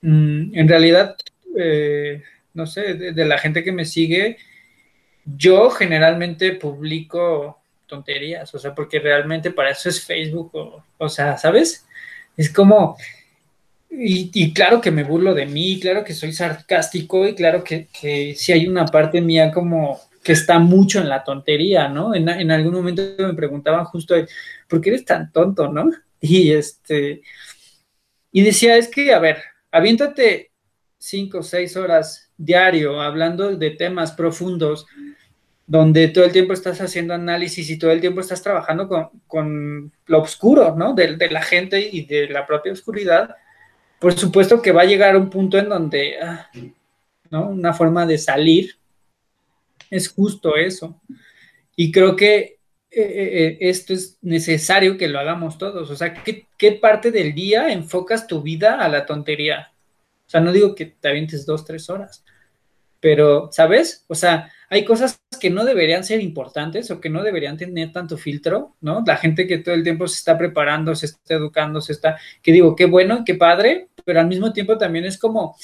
mm, 0.01 0.57
en 0.57 0.67
realidad, 0.67 1.15
eh, 1.57 2.21
no 2.53 2.67
sé, 2.67 2.95
de, 2.95 3.25
la 3.25 3.37
gente 3.37 3.63
que 3.63 3.71
me 3.71 3.85
sigue, 3.85 4.37
yo 5.25 5.69
generalmente 5.69 6.51
publico 6.53 7.61
tonterías, 7.87 8.53
o 8.53 8.59
sea, 8.59 8.75
porque 8.75 8.99
realmente 8.99 9.51
para 9.51 9.71
eso 9.71 9.87
es 9.87 10.03
Facebook, 10.03 10.51
o, 10.53 10.83
o 10.97 11.09
sea, 11.09 11.37
¿sabes? 11.37 11.87
Es 12.35 12.51
como, 12.51 12.97
y, 13.97 14.53
claro 14.53 14.81
que 14.81 14.91
me 14.91 15.03
burlo 15.03 15.33
de 15.33 15.45
mí, 15.45 15.79
claro 15.79 16.03
que 16.03 16.13
soy 16.13 16.33
sarcástico 16.33 17.27
y 17.27 17.35
claro 17.35 17.63
que, 17.63 17.87
que 17.87 18.35
sí 18.35 18.51
hay 18.51 18.67
una 18.67 18.85
parte 18.85 19.21
mía 19.21 19.51
como 19.51 19.99
que 20.23 20.33
está 20.33 20.59
mucho 20.59 20.99
en 20.99 21.09
la 21.09 21.23
tontería, 21.23 21.87
¿no? 21.87 22.15
En, 22.15 22.27
en 22.27 22.51
algún 22.51 22.73
momento 22.73 23.03
me 23.19 23.33
preguntaban 23.33 23.85
justo, 23.85 24.15
¿por 24.67 24.81
qué 24.81 24.89
eres 24.89 25.05
tan 25.05 25.31
tonto, 25.31 25.71
no? 25.71 25.89
Y 26.21 26.51
este, 26.53 27.21
y 28.31 28.41
decía, 28.41 28.77
es 28.77 28.87
que, 28.87 29.13
a 29.13 29.19
ver, 29.19 29.43
aviéntate 29.71 30.51
cinco 30.97 31.39
o 31.39 31.43
seis 31.43 31.77
horas 31.77 32.31
diario 32.35 32.99
hablando 32.99 33.55
de 33.55 33.71
temas 33.71 34.11
profundos 34.13 34.87
donde 35.67 36.07
todo 36.09 36.25
el 36.25 36.31
tiempo 36.31 36.53
estás 36.53 36.81
haciendo 36.81 37.13
análisis 37.13 37.69
y 37.69 37.77
todo 37.77 37.91
el 37.91 38.01
tiempo 38.01 38.21
estás 38.21 38.41
trabajando 38.41 38.87
con, 38.87 39.09
con 39.27 39.91
lo 40.05 40.21
oscuro, 40.21 40.75
¿no? 40.75 40.93
De, 40.93 41.15
de, 41.15 41.29
la 41.29 41.41
gente 41.41 41.79
y 41.79 42.05
de 42.05 42.27
la 42.29 42.45
propia 42.45 42.73
oscuridad, 42.73 43.35
por 43.99 44.13
supuesto 44.13 44.61
que 44.61 44.71
va 44.71 44.81
a 44.81 44.85
llegar 44.85 45.15
un 45.15 45.29
punto 45.29 45.57
en 45.57 45.69
donde, 45.69 46.19
ah, 46.21 46.49
¿no? 47.29 47.49
Una 47.49 47.73
forma 47.73 48.05
de 48.05 48.17
salir 48.17 48.77
es 49.89 50.09
justo 50.09 50.55
eso. 50.55 51.01
Y 51.75 51.91
creo 51.91 52.15
que 52.15 52.55
eh, 52.91 53.01
eh, 53.01 53.47
eh, 53.47 53.57
esto 53.61 53.93
es 53.93 54.17
necesario 54.21 54.97
que 54.97 55.07
lo 55.07 55.19
hagamos 55.19 55.57
todos. 55.57 55.89
O 55.89 55.95
sea, 55.95 56.13
¿qué, 56.13 56.47
¿qué, 56.57 56.71
parte 56.73 57.11
del 57.11 57.33
día 57.33 57.71
enfocas 57.71 58.27
tu 58.27 58.41
vida 58.41 58.79
a 58.79 58.87
la 58.87 59.05
tontería? 59.05 59.73
O 60.25 60.29
sea, 60.29 60.39
no 60.39 60.51
digo 60.51 60.75
que 60.75 60.85
te 60.85 61.09
avientes 61.09 61.45
dos, 61.45 61.65
tres 61.65 61.89
horas, 61.89 62.23
pero, 62.99 63.49
¿sabes? 63.51 64.05
O 64.07 64.15
sea, 64.15 64.51
hay 64.69 64.85
cosas 64.85 65.19
que 65.45 65.51
no 65.51 65.63
deberían 65.63 66.03
ser 66.03 66.21
importantes 66.21 66.89
o 66.89 66.99
que 66.99 67.07
no 67.07 67.21
deberían 67.21 67.55
tener 67.55 67.91
tanto 67.91 68.17
filtro, 68.17 68.73
¿no? 68.81 69.03
La 69.05 69.15
gente 69.15 69.45
que 69.45 69.59
todo 69.59 69.75
el 69.75 69.83
tiempo 69.83 70.07
se 70.07 70.17
está 70.17 70.35
preparando, 70.35 70.95
se 70.95 71.05
está 71.05 71.35
educando, 71.35 71.81
se 71.81 71.91
está, 71.91 72.17
que 72.41 72.51
digo, 72.51 72.75
qué 72.75 72.85
bueno, 72.85 73.21
qué 73.23 73.35
padre, 73.35 73.89
pero 74.03 74.21
al 74.21 74.27
mismo 74.27 74.51
tiempo 74.53 74.75
también 74.75 75.05
es 75.05 75.19
como, 75.19 75.55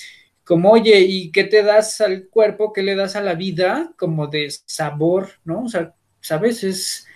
como, 0.44 0.70
oye, 0.70 1.00
¿y 1.00 1.32
qué 1.32 1.46
te 1.46 1.64
das 1.64 2.00
al 2.00 2.28
cuerpo? 2.28 2.72
¿Qué 2.72 2.84
le 2.84 2.94
das 2.94 3.16
a 3.16 3.22
la 3.22 3.34
vida? 3.34 3.92
Como 3.98 4.28
de 4.28 4.52
sabor, 4.68 5.30
¿no? 5.46 5.64
O 5.64 5.68
sea, 5.68 5.96
¿sabes? 6.20 6.64
Es, 6.64 7.08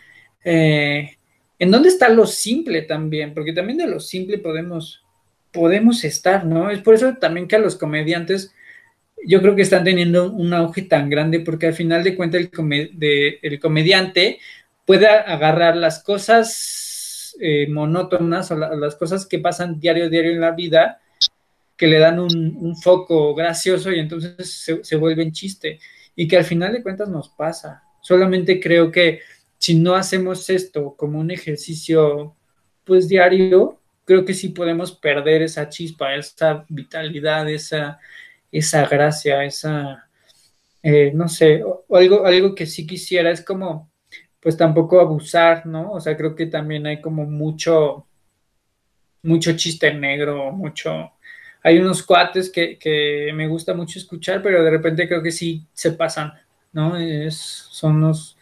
eh, 0.43 1.17
¿en 1.59 1.69
dónde 1.69 1.89
está 1.89 2.09
lo 2.09 2.25
simple 2.25 2.81
también? 2.81 3.35
Porque 3.35 3.53
también 3.53 3.77
de 3.77 3.85
lo 3.85 3.99
simple 3.99 4.39
podemos, 4.39 5.05
podemos 5.51 6.03
estar, 6.03 6.47
¿no? 6.47 6.71
Es 6.71 6.81
por 6.81 6.95
eso 6.95 7.13
también 7.17 7.47
que 7.47 7.57
a 7.57 7.59
los 7.59 7.75
comediantes 7.75 8.55
yo 9.23 9.41
creo 9.41 9.55
que 9.55 9.61
están 9.61 9.83
teniendo 9.83 10.31
un 10.31 10.53
auge 10.53 10.83
tan 10.83 11.09
grande 11.09 11.39
porque 11.39 11.67
al 11.67 11.73
final 11.73 12.03
de 12.03 12.15
cuentas 12.15 12.41
el, 12.41 13.59
comediante 13.59 14.39
puede 14.85 15.07
agarrar 15.07 15.75
las 15.75 16.03
cosas 16.03 17.35
eh, 17.39 17.67
monótonas 17.67 18.51
o 18.51 18.55
las 18.55 18.95
cosas 18.95 19.25
que 19.25 19.39
pasan 19.39 19.79
diario 19.79 20.09
diario 20.09 20.31
en 20.31 20.41
la 20.41 20.51
vida 20.51 21.01
que 21.75 21.87
le 21.87 21.99
dan 21.99 22.19
un, 22.19 22.75
foco 22.77 23.35
gracioso 23.35 23.91
y 23.91 23.99
entonces 23.99 24.49
se, 24.49 24.83
se 24.83 24.95
vuelven 24.95 25.31
chiste 25.31 25.79
y 26.15 26.27
que 26.27 26.37
al 26.37 26.45
final 26.45 26.71
de 26.71 26.81
cuentas 26.81 27.09
nos 27.09 27.29
pasa. 27.29 27.83
Solamente 28.01 28.59
creo 28.61 28.91
que 28.91 29.19
si 29.57 29.75
no 29.75 29.95
hacemos 29.95 30.49
esto 30.49 30.95
como 30.95 31.19
un 31.19 31.31
ejercicio 31.31 32.35
pues 32.85 33.09
diario, 33.09 33.81
creo 34.05 34.23
que 34.23 34.33
sí 34.33 34.49
podemos 34.49 34.91
perder 34.93 35.41
esa 35.41 35.67
chispa, 35.67 36.15
esa 36.15 36.65
vitalidad, 36.69 37.49
esa 37.49 37.99
esa 38.57 38.87
gracia, 38.87 39.43
esa, 39.43 40.07
eh, 40.81 41.11
no 41.13 41.27
sé, 41.27 41.61
algo, 41.89 42.25
algo 42.25 42.55
que 42.55 42.65
sí 42.65 42.87
quisiera 42.87 43.31
es 43.31 43.43
como, 43.43 43.91
pues 44.39 44.55
tampoco 44.57 44.99
abusar, 44.99 45.65
¿no? 45.65 45.91
O 45.91 45.99
sea, 45.99 46.15
creo 46.15 46.35
que 46.35 46.45
también 46.45 46.85
hay 46.87 47.01
como 47.01 47.25
mucho, 47.25 48.07
mucho 49.23 49.55
chiste 49.57 49.93
negro, 49.93 50.51
mucho, 50.51 51.11
hay 51.63 51.79
unos 51.79 52.03
cuates 52.03 52.49
que, 52.49 52.77
que 52.77 53.31
me 53.33 53.47
gusta 53.47 53.73
mucho 53.73 53.99
escuchar, 53.99 54.41
pero 54.41 54.63
de 54.63 54.71
repente 54.71 55.07
creo 55.07 55.23
que 55.23 55.31
sí 55.31 55.65
se 55.73 55.91
pasan, 55.91 56.33
¿no? 56.71 56.97
Es, 56.97 57.35
son 57.35 57.97
unos 57.97 58.37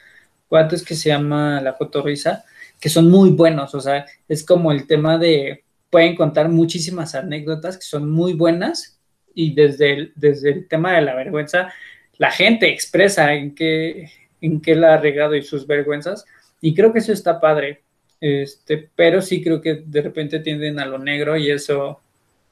cuates 0.47 0.83
que 0.83 0.95
se 0.95 1.09
llama 1.09 1.59
La 1.61 1.75
Cotorrisa, 1.75 2.45
que 2.79 2.89
son 2.89 3.09
muy 3.09 3.31
buenos, 3.31 3.73
o 3.73 3.79
sea, 3.81 4.05
es 4.27 4.45
como 4.45 4.71
el 4.71 4.85
tema 4.85 5.17
de, 5.17 5.63
pueden 5.89 6.15
contar 6.15 6.49
muchísimas 6.49 7.15
anécdotas 7.15 7.77
que 7.77 7.85
son 7.85 8.11
muy 8.11 8.33
buenas 8.33 8.99
y 9.33 9.53
desde 9.53 9.93
el, 9.93 10.13
desde 10.15 10.51
el 10.51 10.67
tema 10.67 10.93
de 10.93 11.01
la 11.01 11.15
vergüenza, 11.15 11.73
la 12.17 12.31
gente 12.31 12.69
expresa 12.69 13.33
en 13.33 13.55
qué, 13.55 14.09
en 14.41 14.61
qué 14.61 14.75
la 14.75 14.95
ha 14.95 14.97
regado 14.97 15.35
y 15.35 15.41
sus 15.41 15.65
vergüenzas, 15.65 16.25
y 16.61 16.73
creo 16.73 16.93
que 16.93 16.99
eso 16.99 17.13
está 17.13 17.39
padre, 17.39 17.81
este, 18.21 18.89
pero 18.95 19.21
sí 19.21 19.43
creo 19.43 19.61
que 19.61 19.83
de 19.85 20.01
repente 20.01 20.39
tienden 20.39 20.79
a 20.79 20.85
lo 20.85 20.97
negro 20.97 21.35
y 21.35 21.51
eso, 21.51 22.01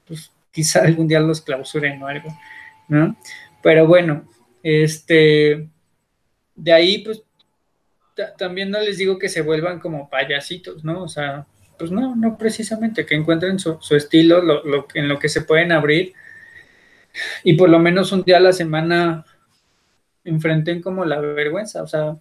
pues 0.06 0.32
quizá 0.52 0.82
algún 0.84 1.08
día 1.08 1.20
los 1.20 1.42
clausuren 1.42 2.02
o 2.04 2.08
algo, 2.08 2.30
¿no? 2.90 3.16
Pero 3.64 3.88
bueno, 3.88 4.28
este, 4.64 5.68
de 6.56 6.74
ahí, 6.74 7.00
pues, 7.00 7.24
también 8.38 8.70
no 8.70 8.82
les 8.82 8.98
digo 8.98 9.18
que 9.18 9.30
se 9.30 9.42
vuelvan 9.42 9.80
como 9.80 10.10
payasitos, 10.10 10.84
¿no? 10.84 11.04
O 11.04 11.08
sea, 11.08 11.46
pues 11.78 11.90
no, 11.90 12.16
no 12.16 12.38
precisamente, 12.38 13.06
que 13.06 13.16
encuentren 13.16 13.58
su, 13.58 13.78
su 13.80 13.96
estilo, 13.96 14.42
lo, 14.42 14.64
lo, 14.64 14.88
en 14.94 15.08
lo 15.08 15.18
que 15.18 15.30
se 15.30 15.42
pueden 15.42 15.72
abrir 15.72 16.14
y 17.44 17.54
por 17.54 17.70
lo 17.70 17.80
menos 17.80 18.12
un 18.12 18.24
día 18.24 18.38
a 18.38 18.42
la 18.42 18.54
semana 18.54 19.26
enfrenten 20.24 20.82
como 20.82 21.06
la 21.06 21.20
vergüenza. 21.20 21.84
O 21.84 21.88
sea, 21.88 22.16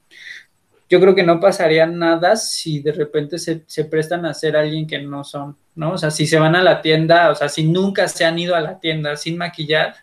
yo 0.88 1.00
creo 1.00 1.14
que 1.14 1.22
no 1.22 1.38
pasaría 1.38 1.86
nada 1.86 2.36
si 2.36 2.80
de 2.80 2.92
repente 2.92 3.38
se, 3.38 3.84
prestan 3.84 4.26
a 4.26 4.34
ser 4.34 4.56
alguien 4.56 4.86
que 4.86 5.00
no 5.00 5.22
son, 5.24 5.56
¿no? 5.74 5.92
O 5.92 5.98
sea, 5.98 6.10
si 6.10 6.26
se 6.26 6.38
van 6.38 6.56
a 6.56 6.62
la 6.62 6.82
tienda, 6.82 7.30
o 7.30 7.34
sea, 7.34 7.48
si 7.48 7.64
nunca 7.64 8.08
se 8.08 8.24
han 8.24 8.38
ido 8.38 8.54
a 8.56 8.60
la 8.60 8.80
tienda 8.80 9.16
sin 9.16 9.38
maquillar, 9.38 9.94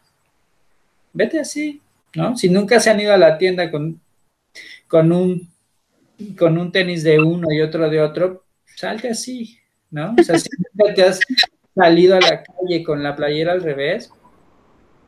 vete 1.13 1.39
así, 1.39 1.81
¿no? 2.15 2.38
Si 2.38 2.49
nunca 2.49 2.79
se 2.79 2.89
han 2.89 2.99
ido 2.99 3.13
a 3.13 3.17
la 3.17 3.38
tienda 3.38 3.69
con, 3.69 3.99
con 4.88 5.11
un 5.11 5.49
con 6.38 6.57
un 6.57 6.71
tenis 6.71 7.03
de 7.03 7.19
uno 7.19 7.47
y 7.51 7.61
otro 7.61 7.89
de 7.89 8.01
otro, 8.01 8.45
salte 8.75 9.09
así, 9.09 9.57
¿no? 9.91 10.15
O 10.19 10.23
sea, 10.23 10.38
si 10.38 10.49
nunca 10.57 10.93
te 10.93 11.03
has 11.03 11.19
salido 11.75 12.15
a 12.15 12.21
la 12.21 12.43
calle 12.43 12.83
con 12.83 13.03
la 13.03 13.15
playera 13.15 13.51
al 13.51 13.61
revés, 13.61 14.11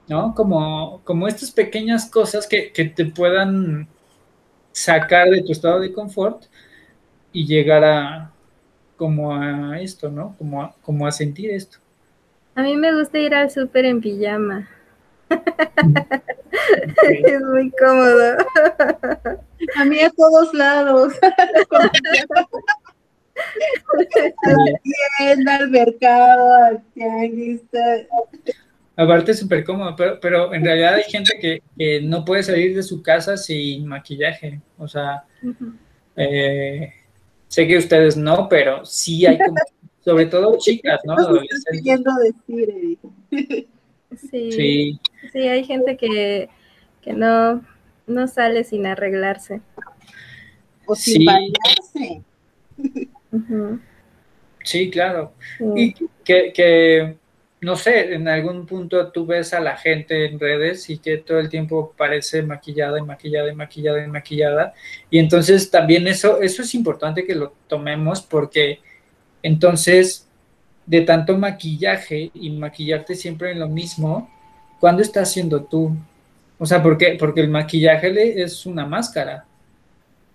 ¿no? 0.10 0.34
Como, 0.34 1.02
como 1.04 1.28
estas 1.28 1.52
pequeñas 1.52 2.10
cosas 2.10 2.48
que, 2.48 2.72
te 2.96 3.06
puedan 3.06 3.88
sacar 4.72 5.30
de 5.30 5.44
tu 5.44 5.52
estado 5.52 5.80
de 5.80 5.94
confort 5.94 6.46
y 7.32 7.46
llegar 7.46 7.84
a 7.84 8.32
como 8.98 9.32
a 9.34 9.80
esto, 9.80 10.10
¿no? 10.10 10.36
Como 10.38 10.64
a, 10.64 10.76
como 10.82 11.08
a 11.08 11.12
sentir 11.12 11.52
esto. 11.52 11.78
A 12.56 12.64
mí 12.64 12.76
me 12.76 12.94
gusta 12.94 13.18
ir 13.20 13.34
al 13.34 13.50
súper 13.50 13.86
en 13.86 14.02
pijama. 14.02 14.68
es 15.30 17.42
muy 17.42 17.72
cómodo. 17.72 18.38
A 19.78 19.86
mí 19.86 20.02
a 20.02 20.10
todos 20.10 20.54
lados. 20.54 21.14
a 21.24 21.30
la 25.38 25.56
al 25.56 25.70
mercado, 25.70 26.54
al 26.56 26.84
tianguis. 26.94 27.62
Aparte 29.00 29.32
es 29.32 29.40
súper 29.40 29.64
cómodo, 29.64 29.96
pero, 29.96 30.20
pero, 30.20 30.54
en 30.54 30.62
realidad 30.62 30.96
hay 30.96 31.04
gente 31.04 31.40
que, 31.40 32.02
no 32.02 32.26
puede 32.26 32.44
salir 32.44 32.76
de 32.76 32.84
su 32.84 33.02
casa 33.02 33.38
sin 33.38 33.86
maquillaje. 33.88 34.60
O 34.78 34.90
sea, 34.90 35.24
eh, 36.18 36.92
sé 37.48 37.66
que 37.66 37.78
ustedes 37.78 38.18
no, 38.18 38.50
pero 38.50 38.86
sí 38.86 39.26
hay 39.26 39.38
como, 39.38 39.56
sobre 40.04 40.26
todo 40.26 40.58
chicas, 40.58 41.00
¿no? 41.06 41.16
decir, 42.46 42.98
sí, 44.18 44.52
sí, 44.52 45.00
sí. 45.32 45.40
hay 45.40 45.64
gente 45.64 45.96
que, 45.96 46.50
que 47.02 47.14
no, 47.14 47.64
no 48.06 48.28
sale 48.28 48.66
sin 48.66 48.86
arreglarse. 48.86 49.62
O 50.86 50.94
sin 50.94 51.24
bañarse. 51.24 52.22
Sí, 54.66 54.92
claro. 54.92 55.32
Y 55.78 55.94
que, 56.26 56.52
que 56.52 57.16
no 57.62 57.76
sé, 57.76 58.14
en 58.14 58.28
algún 58.28 58.66
punto 58.66 59.12
tú 59.12 59.26
ves 59.26 59.54
a 59.54 59.60
la 59.60 59.76
gente 59.76 60.26
en 60.26 60.40
redes 60.40 60.90
y 60.90 60.98
que 60.98 61.18
todo 61.18 61.40
el 61.40 61.50
tiempo 61.50 61.94
parece 61.98 62.42
maquillada 62.42 63.00
y 63.00 63.02
maquillada 63.02 63.52
y 63.52 63.56
maquillada 63.56 64.04
y 64.04 64.08
maquillada. 64.08 64.74
Y 65.10 65.20
entonces 65.20 65.70
también 65.70 66.08
eso, 66.08 66.42
eso 66.42 66.62
es 66.62 66.74
importante 66.74 67.26
que 67.26 67.36
lo 67.36 67.54
tomemos 67.68 68.22
porque 68.22 68.80
entonces 69.44 70.28
de 70.86 71.02
tanto 71.02 71.38
maquillaje 71.38 72.32
y 72.34 72.50
maquillarte 72.50 73.14
siempre 73.14 73.52
en 73.52 73.60
lo 73.60 73.68
mismo, 73.68 74.30
¿cuándo 74.80 75.02
estás 75.02 75.32
siendo 75.32 75.64
tú? 75.64 75.96
O 76.58 76.66
sea, 76.66 76.82
¿por 76.82 76.98
qué? 76.98 77.16
Porque 77.20 77.42
el 77.42 77.50
maquillaje 77.50 78.42
es 78.42 78.66
una 78.66 78.86
máscara, 78.86 79.46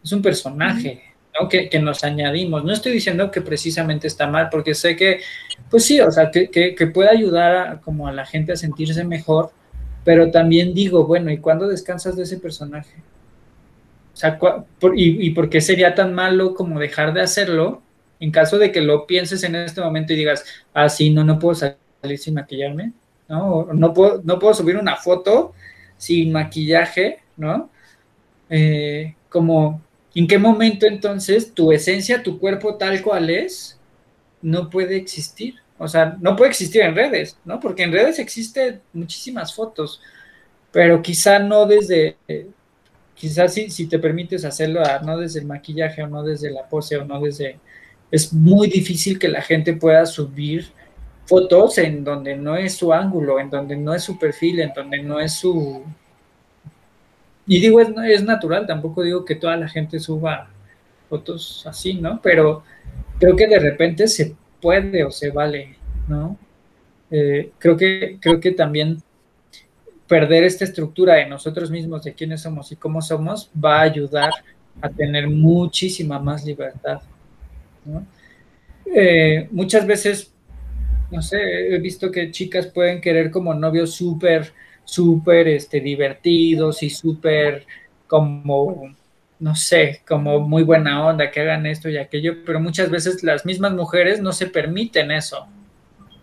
es 0.03 0.13
un 0.13 0.23
personaje. 0.23 1.14
Que, 1.51 1.79
nos 1.81 2.05
añadimos. 2.05 2.65
No 2.65 2.73
estoy 2.73 2.93
diciendo 2.93 3.31
que 3.31 3.41
precisamente 3.41 4.07
está 4.07 4.27
mal, 4.29 4.49
porque 4.51 4.75
sé 4.75 4.95
que, 4.95 5.21
pues 5.69 5.85
sí, 5.85 6.01
o 6.01 6.11
sea, 6.11 6.31
que, 6.31 6.49
que, 6.49 6.87
puede 6.87 7.11
ayudar 7.11 7.57
a, 7.57 7.81
como 7.81 8.07
a 8.07 8.13
la 8.13 8.25
gente 8.25 8.53
a 8.53 8.57
sentirse 8.57 9.05
mejor, 9.05 9.51
pero 10.05 10.31
también 10.31 10.75
digo, 10.75 11.07
bueno, 11.07 11.31
¿y 11.33 11.39
cuándo 11.39 11.67
descansas 11.67 12.17
de 12.17 12.23
ese 12.23 12.39
personaje? 12.39 12.95
O 14.13 14.17
sea, 14.17 14.39
y, 14.95 15.31
por 15.31 15.51
qué 15.51 15.61
sería 15.61 15.95
tan 15.95 16.15
malo 16.15 16.55
como 16.55 16.79
dejar 16.79 17.13
de 17.13 17.23
hacerlo 17.23 17.83
en 18.21 18.31
caso 18.31 18.59
de 18.59 18.71
que 18.71 18.81
lo 18.81 19.07
pienses 19.07 19.43
en 19.43 19.57
este 19.57 19.81
momento 19.81 20.13
y 20.13 20.17
digas, 20.17 20.45
ah, 20.73 20.89
sí, 20.89 21.11
no, 21.11 21.25
no 21.25 21.39
puedo 21.41 21.57
salir 21.57 21.77
salir 22.05 22.19
sin 22.19 22.35
maquillarme, 22.35 22.93
¿no? 23.29 23.73
No 23.73 23.95
puedo, 23.95 24.21
no 24.25 24.39
puedo 24.39 24.53
subir 24.53 24.77
una 24.77 24.97
foto 24.97 25.55
sin 25.97 26.33
maquillaje, 26.33 27.21
¿no? 27.39 27.71
Eh, 28.51 29.15
como, 29.31 29.81
¿en 30.15 30.27
qué 30.27 30.39
momento 30.39 30.87
entonces 30.87 31.53
tu 31.53 31.73
esencia, 31.73 32.23
tu 32.23 32.39
cuerpo 32.39 32.77
tal 32.77 33.03
cual 33.03 33.31
es, 33.31 33.79
no 34.43 34.71
puede 34.71 34.97
existir? 34.97 35.57
O 35.79 35.89
sea, 35.89 36.17
no 36.21 36.37
puede 36.37 36.51
existir 36.51 36.83
en 36.83 36.95
redes, 36.95 37.37
¿no? 37.45 37.59
Porque 37.59 37.83
en 37.83 37.93
redes 37.93 38.19
existen 38.19 38.81
muchísimas 38.93 39.55
fotos, 39.55 40.01
pero 40.71 41.03
quizá 41.03 41.39
no 41.39 41.67
desde, 41.67 42.17
quizás 43.15 43.55
si, 43.55 43.71
si 43.71 43.87
te 43.87 43.99
permites 43.99 44.45
hacerlo, 44.45 44.83
ah, 44.85 45.01
no 45.05 45.19
desde 45.19 45.41
el 45.41 45.47
maquillaje 45.47 46.03
o 46.03 46.07
no 46.07 46.23
desde 46.23 46.51
la 46.51 46.69
pose 46.69 46.97
o 46.97 47.05
no 47.05 47.21
desde... 47.21 47.59
Es 48.11 48.33
muy 48.33 48.69
difícil 48.69 49.19
que 49.19 49.29
la 49.29 49.43
gente 49.43 49.75
pueda 49.75 50.07
subir 50.07 50.69
fotos 51.27 51.79
en 51.79 52.05
donde 52.05 52.37
no 52.37 52.57
es 52.57 52.75
su 52.75 52.93
ángulo, 52.93 53.41
en 53.41 53.51
donde 53.51 53.77
no 53.77 53.95
es 53.95 54.05
su 54.05 54.19
perfil, 54.19 54.61
en 54.61 54.73
donde 54.75 55.03
no 55.03 55.21
es 55.21 55.35
su... 55.35 55.83
Y 57.47 57.61
digo, 57.61 57.81
es, 57.81 57.89
es 58.07 58.25
natural, 58.25 58.67
tampoco 58.67 59.03
digo 59.03 59.25
que 59.25 59.35
toda 59.35 59.57
la 59.57 59.69
gente 59.69 60.01
suba 60.01 60.49
fotos 61.09 61.65
así, 61.67 61.95
¿no? 61.95 62.21
Pero 62.23 62.65
creo 63.19 63.37
que 63.37 63.47
de 63.47 63.59
repente 63.59 64.09
se 64.09 64.35
puede 64.61 65.05
o 65.05 65.11
se 65.11 65.31
vale, 65.31 65.77
¿no? 66.09 66.39
Eh, 67.11 67.53
creo, 67.59 67.77
que, 67.77 68.19
creo 68.21 68.41
que 68.41 68.53
también 68.53 69.03
perder 70.09 70.45
esta 70.45 70.65
estructura 70.65 71.15
de 71.15 71.27
nosotros 71.27 71.71
mismos, 71.71 72.05
de 72.05 72.15
quiénes 72.15 72.43
somos 72.43 72.73
y 72.73 72.77
cómo 72.77 73.01
somos, 73.03 73.51
va 73.63 73.79
a 73.79 73.83
ayudar 73.83 74.31
a 74.81 74.89
tener 74.89 75.29
muchísima 75.29 76.19
más 76.19 76.45
libertad. 76.45 77.01
¿no? 77.85 78.07
Eh, 78.95 79.49
muchas 79.51 79.87
veces, 79.87 80.33
no 81.11 81.23
sé, 81.23 81.39
he 81.75 81.79
visto 81.79 82.11
que 82.11 82.31
chicas 82.31 82.67
pueden 82.67 83.01
querer 83.01 83.31
como 83.31 83.55
novios 83.55 83.95
súper, 83.95 84.53
súper 84.85 85.49
este, 85.49 85.81
divertidos 85.81 86.83
y 86.83 86.91
súper 86.91 87.67
como 88.07 88.95
no 89.45 89.55
sé, 89.55 90.01
como 90.09 90.41
muy 90.41 90.63
buena 90.63 91.07
onda, 91.07 91.31
que 91.31 91.41
hagan 91.41 91.67
esto 91.67 91.89
y 91.89 91.99
aquello, 91.99 92.45
pero 92.47 92.61
muchas 92.61 92.89
veces 92.89 93.23
las 93.23 93.45
mismas 93.45 93.73
mujeres 93.73 94.23
no 94.23 94.33
se 94.33 94.47
permiten 94.47 95.11
eso. 95.11 95.47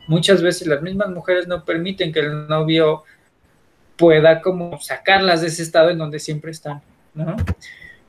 Muchas 0.08 0.42
veces 0.42 0.68
las 0.68 0.82
mismas 0.82 1.10
mujeres 1.10 1.48
no 1.48 1.64
permiten 1.64 2.12
que 2.12 2.22
el 2.22 2.48
novio 2.48 3.04
pueda 3.96 4.42
como 4.42 4.80
sacarlas 4.82 5.42
de 5.42 5.48
ese 5.48 5.62
estado 5.62 5.92
en 5.92 6.00
donde 6.00 6.20
siempre 6.20 6.52
están, 6.52 6.82
¿no? 7.14 7.36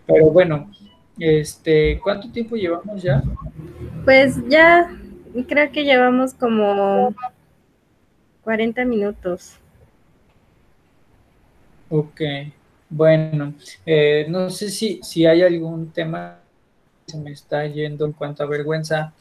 Pero 0.07 0.31
bueno, 0.31 0.71
este, 1.19 2.01
¿cuánto 2.03 2.31
tiempo 2.31 2.57
llevamos 2.57 3.03
ya? 3.03 3.23
Pues 4.05 4.37
ya 4.49 4.89
creo 5.47 5.71
que 5.71 5.85
llevamos 5.85 6.33
como 6.33 7.15
40 8.45 8.85
minutos. 8.87 9.59
Ok. 11.95 12.23
Bueno, 12.89 13.53
eh, 13.85 14.25
no 14.27 14.49
sé 14.49 14.71
si, 14.71 15.01
si 15.03 15.27
hay 15.27 15.43
algún 15.43 15.93
tema 15.93 16.41
que 17.05 17.13
se 17.13 17.19
me 17.19 17.33
está 17.33 17.67
yendo 17.67 18.07
en 18.07 18.13
cuanto 18.13 18.43
a 18.43 18.47
vergüenza. 18.47 19.13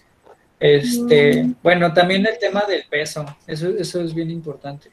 Este, 0.58 1.44
mm. 1.44 1.56
bueno, 1.62 1.94
también 1.94 2.26
el 2.26 2.38
tema 2.40 2.64
del 2.66 2.84
peso, 2.90 3.26
eso, 3.46 3.68
eso 3.78 4.02
es 4.02 4.14
bien 4.14 4.32
importante. 4.32 4.90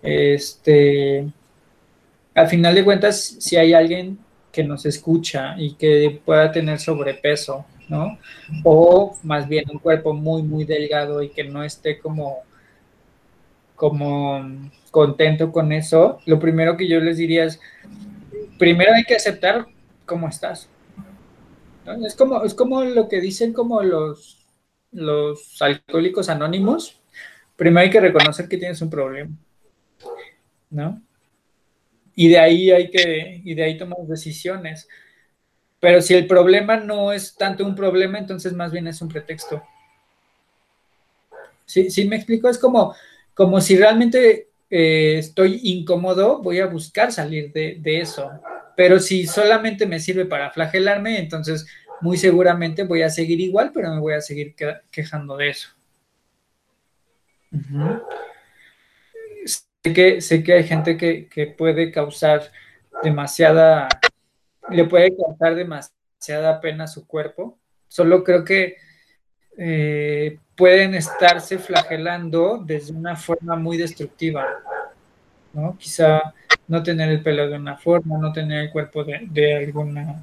Este, 0.00 1.26
al 2.34 2.48
final 2.48 2.74
de 2.74 2.84
cuentas, 2.84 3.36
si 3.38 3.56
hay 3.56 3.74
alguien 3.74 4.18
que 4.50 4.64
nos 4.64 4.86
escucha 4.86 5.56
y 5.58 5.74
que 5.74 6.22
pueda 6.24 6.50
tener 6.52 6.78
sobrepeso, 6.78 7.66
¿no? 7.86 8.18
O 8.62 9.18
más 9.24 9.46
bien 9.46 9.64
un 9.70 9.78
cuerpo 9.78 10.14
muy, 10.14 10.42
muy 10.42 10.64
delgado 10.64 11.22
y 11.22 11.28
que 11.28 11.44
no 11.44 11.62
esté 11.64 11.98
como, 11.98 12.44
como 13.74 14.70
contento 14.90 15.50
con 15.50 15.72
eso, 15.72 16.20
lo 16.26 16.38
primero 16.38 16.76
que 16.76 16.88
yo 16.88 17.00
les 17.00 17.16
diría 17.16 17.44
es, 17.44 17.60
primero 18.58 18.92
hay 18.94 19.04
que 19.04 19.16
aceptar 19.16 19.66
cómo 20.06 20.28
estás. 20.28 20.68
Es, 22.06 22.14
como, 22.14 22.42
es 22.44 22.54
como 22.54 22.82
lo 22.82 23.08
que 23.08 23.20
dicen 23.20 23.52
como 23.52 23.82
los, 23.82 24.46
los 24.92 25.60
alcohólicos 25.60 26.28
anónimos. 26.28 27.00
Primero 27.56 27.80
hay 27.80 27.90
que 27.90 28.00
reconocer 28.00 28.48
que 28.48 28.56
tienes 28.56 28.80
un 28.80 28.90
problema. 28.90 29.30
¿No? 30.70 31.02
Y 32.16 32.28
de 32.28 32.38
ahí 32.38 32.70
hay 32.70 32.90
que, 32.90 33.42
y 33.44 33.54
de 33.54 33.64
ahí 33.64 33.76
tomamos 33.76 34.08
decisiones. 34.08 34.88
Pero 35.80 36.00
si 36.00 36.14
el 36.14 36.26
problema 36.26 36.76
no 36.76 37.12
es 37.12 37.36
tanto 37.36 37.64
un 37.64 37.74
problema, 37.74 38.18
entonces 38.18 38.52
más 38.54 38.72
bien 38.72 38.86
es 38.86 39.02
un 39.02 39.08
pretexto. 39.08 39.62
Sí, 41.66 41.90
sí 41.90 42.06
me 42.06 42.16
explico, 42.16 42.48
es 42.48 42.58
como, 42.58 42.94
como 43.34 43.60
si 43.60 43.76
realmente 43.76 44.48
eh, 44.70 45.18
estoy 45.18 45.60
incómodo, 45.64 46.40
voy 46.42 46.60
a 46.60 46.66
buscar 46.66 47.12
salir 47.12 47.52
de, 47.52 48.00
eso. 48.00 48.30
Pero 48.76 48.98
si 48.98 49.26
solamente 49.26 49.86
me 49.86 50.00
sirve 50.00 50.24
para 50.24 50.50
flagelarme, 50.50 51.18
entonces 51.18 51.66
muy 52.00 52.16
seguramente 52.16 52.84
voy 52.84 53.02
a 53.02 53.10
seguir 53.10 53.40
igual, 53.40 53.70
pero 53.72 53.92
me 53.92 54.00
voy 54.00 54.14
a 54.14 54.20
seguir 54.20 54.54
quejando 54.90 55.36
de 55.36 55.50
eso. 55.50 55.68
sé, 59.44 59.92
que, 59.92 60.20
sé 60.20 60.42
que 60.42 60.54
hay 60.54 60.64
gente 60.64 60.96
que, 60.96 61.28
que 61.28 61.46
puede 61.46 61.92
causar 61.92 62.50
demasiada, 63.02 63.88
le 64.70 64.84
puede 64.86 65.14
causar 65.16 65.54
demasiada 65.54 66.60
pena 66.60 66.84
a 66.84 66.88
su 66.88 67.06
cuerpo. 67.06 67.58
Solo 67.88 68.24
creo 68.24 68.44
que 68.44 68.76
eh, 69.56 70.38
pueden 70.56 70.94
estarse 70.94 71.58
flagelando 71.58 72.62
desde 72.64 72.92
una 72.92 73.16
forma 73.16 73.56
muy 73.56 73.76
destructiva, 73.76 74.46
¿no? 75.52 75.76
Quizá 75.78 76.34
no 76.68 76.82
tener 76.82 77.10
el 77.10 77.22
pelo 77.22 77.48
de 77.48 77.56
una 77.56 77.76
forma, 77.76 78.18
no 78.18 78.32
tener 78.32 78.64
el 78.64 78.70
cuerpo 78.70 79.04
de, 79.04 79.56
alguna 79.56 80.22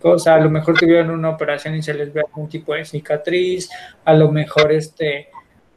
cosa, 0.00 0.34
a 0.34 0.40
lo 0.40 0.50
mejor 0.50 0.78
tuvieron 0.78 1.10
una 1.10 1.30
operación 1.30 1.74
y 1.74 1.82
se 1.82 1.94
les 1.94 2.12
ve 2.12 2.22
algún 2.26 2.48
tipo 2.48 2.74
de 2.74 2.84
cicatriz, 2.84 3.68
a 4.04 4.14
lo 4.14 4.30
mejor 4.30 4.72
este, 4.72 5.28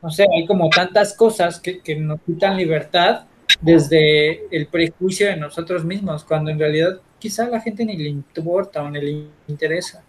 no 0.01 0.09
sé, 0.09 0.25
hay 0.33 0.45
como 0.45 0.69
tantas 0.69 1.13
cosas 1.13 1.59
que, 1.59 1.79
que 1.79 1.95
nos 1.95 2.21
quitan 2.21 2.57
libertad 2.57 3.25
desde 3.61 4.55
el 4.55 4.67
prejuicio 4.67 5.27
de 5.27 5.37
nosotros 5.37 5.83
mismos, 5.85 6.23
cuando 6.23 6.51
en 6.51 6.59
realidad 6.59 6.99
quizá 7.17 7.45
a 7.45 7.49
la 7.49 7.61
gente 7.61 7.85
ni 7.85 7.97
le 7.97 8.09
importa 8.09 8.83
o 8.83 8.89
ni 8.89 9.01
le 9.01 9.25
interesa 9.47 10.03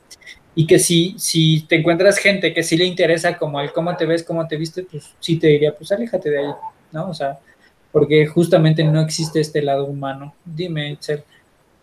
y 0.54 0.66
que 0.66 0.78
si, 0.78 1.14
si 1.18 1.64
te 1.68 1.76
encuentras 1.76 2.18
gente 2.18 2.52
que 2.52 2.62
sí 2.62 2.76
le 2.76 2.84
interesa 2.84 3.38
como 3.38 3.60
el 3.60 3.72
cómo 3.72 3.96
te 3.96 4.06
ves, 4.06 4.22
cómo 4.22 4.46
te 4.46 4.56
viste, 4.56 4.82
pues 4.82 5.14
sí 5.20 5.38
te 5.38 5.46
diría, 5.46 5.74
pues 5.74 5.92
aléjate 5.92 6.30
de 6.30 6.38
ahí, 6.38 6.52
¿no? 6.92 7.08
O 7.08 7.14
sea, 7.14 7.38
porque 7.92 8.26
justamente 8.26 8.84
no 8.84 9.00
existe 9.00 9.40
este 9.40 9.62
lado 9.62 9.86
humano. 9.86 10.34
Dime, 10.44 10.90
Itzel. 10.90 11.22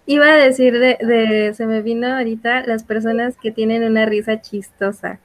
Iba 0.06 0.34
a 0.34 0.38
decir 0.38 0.74
de, 0.80 0.98
de, 1.02 1.54
se 1.54 1.66
me 1.66 1.82
vino 1.82 2.08
ahorita 2.08 2.66
las 2.66 2.84
personas 2.84 3.36
que 3.38 3.52
tienen 3.52 3.84
una 3.84 4.06
risa 4.06 4.42
chistosa. 4.42 5.20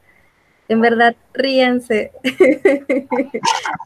En 0.69 0.81
verdad, 0.81 1.15
ríanse. 1.35 2.13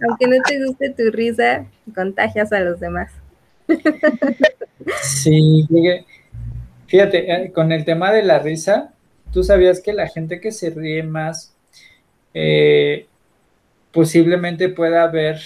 Aunque 0.09 0.27
no 0.27 0.37
te 0.47 0.65
guste 0.65 0.91
tu 0.91 1.11
risa, 1.11 1.67
contagias 1.95 2.53
a 2.53 2.61
los 2.61 2.81
demás. 2.81 3.11
sí, 5.03 5.67
fíjate, 6.87 7.33
eh, 7.33 7.53
con 7.53 7.73
el 7.73 7.85
tema 7.85 8.13
de 8.13 8.23
la 8.23 8.39
risa, 8.39 8.93
¿Tú 9.33 9.43
sabías 9.43 9.81
que 9.81 9.93
la 9.93 10.09
gente 10.09 10.41
que 10.41 10.53
se 10.53 10.71
ríe 10.71 11.03
más 11.03 11.55
eh, 12.35 13.07
posiblemente 13.93 14.69
pueda 14.69 15.03
haber 15.03 15.41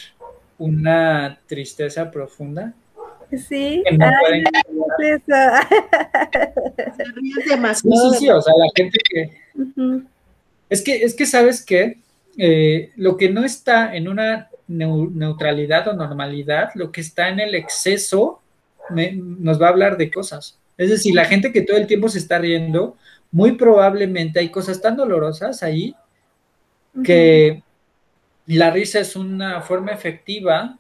una 0.59 1.39
tristeza 1.47 2.11
profunda? 2.11 2.75
Sí, 3.49 3.83
que 3.85 3.97
no 3.97 4.07
Ay, 4.07 4.45
sí, 7.75 7.83
sí, 7.83 8.19
sí, 8.19 8.31
o 8.31 8.43
sea, 8.43 8.55
la 8.57 8.69
gente 8.75 8.99
que... 9.09 9.31
Es 10.69 10.83
que, 10.83 11.03
es 11.05 11.15
que, 11.15 11.27
¿sabes 11.27 11.65
qué? 11.65 11.99
Eh, 12.39 12.91
lo 12.97 13.17
que 13.17 13.29
no 13.29 13.45
está 13.45 13.95
en 13.95 14.09
una 14.09 14.49
neutralidad 14.69 15.89
o 15.89 15.93
normalidad, 15.95 16.71
lo 16.75 16.93
que 16.93 17.01
está 17.01 17.29
en 17.29 17.41
el 17.41 17.55
exceso, 17.55 18.41
nos 18.91 19.61
va 19.61 19.67
a 19.67 19.71
hablar 19.71 19.97
de 19.97 20.11
cosas. 20.11 20.59
Es 20.79 20.91
decir, 20.91 21.15
la 21.15 21.25
gente 21.25 21.53
que 21.53 21.63
todo 21.63 21.77
el 21.77 21.87
tiempo 21.87 22.09
se 22.09 22.19
está 22.19 22.39
riendo, 22.39 22.97
muy 23.33 23.53
probablemente 23.53 24.41
hay 24.41 24.49
cosas 24.49 24.81
tan 24.81 24.97
dolorosas 24.97 25.63
ahí 25.63 25.95
que 27.05 27.63
la 28.47 28.71
risa 28.71 28.99
es 29.01 29.15
una 29.15 29.61
forma 29.63 29.93
efectiva 29.93 30.77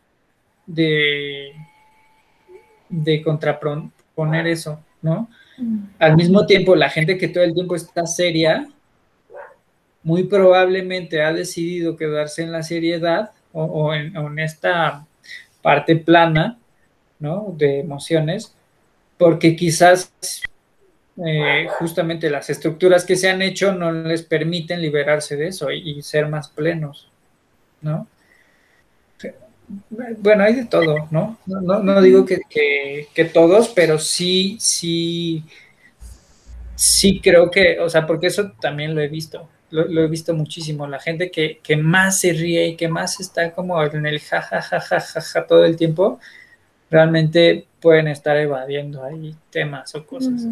de, 0.66 1.52
de 2.88 3.22
contraponer 3.22 4.46
eso, 4.46 4.80
¿no? 5.02 5.28
Al 5.98 6.16
mismo 6.16 6.46
tiempo, 6.46 6.74
la 6.74 6.88
gente 6.88 7.18
que 7.18 7.28
todo 7.28 7.44
el 7.44 7.54
tiempo 7.54 7.76
está 7.76 8.06
seria, 8.06 8.66
muy 10.02 10.24
probablemente 10.24 11.22
ha 11.22 11.32
decidido 11.32 11.96
quedarse 11.96 12.42
en 12.42 12.50
la 12.50 12.62
seriedad 12.62 13.30
o, 13.52 13.92
en, 13.92 14.16
en, 14.16 14.38
esta 14.38 15.06
parte 15.60 15.96
plana, 15.96 16.58
¿no? 17.18 17.54
De 17.56 17.80
emociones, 17.80 18.54
porque 19.18 19.54
quizás 19.54 20.12
eh, 21.16 21.66
justamente 21.78 22.30
las 22.30 22.48
estructuras 22.50 23.04
que 23.04 23.16
se 23.16 23.28
han 23.28 23.42
hecho 23.42 23.74
no 23.74 23.92
les 23.92 24.22
permiten 24.22 24.80
liberarse 24.80 25.36
de 25.36 25.48
eso 25.48 25.70
y, 25.70 26.02
ser 26.02 26.28
más 26.28 26.48
plenos, 26.48 27.10
¿no? 27.82 28.06
bueno, 30.18 30.42
hay 30.42 30.54
de 30.54 30.64
todo, 30.64 31.06
¿no? 31.12 31.38
No, 31.46 31.80
no, 31.80 32.02
digo 32.02 32.24
que, 32.24 32.40
que, 33.14 33.24
todos, 33.26 33.68
pero 33.68 33.98
sí, 34.00 34.56
sí, 34.58 35.44
sí 36.74 37.20
creo 37.20 37.50
que, 37.50 37.78
o 37.78 37.88
sea, 37.88 38.04
porque 38.06 38.26
eso 38.26 38.52
también 38.60 38.96
lo 38.96 39.00
he 39.00 39.06
visto, 39.06 39.48
lo, 39.70 40.02
he 40.02 40.08
visto 40.08 40.34
muchísimo, 40.34 40.88
la 40.88 40.98
gente 40.98 41.30
que, 41.30 41.60
que, 41.62 41.76
más 41.76 42.18
se 42.20 42.32
ríe 42.32 42.66
y 42.68 42.76
que 42.76 42.88
más 42.88 43.20
está 43.20 43.52
como 43.52 43.80
en 43.80 44.06
el 44.06 44.18
ja, 44.20 44.42
ja, 44.42 44.60
ja, 44.60 44.80
ja, 44.80 45.00
ja, 45.00 45.20
ja 45.20 45.46
todo 45.46 45.64
el 45.64 45.76
tiempo, 45.76 46.18
realmente 46.90 47.66
pueden 47.80 48.08
estar 48.08 48.36
evadiendo 48.36 49.04
ahí 49.04 49.34
temas 49.50 49.94
o 49.94 50.04
cosas. 50.04 50.46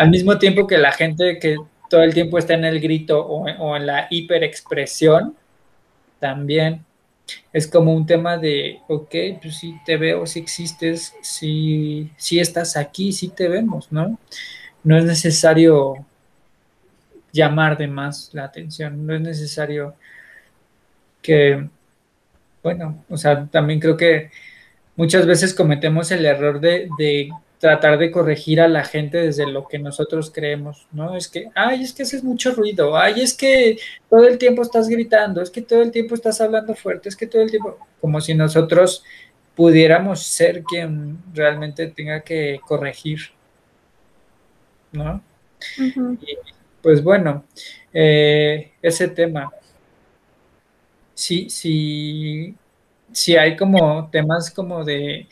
Al 0.00 0.08
mismo 0.08 0.38
tiempo 0.38 0.66
que 0.66 0.78
la 0.78 0.92
gente 0.92 1.38
que 1.38 1.58
todo 1.90 2.02
el 2.02 2.14
tiempo 2.14 2.38
está 2.38 2.54
en 2.54 2.64
el 2.64 2.80
grito 2.80 3.20
o, 3.20 3.76
en 3.76 3.86
la 3.86 4.06
hiperexpresión, 4.08 5.36
también 6.18 6.86
es 7.52 7.66
como 7.66 7.92
un 7.92 8.06
tema 8.06 8.38
de, 8.38 8.78
ok, 8.88 9.14
pues 9.42 9.58
sí 9.58 9.76
te 9.84 9.98
veo, 9.98 10.24
si 10.24 10.38
existes, 10.38 11.12
si, 11.20 12.10
si 12.16 12.40
estás 12.40 12.78
aquí, 12.78 13.12
sí 13.12 13.28
te 13.28 13.46
vemos, 13.48 13.92
¿no? 13.92 14.18
No 14.84 14.96
es 14.96 15.04
necesario 15.04 15.96
llamar 17.30 17.76
de 17.76 17.86
más 17.86 18.30
la 18.32 18.44
atención, 18.44 19.06
no 19.06 19.14
es 19.14 19.20
necesario 19.20 19.96
que, 21.20 21.68
bueno, 22.62 23.04
o 23.10 23.18
sea, 23.18 23.44
también 23.48 23.80
creo 23.80 23.98
que 23.98 24.30
muchas 24.96 25.26
veces 25.26 25.52
cometemos 25.52 26.10
el 26.10 26.24
error 26.24 26.58
de, 26.58 26.88
de 26.96 27.28
tratar 27.60 27.98
de 27.98 28.10
corregir 28.10 28.58
a 28.62 28.68
la 28.68 28.84
gente 28.84 29.18
desde 29.18 29.46
lo 29.46 29.68
que 29.68 29.78
nosotros 29.78 30.30
creemos, 30.34 30.86
¿no? 30.92 31.14
Es 31.14 31.28
que, 31.28 31.50
ay, 31.54 31.82
es 31.82 31.92
que 31.92 32.04
haces 32.04 32.24
mucho 32.24 32.52
ruido, 32.52 32.96
ay, 32.96 33.20
es 33.20 33.34
que 33.36 33.78
todo 34.08 34.26
el 34.26 34.38
tiempo 34.38 34.62
estás 34.62 34.88
gritando, 34.88 35.42
es 35.42 35.50
que 35.50 35.60
todo 35.60 35.82
el 35.82 35.90
tiempo 35.90 36.14
estás 36.14 36.40
hablando 36.40 36.74
fuerte, 36.74 37.10
es 37.10 37.16
que 37.16 37.26
todo 37.26 37.42
el 37.42 37.50
tiempo, 37.50 37.78
como 38.00 38.18
si 38.22 38.32
nosotros 38.32 39.04
pudiéramos 39.54 40.22
ser 40.22 40.62
quien 40.62 41.18
realmente 41.34 41.86
tenga 41.88 42.22
que 42.22 42.60
corregir, 42.66 43.20
¿no? 44.92 45.22
pues 46.82 47.04
bueno, 47.04 47.44
eh, 47.92 48.72
ese 48.80 49.08
tema, 49.08 49.52
sí, 51.12 51.50
sí, 51.50 52.54
sí 53.12 53.36
hay 53.36 53.54
como 53.54 54.08
temas 54.10 54.50
como 54.50 54.82
de 54.82 55.28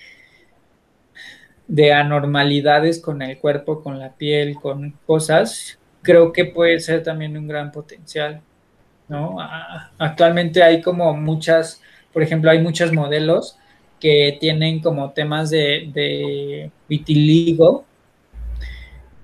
de 1.68 1.92
anormalidades 1.92 3.00
con 3.00 3.20
el 3.22 3.38
cuerpo, 3.38 3.82
con 3.82 3.98
la 3.98 4.14
piel, 4.14 4.56
con 4.56 4.94
cosas, 5.06 5.78
creo 6.02 6.32
que 6.32 6.46
puede 6.46 6.80
ser 6.80 7.02
también 7.02 7.36
un 7.36 7.46
gran 7.46 7.70
potencial, 7.70 8.40
¿no? 9.08 9.36
Actualmente 9.98 10.62
hay 10.62 10.80
como 10.80 11.14
muchas, 11.14 11.82
por 12.12 12.22
ejemplo, 12.22 12.50
hay 12.50 12.60
muchos 12.60 12.92
modelos 12.92 13.58
que 14.00 14.38
tienen 14.40 14.80
como 14.80 15.10
temas 15.12 15.50
de, 15.50 15.90
de 15.92 16.70
vitiligo 16.88 17.84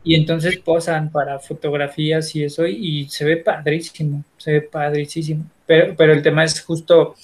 y 0.03 0.15
entonces 0.15 0.59
posan 0.59 1.11
para 1.11 1.39
fotografías 1.39 2.35
y 2.37 2.45
eso 2.45 2.67
y 2.67 3.09
se 3.09 3.25
ve 3.25 3.39
padrísimo, 3.39 4.23
se 4.37 4.53
ve 4.53 4.61
padrísimo, 4.61 5.47
pero, 5.65 5.95
pero 5.97 6.13
el 6.13 6.23
tema 6.23 6.45
es 6.45 6.61
justo 6.61 7.15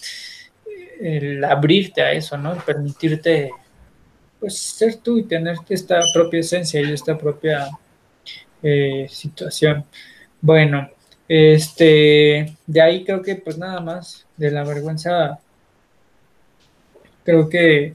el 0.99 1.45
abrirte 1.45 2.01
a 2.03 2.13
eso, 2.13 2.39
¿no? 2.39 2.55
Permitirte 2.65 3.51
pues 4.41 4.59
ser 4.59 4.97
tú 4.97 5.19
y 5.19 5.25
tener 5.25 5.57
esta 5.69 6.01
propia 6.15 6.41
esencia 6.41 6.81
y 6.81 6.93
esta 6.93 7.17
propia 7.17 7.69
eh, 8.63 9.07
situación. 9.09 9.85
Bueno, 10.41 10.91
este, 11.29 12.57
de 12.67 12.81
ahí 12.81 13.05
creo 13.05 13.23
que 13.23 13.37
pues 13.37 13.59
nada 13.59 13.81
más, 13.81 14.27
de 14.37 14.51
la 14.51 14.65
vergüenza, 14.65 15.39
creo 17.25 17.49
que 17.49 17.95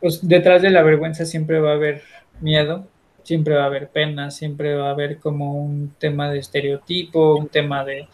pues 0.00 0.26
detrás 0.26 0.62
de 0.62 0.70
la 0.70 0.82
vergüenza 0.82 1.24
siempre 1.26 1.60
va 1.60 1.72
a 1.72 1.74
haber 1.74 2.02
miedo, 2.40 2.86
siempre 3.22 3.54
va 3.54 3.64
a 3.64 3.66
haber 3.66 3.88
pena, 3.90 4.30
siempre 4.30 4.74
va 4.74 4.88
a 4.88 4.92
haber 4.92 5.18
como 5.18 5.54
un 5.54 5.94
tema 5.98 6.30
de 6.30 6.38
estereotipo, 6.38 7.36
un 7.36 7.48
tema 7.48 7.84
de, 7.84 8.08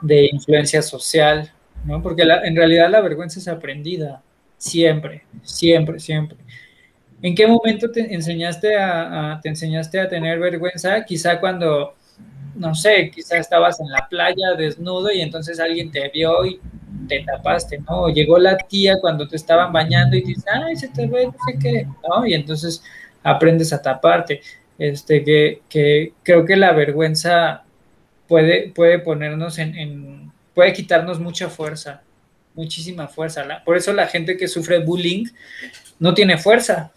de 0.00 0.28
influencia 0.32 0.80
social, 0.80 1.52
¿no? 1.84 2.02
Porque 2.02 2.22
en 2.22 2.56
realidad 2.56 2.88
la 2.90 3.00
vergüenza 3.00 3.40
es 3.40 3.48
aprendida, 3.48 4.22
siempre, 4.56 5.24
siempre, 5.42 5.98
siempre. 6.00 6.38
¿En 7.22 7.34
qué 7.34 7.46
momento 7.46 7.90
te 7.90 8.14
enseñaste 8.14 8.76
a, 8.76 9.40
te 9.42 9.48
enseñaste 9.48 10.00
a 10.00 10.08
tener 10.08 10.38
vergüenza? 10.38 11.04
Quizá 11.04 11.40
cuando, 11.40 11.94
no 12.54 12.74
sé, 12.74 13.10
quizá 13.10 13.38
estabas 13.38 13.80
en 13.80 13.90
la 13.90 14.06
playa 14.08 14.54
desnudo 14.56 15.10
y 15.10 15.20
entonces 15.20 15.58
alguien 15.58 15.90
te 15.90 16.08
vio 16.10 16.44
y 16.44 16.60
te 17.08 17.24
tapaste, 17.24 17.78
¿no? 17.78 18.08
llegó 18.08 18.38
la 18.38 18.56
tía 18.56 18.98
cuando 19.00 19.28
te 19.28 19.36
estaban 19.36 19.72
bañando 19.72 20.16
y 20.16 20.22
dices, 20.22 20.44
ay, 20.52 20.76
se 20.76 20.88
te 20.88 21.06
ve, 21.06 21.26
no 21.26 21.34
sé 21.46 21.58
qué, 21.60 21.86
¿no? 22.08 22.26
Y 22.26 22.34
entonces 22.34 22.82
aprendes 23.22 23.72
a 23.72 23.82
taparte. 23.82 24.40
Este, 24.78 25.22
que, 25.22 25.62
que 25.68 26.12
creo 26.22 26.44
que 26.44 26.56
la 26.56 26.72
vergüenza 26.72 27.62
puede, 28.26 28.70
puede 28.70 28.98
ponernos 28.98 29.58
en, 29.58 29.76
en, 29.76 30.32
puede 30.52 30.72
quitarnos 30.72 31.20
mucha 31.20 31.48
fuerza, 31.48 32.02
muchísima 32.54 33.08
fuerza. 33.08 33.44
por 33.64 33.76
eso 33.76 33.92
la 33.92 34.06
gente 34.06 34.36
que 34.36 34.48
sufre 34.48 34.80
bullying 34.80 35.26
no 35.98 36.14
tiene 36.14 36.38
fuerza, 36.38 36.92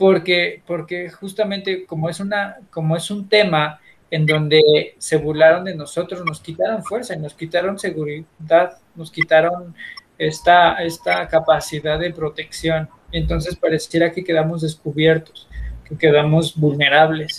porque, 0.00 0.62
porque 0.66 1.10
justamente 1.10 1.84
como 1.84 2.08
es, 2.08 2.20
una, 2.20 2.56
como 2.70 2.96
es 2.96 3.10
un 3.10 3.28
tema 3.28 3.82
en 4.10 4.24
donde 4.24 4.62
se 4.96 5.18
burlaron 5.18 5.66
de 5.66 5.74
nosotros, 5.74 6.24
nos 6.24 6.40
quitaron 6.40 6.82
fuerza, 6.82 7.14
nos 7.16 7.34
quitaron 7.34 7.78
seguridad, 7.78 8.78
nos 8.94 9.10
quitaron 9.10 9.74
esta, 10.16 10.82
esta 10.82 11.28
capacidad 11.28 11.98
de 11.98 12.14
protección. 12.14 12.88
Entonces 13.12 13.56
pareciera 13.56 14.10
que 14.10 14.24
quedamos 14.24 14.62
descubiertos, 14.62 15.46
que 15.86 15.98
quedamos 15.98 16.56
vulnerables. 16.56 17.38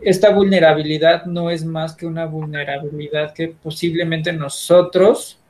Esta 0.00 0.30
vulnerabilidad 0.30 1.24
no 1.24 1.50
es 1.50 1.64
más 1.64 1.96
que 1.96 2.06
una 2.06 2.26
vulnerabilidad 2.26 3.34
que 3.34 3.48
posiblemente 3.48 4.32
nosotros 4.32 5.40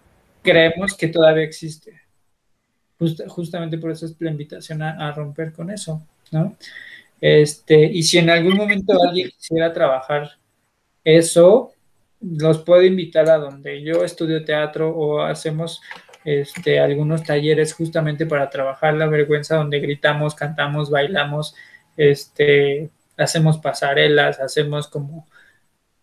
creemos 0.43 0.97
que 0.97 1.09
todavía 1.09 1.45
existe 1.45 2.08
justamente 3.29 3.79
por 3.79 3.91
eso 3.91 4.07
es 4.07 4.17
la 4.19 4.31
invitación 4.31 4.83
a, 4.83 5.13
romper 5.13 5.53
con 5.53 5.71
eso, 5.71 6.03
¿no? 6.33 6.57
Este, 7.21 7.85
y 7.85 8.03
si 8.03 8.19
en 8.19 8.31
algún 8.31 8.57
momento 8.57 8.97
alguien 9.03 9.31
quisiera 9.31 9.73
trabajar 9.73 10.39
eso, 11.05 11.73
los 12.21 12.59
puedo 12.59 12.83
invitar 12.83 13.29
a 13.31 13.39
donde 13.39 13.83
yo 13.83 14.05
estudio 14.05 14.45
teatro 14.45 14.91
o 14.91 15.23
hacemos 15.23 15.81
este, 16.25 16.81
algunos 16.81 17.23
talleres 17.23 17.73
justamente 17.73 18.27
para 18.27 18.51
trabajar 18.51 18.95
la 18.95 19.07
vergüenza, 19.07 19.57
donde 19.57 19.81
gritamos, 19.81 20.35
cantamos, 20.35 20.91
bailamos, 20.91 21.55
este, 21.97 22.91
hacemos 23.17 23.59
pasarelas, 23.59 24.41
hacemos 24.41 24.89
como 24.89 25.27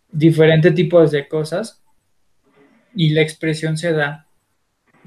diferentes 0.10 0.74
tipos 0.74 1.12
de 1.12 1.28
cosas 1.28 1.82
y 2.96 3.10
la 3.10 3.22
expresión 3.22 3.78
se 3.78 3.92
da 3.92 4.25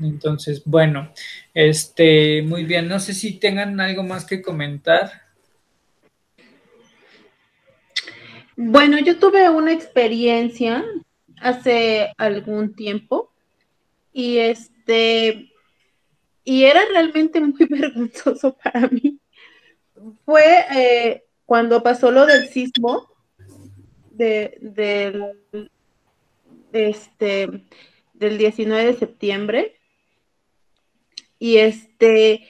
entonces, 0.02 0.62
bueno, 0.64 1.12
este, 1.54 2.42
muy 2.42 2.64
bien. 2.64 2.88
No 2.88 3.00
sé 3.00 3.14
si 3.14 3.38
tengan 3.38 3.80
algo 3.80 4.02
más 4.02 4.24
que 4.24 4.42
comentar. 4.42 5.10
Bueno, 8.56 8.98
yo 8.98 9.18
tuve 9.18 9.48
una 9.50 9.72
experiencia 9.72 10.84
hace 11.40 12.12
algún 12.16 12.74
tiempo 12.74 13.32
y 14.12 14.38
este 14.38 15.52
y 16.44 16.64
era 16.64 16.80
realmente 16.90 17.40
muy 17.40 17.66
vergonzoso 17.68 18.56
para 18.56 18.88
mí. 18.88 19.20
Fue 20.24 20.42
eh, 20.74 21.24
cuando 21.44 21.82
pasó 21.82 22.10
lo 22.10 22.26
del 22.26 22.48
sismo 22.48 23.08
de, 24.10 24.58
del, 24.60 25.70
este, 26.72 27.64
del 28.14 28.38
19 28.38 28.84
de 28.86 28.94
septiembre 28.94 29.77
y 31.38 31.58
este, 31.58 32.48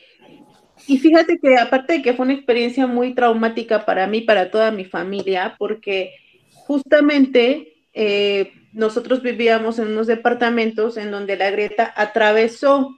y 0.86 0.98
fíjate 0.98 1.38
que 1.38 1.58
aparte 1.58 1.94
de 1.94 2.02
que 2.02 2.14
fue 2.14 2.24
una 2.24 2.34
experiencia 2.34 2.86
muy 2.86 3.14
traumática 3.14 3.84
para 3.84 4.06
mí, 4.06 4.22
para 4.22 4.50
toda 4.50 4.70
mi 4.70 4.84
familia, 4.84 5.56
porque 5.58 6.14
justamente 6.52 7.74
eh, 7.92 8.52
nosotros 8.72 9.22
vivíamos 9.22 9.78
en 9.78 9.88
unos 9.88 10.06
departamentos 10.06 10.96
en 10.96 11.10
donde 11.10 11.36
la 11.36 11.50
grieta 11.50 11.92
atravesó 11.96 12.96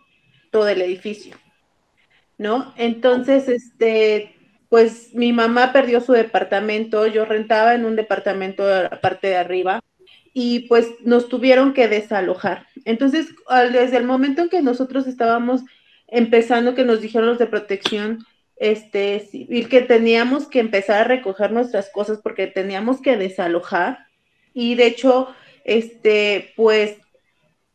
todo 0.51 0.68
el 0.68 0.82
edificio, 0.82 1.36
¿no? 2.38 2.74
Entonces, 2.76 3.49
este, 3.49 4.34
pues 4.68 5.14
mi 5.14 5.32
mamá 5.32 5.72
perdió 5.72 6.01
su 6.01 6.12
departamento, 6.12 7.07
yo 7.07 7.24
rentaba 7.24 7.74
en 7.74 7.84
un 7.84 7.97
departamento 7.97 8.66
de 8.66 8.84
la 8.84 9.01
parte 9.01 9.28
de 9.28 9.36
arriba 9.36 9.80
y 10.32 10.61
pues 10.68 10.88
nos 11.05 11.28
tuvieron 11.28 11.72
que 11.72 11.88
desalojar. 11.88 12.66
Entonces, 12.84 13.28
desde 13.72 13.97
el 13.97 14.05
momento 14.05 14.43
en 14.43 14.49
que 14.49 14.62
nosotros 14.62 15.07
estábamos 15.07 15.62
empezando 16.11 16.74
que 16.74 16.84
nos 16.84 17.00
dijeron 17.00 17.28
los 17.28 17.38
de 17.38 17.46
protección 17.46 18.24
este, 18.56 19.20
civil 19.20 19.68
que 19.68 19.80
teníamos 19.80 20.46
que 20.46 20.61
empezar 20.61 21.00
a 21.00 21.04
recoger 21.04 21.50
nuestras 21.50 21.90
cosas 21.90 22.20
porque 22.22 22.46
teníamos 22.46 23.00
que 23.00 23.16
desalojar. 23.16 24.06
Y 24.52 24.74
de 24.74 24.86
hecho, 24.86 25.28
este, 25.64 26.52
pues 26.56 26.98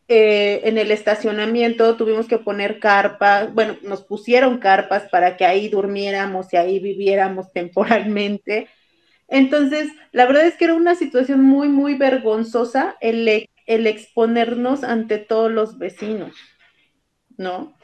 eh, 0.08 0.62
en 0.66 0.78
el 0.78 0.92
estacionamiento 0.92 1.98
tuvimos 1.98 2.28
que 2.28 2.38
poner 2.38 2.80
carpas, 2.80 3.52
bueno, 3.52 3.78
nos 3.82 4.04
pusieron 4.04 4.60
carpas 4.60 5.10
para 5.10 5.36
que 5.36 5.46
ahí 5.46 5.68
durmiéramos 5.68 6.54
y 6.54 6.58
ahí 6.58 6.80
viviéramos 6.80 7.52
temporalmente. 7.54 8.68
Entonces, 9.28 9.90
la 10.12 10.28
verdad 10.28 10.46
es 10.46 10.56
que 10.56 10.66
era 10.66 10.76
una 10.76 10.94
situación 10.94 11.42
muy, 11.42 11.68
muy 11.68 11.96
vergonzosa 11.96 12.96
el, 13.02 13.50
el 13.66 13.88
exponernos 13.88 14.84
ante 14.84 15.18
todos 15.18 15.52
los 15.52 15.80
vecinos, 15.80 16.36
¿no? 17.38 17.76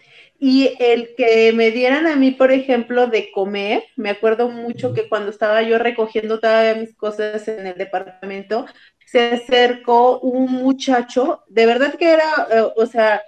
Y 0.43 0.75
el 0.79 1.13
que 1.15 1.53
me 1.53 1.69
dieran 1.69 2.07
a 2.07 2.15
mí, 2.15 2.31
por 2.31 2.51
ejemplo, 2.51 3.05
de 3.05 3.31
comer, 3.31 3.83
me 3.95 4.09
acuerdo 4.09 4.49
mucho 4.49 4.91
que 4.91 5.07
cuando 5.07 5.29
estaba 5.29 5.61
yo 5.61 5.77
recogiendo 5.77 6.39
todas 6.39 6.75
mis 6.77 6.95
cosas 6.95 7.47
en 7.47 7.67
el 7.67 7.77
departamento, 7.77 8.65
se 9.05 9.33
acercó 9.33 10.19
un 10.19 10.51
muchacho, 10.51 11.43
de 11.47 11.67
verdad 11.67 11.93
que 11.93 12.09
era, 12.09 12.47
eh, 12.51 12.63
o 12.75 12.87
sea, 12.87 13.21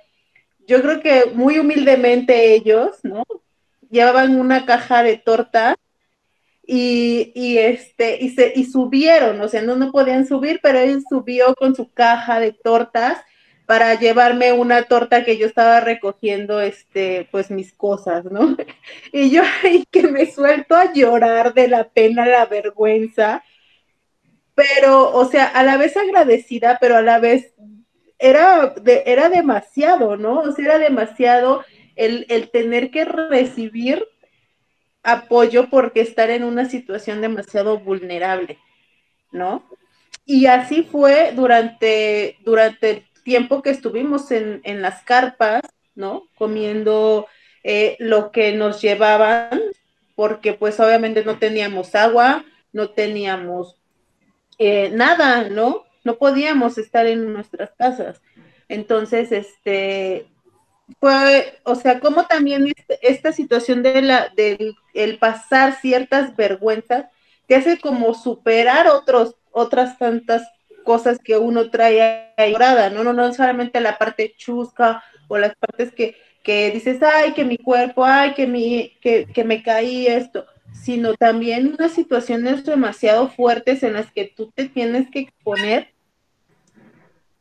yo 0.66 0.82
creo 0.82 1.02
que 1.02 1.26
muy 1.36 1.60
humildemente 1.60 2.56
ellos, 2.56 2.98
¿no? 3.04 3.24
Llevaban 3.92 4.40
una 4.40 4.66
caja 4.66 5.04
de 5.04 5.18
tortas 5.18 5.76
y, 6.66 7.32
y, 7.36 7.60
este, 7.60 8.24
y, 8.24 8.30
se, 8.30 8.54
y 8.56 8.66
subieron, 8.66 9.40
o 9.40 9.48
sea, 9.48 9.62
no, 9.62 9.76
no 9.76 9.92
podían 9.92 10.26
subir, 10.26 10.60
pero 10.64 10.80
él 10.80 11.04
subió 11.08 11.54
con 11.54 11.76
su 11.76 11.92
caja 11.92 12.40
de 12.40 12.54
tortas 12.54 13.20
para 13.66 13.98
llevarme 13.98 14.52
una 14.52 14.84
torta 14.84 15.24
que 15.24 15.38
yo 15.38 15.48
estaba 15.48 15.80
recogiendo, 15.80 16.60
este, 16.60 17.28
pues 17.32 17.50
mis 17.50 17.74
cosas, 17.74 18.26
¿no? 18.26 18.58
Y 19.12 19.30
yo 19.30 19.44
que 19.92 20.04
me 20.04 20.32
suelto 20.32 20.76
a 20.76 20.92
llorar 20.94 21.54
de 21.54 21.68
la 21.68 21.90
pena, 21.90 22.26
la 22.26 22.46
vergüenza, 22.46 23.44
pero, 24.56 25.12
o 25.16 25.26
sea, 25.26 25.46
a 25.46 25.64
la 25.64 25.78
vez 25.78 25.98
agradecida, 25.98 26.78
pero 26.80 26.98
a 26.98 27.02
la 27.02 27.20
vez 27.20 27.54
era, 28.20 28.76
era 28.86 29.30
demasiado, 29.30 30.18
¿no? 30.18 30.42
O 30.42 30.52
sea, 30.52 30.66
era 30.66 30.80
demasiado 30.80 31.64
el, 31.96 32.26
el 32.30 32.50
tener 32.52 32.92
que 32.92 33.06
recibir 33.06 34.06
apoyo 35.02 35.70
porque 35.70 36.02
estar 36.02 36.30
en 36.30 36.44
una 36.44 36.66
situación 36.66 37.22
demasiado 37.22 37.80
vulnerable, 37.80 38.60
¿no? 39.32 39.64
Y 40.26 40.46
así 40.46 40.84
fue 40.84 41.34
durante, 41.34 42.38
durante 42.46 43.06
tiempo 43.24 43.62
que 43.62 43.70
estuvimos 43.70 44.32
en, 44.32 44.62
en 44.64 44.82
las 44.82 45.04
carpas, 45.04 45.62
¿no? 45.96 46.28
Comiendo 46.38 47.28
eh, 47.64 47.96
lo 48.00 48.32
que 48.32 48.54
nos 48.54 48.82
llevaban, 48.82 49.62
porque 50.16 50.54
pues 50.54 50.80
obviamente 50.80 51.24
no 51.24 51.40
teníamos 51.40 51.96
agua, 51.96 52.46
no 52.72 52.90
teníamos 52.90 53.78
eh, 54.60 54.90
nada, 54.94 55.50
¿no? 55.50 55.86
No 56.04 56.18
podíamos 56.18 56.78
estar 56.78 57.06
en 57.08 57.32
nuestras 57.32 57.72
casas. 57.78 58.22
Entonces, 58.68 59.32
este, 59.32 60.28
fue, 61.00 61.60
o 61.64 61.76
sea, 61.76 62.00
como 62.00 62.26
también 62.26 62.68
este, 62.68 63.00
esta 63.02 63.32
situación 63.32 63.84
de 63.84 64.02
la, 64.02 64.30
del 64.36 64.76
el 64.94 65.18
pasar 65.18 65.80
ciertas 65.80 66.36
vergüenzas 66.36 67.06
te 67.48 67.56
hace 67.56 67.80
como 67.80 68.14
superar 68.14 68.88
otros, 68.88 69.36
otras 69.52 69.98
tantas 69.98 70.44
cosas 70.84 71.20
que 71.24 71.38
uno 71.38 71.70
trae 71.70 72.34
ahí 72.38 72.54
¿no? 72.94 73.04
No, 73.04 73.14
no 73.14 73.34
solamente 73.34 73.80
la 73.80 73.98
parte 73.98 74.34
chusca 74.38 75.04
o 75.28 75.38
las 75.38 75.56
partes 75.56 75.92
que, 75.92 76.16
que 76.44 76.72
dices, 76.72 77.02
ay, 77.02 77.34
que 77.34 77.46
mi 77.46 77.58
cuerpo, 77.58 78.06
ay, 78.06 78.34
que, 78.34 78.46
mi, 78.48 78.98
que, 79.02 79.26
que 79.26 79.44
me 79.44 79.64
caí 79.64 80.08
esto 80.08 80.46
sino 80.74 81.14
también 81.14 81.76
unas 81.78 81.92
situaciones 81.92 82.66
demasiado 82.66 83.30
fuertes 83.30 83.84
en 83.84 83.94
las 83.94 84.12
que 84.12 84.26
tú 84.26 84.52
te 84.54 84.68
tienes 84.68 85.10
que 85.10 85.20
exponer 85.20 85.94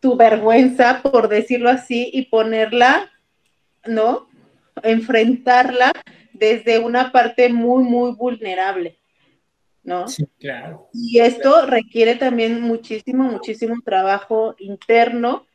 tu 0.01 0.16
vergüenza, 0.16 1.01
por 1.03 1.28
decirlo 1.28 1.70
así, 1.70 2.11
y 2.12 2.26
ponerla, 2.26 3.11
¿no? 3.86 4.28
Enfrentarla 4.82 5.93
desde 6.32 6.78
una 6.78 7.12
parte 7.12 7.49
muy, 7.53 7.84
muy 7.84 8.12
vulnerable, 8.12 8.99
¿no? 9.85 10.09
Sí, 10.09 10.24
claro. 10.39 10.89
Y 10.93 11.20
esto 11.20 11.66
requiere 11.66 12.14
también 12.16 12.61
muchísimo, 12.61 13.24
muchísimo 13.24 13.76
trabajo 13.85 14.55
interno 14.59 15.47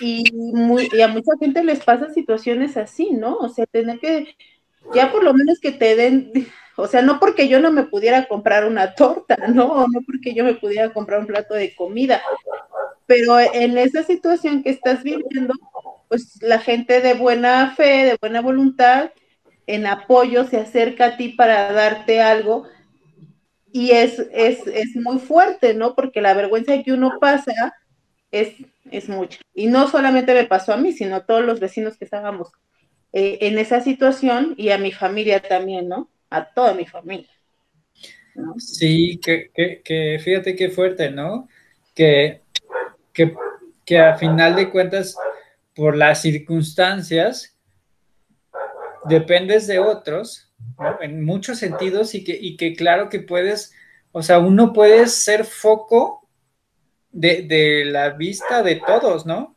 y, 0.00 0.24
muy, 0.32 0.88
y 0.92 1.00
a 1.02 1.08
mucha 1.08 1.32
gente 1.38 1.62
les 1.62 1.84
pasa 1.84 2.10
situaciones 2.10 2.76
así, 2.76 3.10
¿no? 3.10 3.36
O 3.36 3.48
sea, 3.48 3.66
tener 3.66 3.98
que, 3.98 4.36
ya 4.94 5.12
por 5.12 5.22
lo 5.22 5.34
menos 5.34 5.60
que 5.60 5.72
te 5.72 5.96
den 5.96 6.32
o 6.76 6.86
sea, 6.86 7.02
no 7.02 7.18
porque 7.18 7.48
yo 7.48 7.60
no 7.60 7.72
me 7.72 7.84
pudiera 7.84 8.26
comprar 8.26 8.66
una 8.66 8.94
torta, 8.94 9.36
¿no? 9.48 9.86
No 9.88 10.00
porque 10.06 10.34
yo 10.34 10.44
me 10.44 10.54
pudiera 10.54 10.92
comprar 10.92 11.20
un 11.20 11.26
plato 11.26 11.54
de 11.54 11.74
comida, 11.74 12.22
pero 13.06 13.38
en 13.40 13.78
esa 13.78 14.02
situación 14.02 14.62
que 14.62 14.70
estás 14.70 15.02
viviendo, 15.02 15.54
pues 16.08 16.42
la 16.42 16.58
gente 16.58 17.00
de 17.00 17.14
buena 17.14 17.74
fe, 17.74 18.04
de 18.04 18.18
buena 18.20 18.40
voluntad, 18.42 19.10
en 19.66 19.86
apoyo 19.86 20.44
se 20.44 20.58
acerca 20.58 21.06
a 21.06 21.16
ti 21.16 21.30
para 21.30 21.72
darte 21.72 22.20
algo 22.20 22.68
y 23.76 23.90
es, 23.90 24.18
es, 24.32 24.66
es 24.66 24.96
muy 24.96 25.18
fuerte, 25.18 25.74
¿no? 25.74 25.94
Porque 25.94 26.22
la 26.22 26.32
vergüenza 26.32 26.82
que 26.82 26.92
uno 26.92 27.18
pasa 27.20 27.74
es, 28.30 28.54
es 28.90 29.08
mucha. 29.08 29.38
Y 29.54 29.66
no 29.66 29.86
solamente 29.88 30.32
me 30.32 30.46
pasó 30.46 30.72
a 30.72 30.78
mí, 30.78 30.92
sino 30.92 31.16
a 31.16 31.26
todos 31.26 31.44
los 31.44 31.60
vecinos 31.60 31.98
que 31.98 32.06
estábamos 32.06 32.48
eh, 33.12 33.36
en 33.42 33.58
esa 33.58 33.82
situación 33.82 34.54
y 34.56 34.70
a 34.70 34.78
mi 34.78 34.92
familia 34.92 35.40
también, 35.42 35.88
¿no? 35.88 36.08
a 36.30 36.44
toda 36.44 36.72
mi 36.72 36.86
familia. 36.86 37.30
Sí, 38.56 39.20
que, 39.22 39.50
que, 39.84 40.18
fíjate 40.22 40.56
qué 40.56 40.70
fuerte, 40.70 41.10
¿no? 41.10 41.46
Que, 41.94 42.40
que, 43.12 43.34
que 43.84 43.98
a 43.98 44.16
final 44.16 44.56
de 44.56 44.70
cuentas, 44.70 45.16
por 45.74 45.96
las 45.96 46.22
circunstancias, 46.22 47.58
dependes 49.04 49.66
de 49.66 49.80
otros, 49.80 50.45
En 51.00 51.24
muchos 51.24 51.58
sentidos 51.58 52.14
y 52.14 52.24
que, 52.24 52.36
y 52.38 52.56
que 52.56 52.74
claro 52.74 53.08
que 53.08 53.20
puedes, 53.20 53.74
o 54.12 54.22
sea, 54.22 54.38
uno 54.38 54.72
puede 54.72 55.06
ser 55.06 55.44
foco 55.44 56.28
de, 57.10 57.42
de 57.42 57.84
la 57.86 58.10
vista 58.10 58.62
de 58.62 58.76
todos, 58.76 59.24
¿no? 59.26 59.56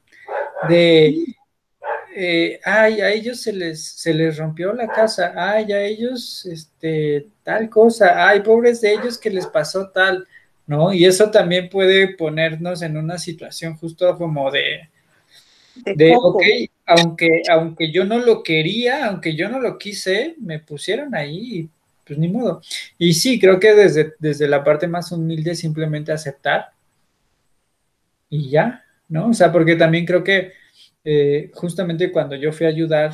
De, 0.68 1.16
eh, 2.16 2.60
ay, 2.66 3.02
a 3.02 3.12
ellos 3.12 3.41
se 3.41 3.54
les, 3.54 3.84
se 3.93 4.14
les 4.14 4.38
rompió 4.38 4.74
la 4.74 4.88
casa, 4.88 5.34
ay, 5.36 5.72
a 5.72 5.82
ellos, 5.82 6.45
este, 6.45 7.28
tal 7.43 7.70
cosa, 7.70 8.28
ay, 8.28 8.41
pobres 8.41 8.82
de 8.82 8.93
ellos 8.93 9.18
que 9.18 9.30
les 9.30 9.47
pasó 9.47 9.89
tal, 9.91 10.28
¿no? 10.68 10.91
Y 10.91 11.06
eso 11.06 11.32
también 11.32 11.70
puede 11.70 12.16
ponernos 12.16 12.82
en 12.82 12.97
una 12.97 13.18
situación 13.18 13.76
justo 13.76 14.18
como 14.18 14.52
de, 14.52 14.89
de, 15.86 16.15
ok, 16.15 16.43
aunque, 16.86 17.41
aunque 17.49 17.91
yo 17.91 18.05
no 18.05 18.19
lo 18.19 18.43
quería, 18.43 19.07
aunque 19.07 19.36
yo 19.36 19.49
no 19.49 19.59
lo 19.59 19.77
quise, 19.77 20.36
me 20.39 20.59
pusieron 20.59 21.15
ahí 21.15 21.59
y 21.59 21.69
pues 22.05 22.17
ni 22.17 22.27
modo. 22.27 22.61
Y 22.97 23.13
sí, 23.13 23.39
creo 23.39 23.59
que 23.59 23.73
desde, 23.75 24.13
desde 24.19 24.47
la 24.47 24.63
parte 24.63 24.88
más 24.88 25.11
humilde 25.11 25.53
simplemente 25.55 26.11
aceptar 26.11 26.71
y 28.30 28.49
ya, 28.49 28.84
¿no? 29.07 29.30
O 29.30 29.34
sea, 29.34 29.51
porque 29.51 29.75
también 29.75 30.05
creo 30.05 30.23
que 30.23 30.53
eh, 31.03 31.51
justamente 31.53 32.11
cuando 32.11 32.36
yo 32.36 32.51
fui 32.51 32.65
a 32.65 32.69
ayudar 32.69 33.13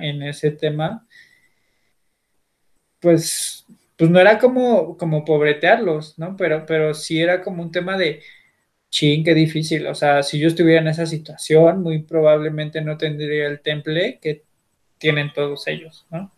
en 0.00 0.22
ese 0.22 0.50
tema, 0.50 1.06
pues, 3.00 3.66
pues 3.96 4.10
no 4.10 4.18
era 4.18 4.38
como, 4.38 4.96
como 4.96 5.24
pobretearlos, 5.24 6.18
¿no? 6.18 6.36
Pero, 6.36 6.64
pero 6.66 6.94
sí 6.94 7.20
era 7.20 7.42
como 7.42 7.62
un 7.62 7.70
tema 7.70 7.98
de, 7.98 8.22
ching, 8.94 9.24
qué 9.24 9.34
difícil. 9.34 9.86
O 9.88 9.94
sea, 9.94 10.22
si 10.22 10.38
yo 10.38 10.46
estuviera 10.46 10.80
en 10.80 10.86
esa 10.86 11.04
situación, 11.04 11.82
muy 11.82 12.02
probablemente 12.02 12.80
no 12.80 12.96
tendría 12.96 13.48
el 13.48 13.60
temple 13.60 14.20
que 14.22 14.44
tienen 14.98 15.32
todos 15.32 15.66
ellos, 15.66 16.06
¿no? 16.10 16.32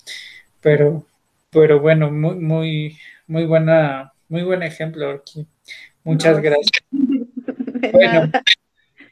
Pero, 0.63 1.07
pero 1.51 1.81
bueno, 1.81 2.11
muy, 2.11 2.37
muy, 2.37 2.99
muy 3.27 3.45
buena, 3.45 4.15
muy 4.29 4.43
buen 4.43 4.63
ejemplo 4.63 5.11
aquí. 5.11 5.47
Muchas 6.03 6.41
gracias. 6.41 6.83
Bueno, 7.93 8.31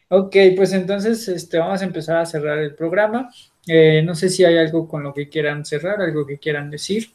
Ok, 0.09 0.37
pues 0.57 0.73
entonces 0.73 1.27
este, 1.29 1.59
vamos 1.59 1.81
a 1.81 1.85
empezar 1.85 2.19
a 2.19 2.27
cerrar 2.27 2.59
el 2.59 2.75
programa. 2.75 3.31
Eh, 3.67 4.03
no 4.05 4.15
sé 4.15 4.29
si 4.29 4.45
hay 4.45 4.59
algo 4.59 4.87
con 4.87 5.03
lo 5.03 5.15
que 5.15 5.29
quieran 5.29 5.65
cerrar, 5.65 6.01
algo 6.01 6.27
que 6.27 6.39
quieran 6.39 6.71
decir. 6.71 7.09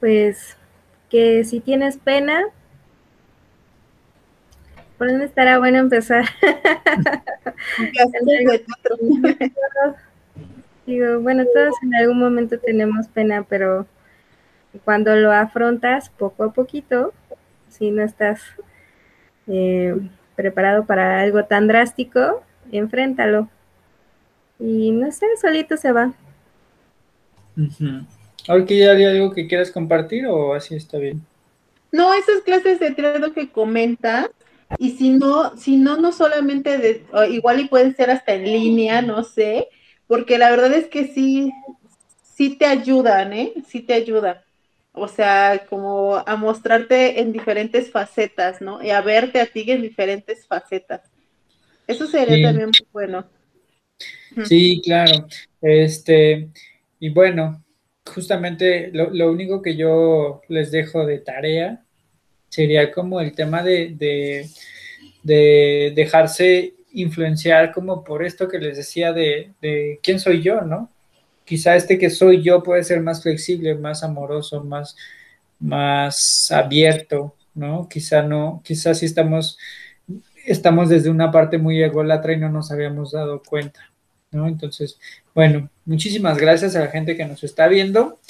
Pues 0.00 0.56
que 1.10 1.44
si 1.44 1.60
tienes 1.60 1.96
pena, 1.98 2.42
¿por 5.04 5.10
dónde 5.10 5.26
estará 5.26 5.58
bueno 5.58 5.80
empezar? 5.80 6.24
Digo, 10.86 11.20
bueno, 11.20 11.44
todos 11.52 11.74
en 11.82 11.94
algún 11.94 12.18
momento 12.18 12.58
tenemos 12.58 13.06
pena, 13.08 13.44
pero 13.46 13.86
cuando 14.82 15.14
lo 15.14 15.30
afrontas 15.30 16.08
poco 16.08 16.44
a 16.44 16.54
poquito, 16.54 17.12
si 17.68 17.90
no 17.90 18.02
estás 18.02 18.40
eh, 19.46 19.94
preparado 20.36 20.86
para 20.86 21.20
algo 21.20 21.44
tan 21.44 21.68
drástico, 21.68 22.42
enfréntalo. 22.72 23.50
Y 24.58 24.90
no 24.90 25.12
sé, 25.12 25.26
solito 25.38 25.76
se 25.76 25.92
va. 25.92 26.14
Uh 27.58 28.06
que 28.66 28.88
¿hay 28.88 29.04
algo 29.04 29.32
que 29.32 29.46
quieras 29.46 29.70
compartir 29.70 30.26
o 30.26 30.54
así 30.54 30.74
está 30.74 30.96
bien? 30.96 31.20
No, 31.92 32.14
esas 32.14 32.40
clases 32.42 32.80
de 32.80 32.92
teatro 32.92 33.34
que 33.34 33.50
comentas, 33.50 34.30
Y 34.78 34.92
si 34.92 35.10
no, 35.10 35.56
si 35.56 35.76
no, 35.76 35.96
no 35.96 36.12
solamente 36.12 36.78
de, 36.78 37.04
igual 37.30 37.60
y 37.60 37.68
puede 37.68 37.94
ser 37.94 38.10
hasta 38.10 38.34
en 38.34 38.44
línea, 38.44 39.02
no 39.02 39.24
sé, 39.24 39.68
porque 40.06 40.38
la 40.38 40.50
verdad 40.50 40.72
es 40.72 40.86
que 40.86 41.08
sí, 41.08 41.52
sí 42.22 42.56
te 42.56 42.66
ayudan, 42.66 43.32
¿eh? 43.32 43.52
Sí 43.68 43.80
te 43.80 43.94
ayudan. 43.94 44.38
O 44.92 45.08
sea, 45.08 45.66
como 45.68 46.16
a 46.16 46.36
mostrarte 46.36 47.20
en 47.20 47.32
diferentes 47.32 47.90
facetas, 47.90 48.60
¿no? 48.60 48.82
Y 48.82 48.90
a 48.90 49.00
verte 49.00 49.40
a 49.40 49.46
ti 49.46 49.64
en 49.70 49.82
diferentes 49.82 50.46
facetas. 50.46 51.00
Eso 51.86 52.06
sería 52.06 52.48
también 52.48 52.68
muy 52.68 52.88
bueno. 52.92 53.24
Sí, 54.44 54.80
claro. 54.84 55.26
Este, 55.60 56.48
y 56.98 57.08
bueno, 57.10 57.64
justamente 58.06 58.90
lo, 58.92 59.10
lo, 59.10 59.30
único 59.30 59.62
que 59.62 59.76
yo 59.76 60.42
les 60.48 60.70
dejo 60.70 61.06
de 61.06 61.18
tarea 61.18 61.83
sería 62.54 62.92
como 62.92 63.20
el 63.20 63.32
tema 63.32 63.64
de, 63.64 63.94
de, 63.96 64.48
de 65.24 65.92
dejarse 65.96 66.74
influenciar 66.92 67.72
como 67.72 68.04
por 68.04 68.24
esto 68.24 68.46
que 68.46 68.58
les 68.60 68.76
decía 68.76 69.12
de, 69.12 69.52
de, 69.60 69.98
quién 70.02 70.20
soy 70.20 70.40
yo, 70.40 70.60
¿no? 70.60 70.88
Quizá 71.44 71.74
este 71.74 71.98
que 71.98 72.10
soy 72.10 72.42
yo 72.42 72.62
puede 72.62 72.84
ser 72.84 73.00
más 73.00 73.22
flexible, 73.22 73.74
más 73.74 74.04
amoroso, 74.04 74.62
más, 74.62 74.94
más 75.58 76.52
abierto, 76.52 77.34
¿no? 77.54 77.88
Quizá 77.88 78.22
no, 78.22 78.62
quizá 78.64 78.94
sí 78.94 79.06
estamos, 79.06 79.58
estamos 80.46 80.88
desde 80.88 81.10
una 81.10 81.32
parte 81.32 81.58
muy 81.58 81.82
ególatra 81.82 82.34
y 82.34 82.38
no 82.38 82.50
nos 82.50 82.70
habíamos 82.70 83.10
dado 83.10 83.42
cuenta, 83.42 83.80
¿no? 84.30 84.46
Entonces, 84.46 85.00
bueno, 85.34 85.68
muchísimas 85.84 86.38
gracias 86.38 86.76
a 86.76 86.80
la 86.80 86.88
gente 86.88 87.16
que 87.16 87.24
nos 87.24 87.42
está 87.42 87.66
viendo. 87.66 88.20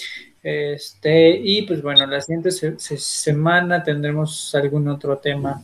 Este, 0.44 1.40
y 1.42 1.62
pues 1.62 1.80
bueno, 1.80 2.06
la 2.06 2.20
siguiente 2.20 2.50
semana 2.50 3.82
tendremos 3.82 4.54
algún 4.54 4.86
otro 4.88 5.16
tema. 5.16 5.62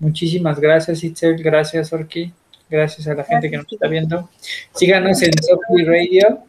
Muchísimas 0.00 0.58
gracias, 0.58 1.04
Itzel. 1.04 1.40
Gracias, 1.40 1.92
Orki. 1.92 2.32
Gracias 2.68 3.06
a 3.06 3.14
la 3.14 3.22
gente 3.22 3.48
que 3.48 3.56
nos 3.56 3.72
está 3.72 3.86
viendo. 3.86 4.28
Síganos 4.74 5.22
en 5.22 5.32
Software 5.40 5.86
Radio 5.86 6.42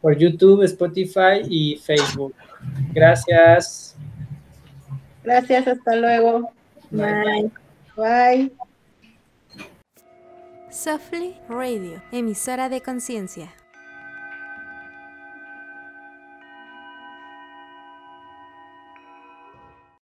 por 0.00 0.18
YouTube, 0.18 0.64
Spotify 0.64 1.40
y 1.48 1.76
Facebook. 1.76 2.34
Gracias. 2.92 3.96
Gracias, 5.22 5.68
hasta 5.68 5.96
luego. 5.96 6.52
Bye. 6.90 7.50
Bye. 7.96 8.52
Softly 10.68 11.36
Radio, 11.48 12.02
emisora 12.10 12.68
de 12.68 12.80
conciencia. 12.80 13.54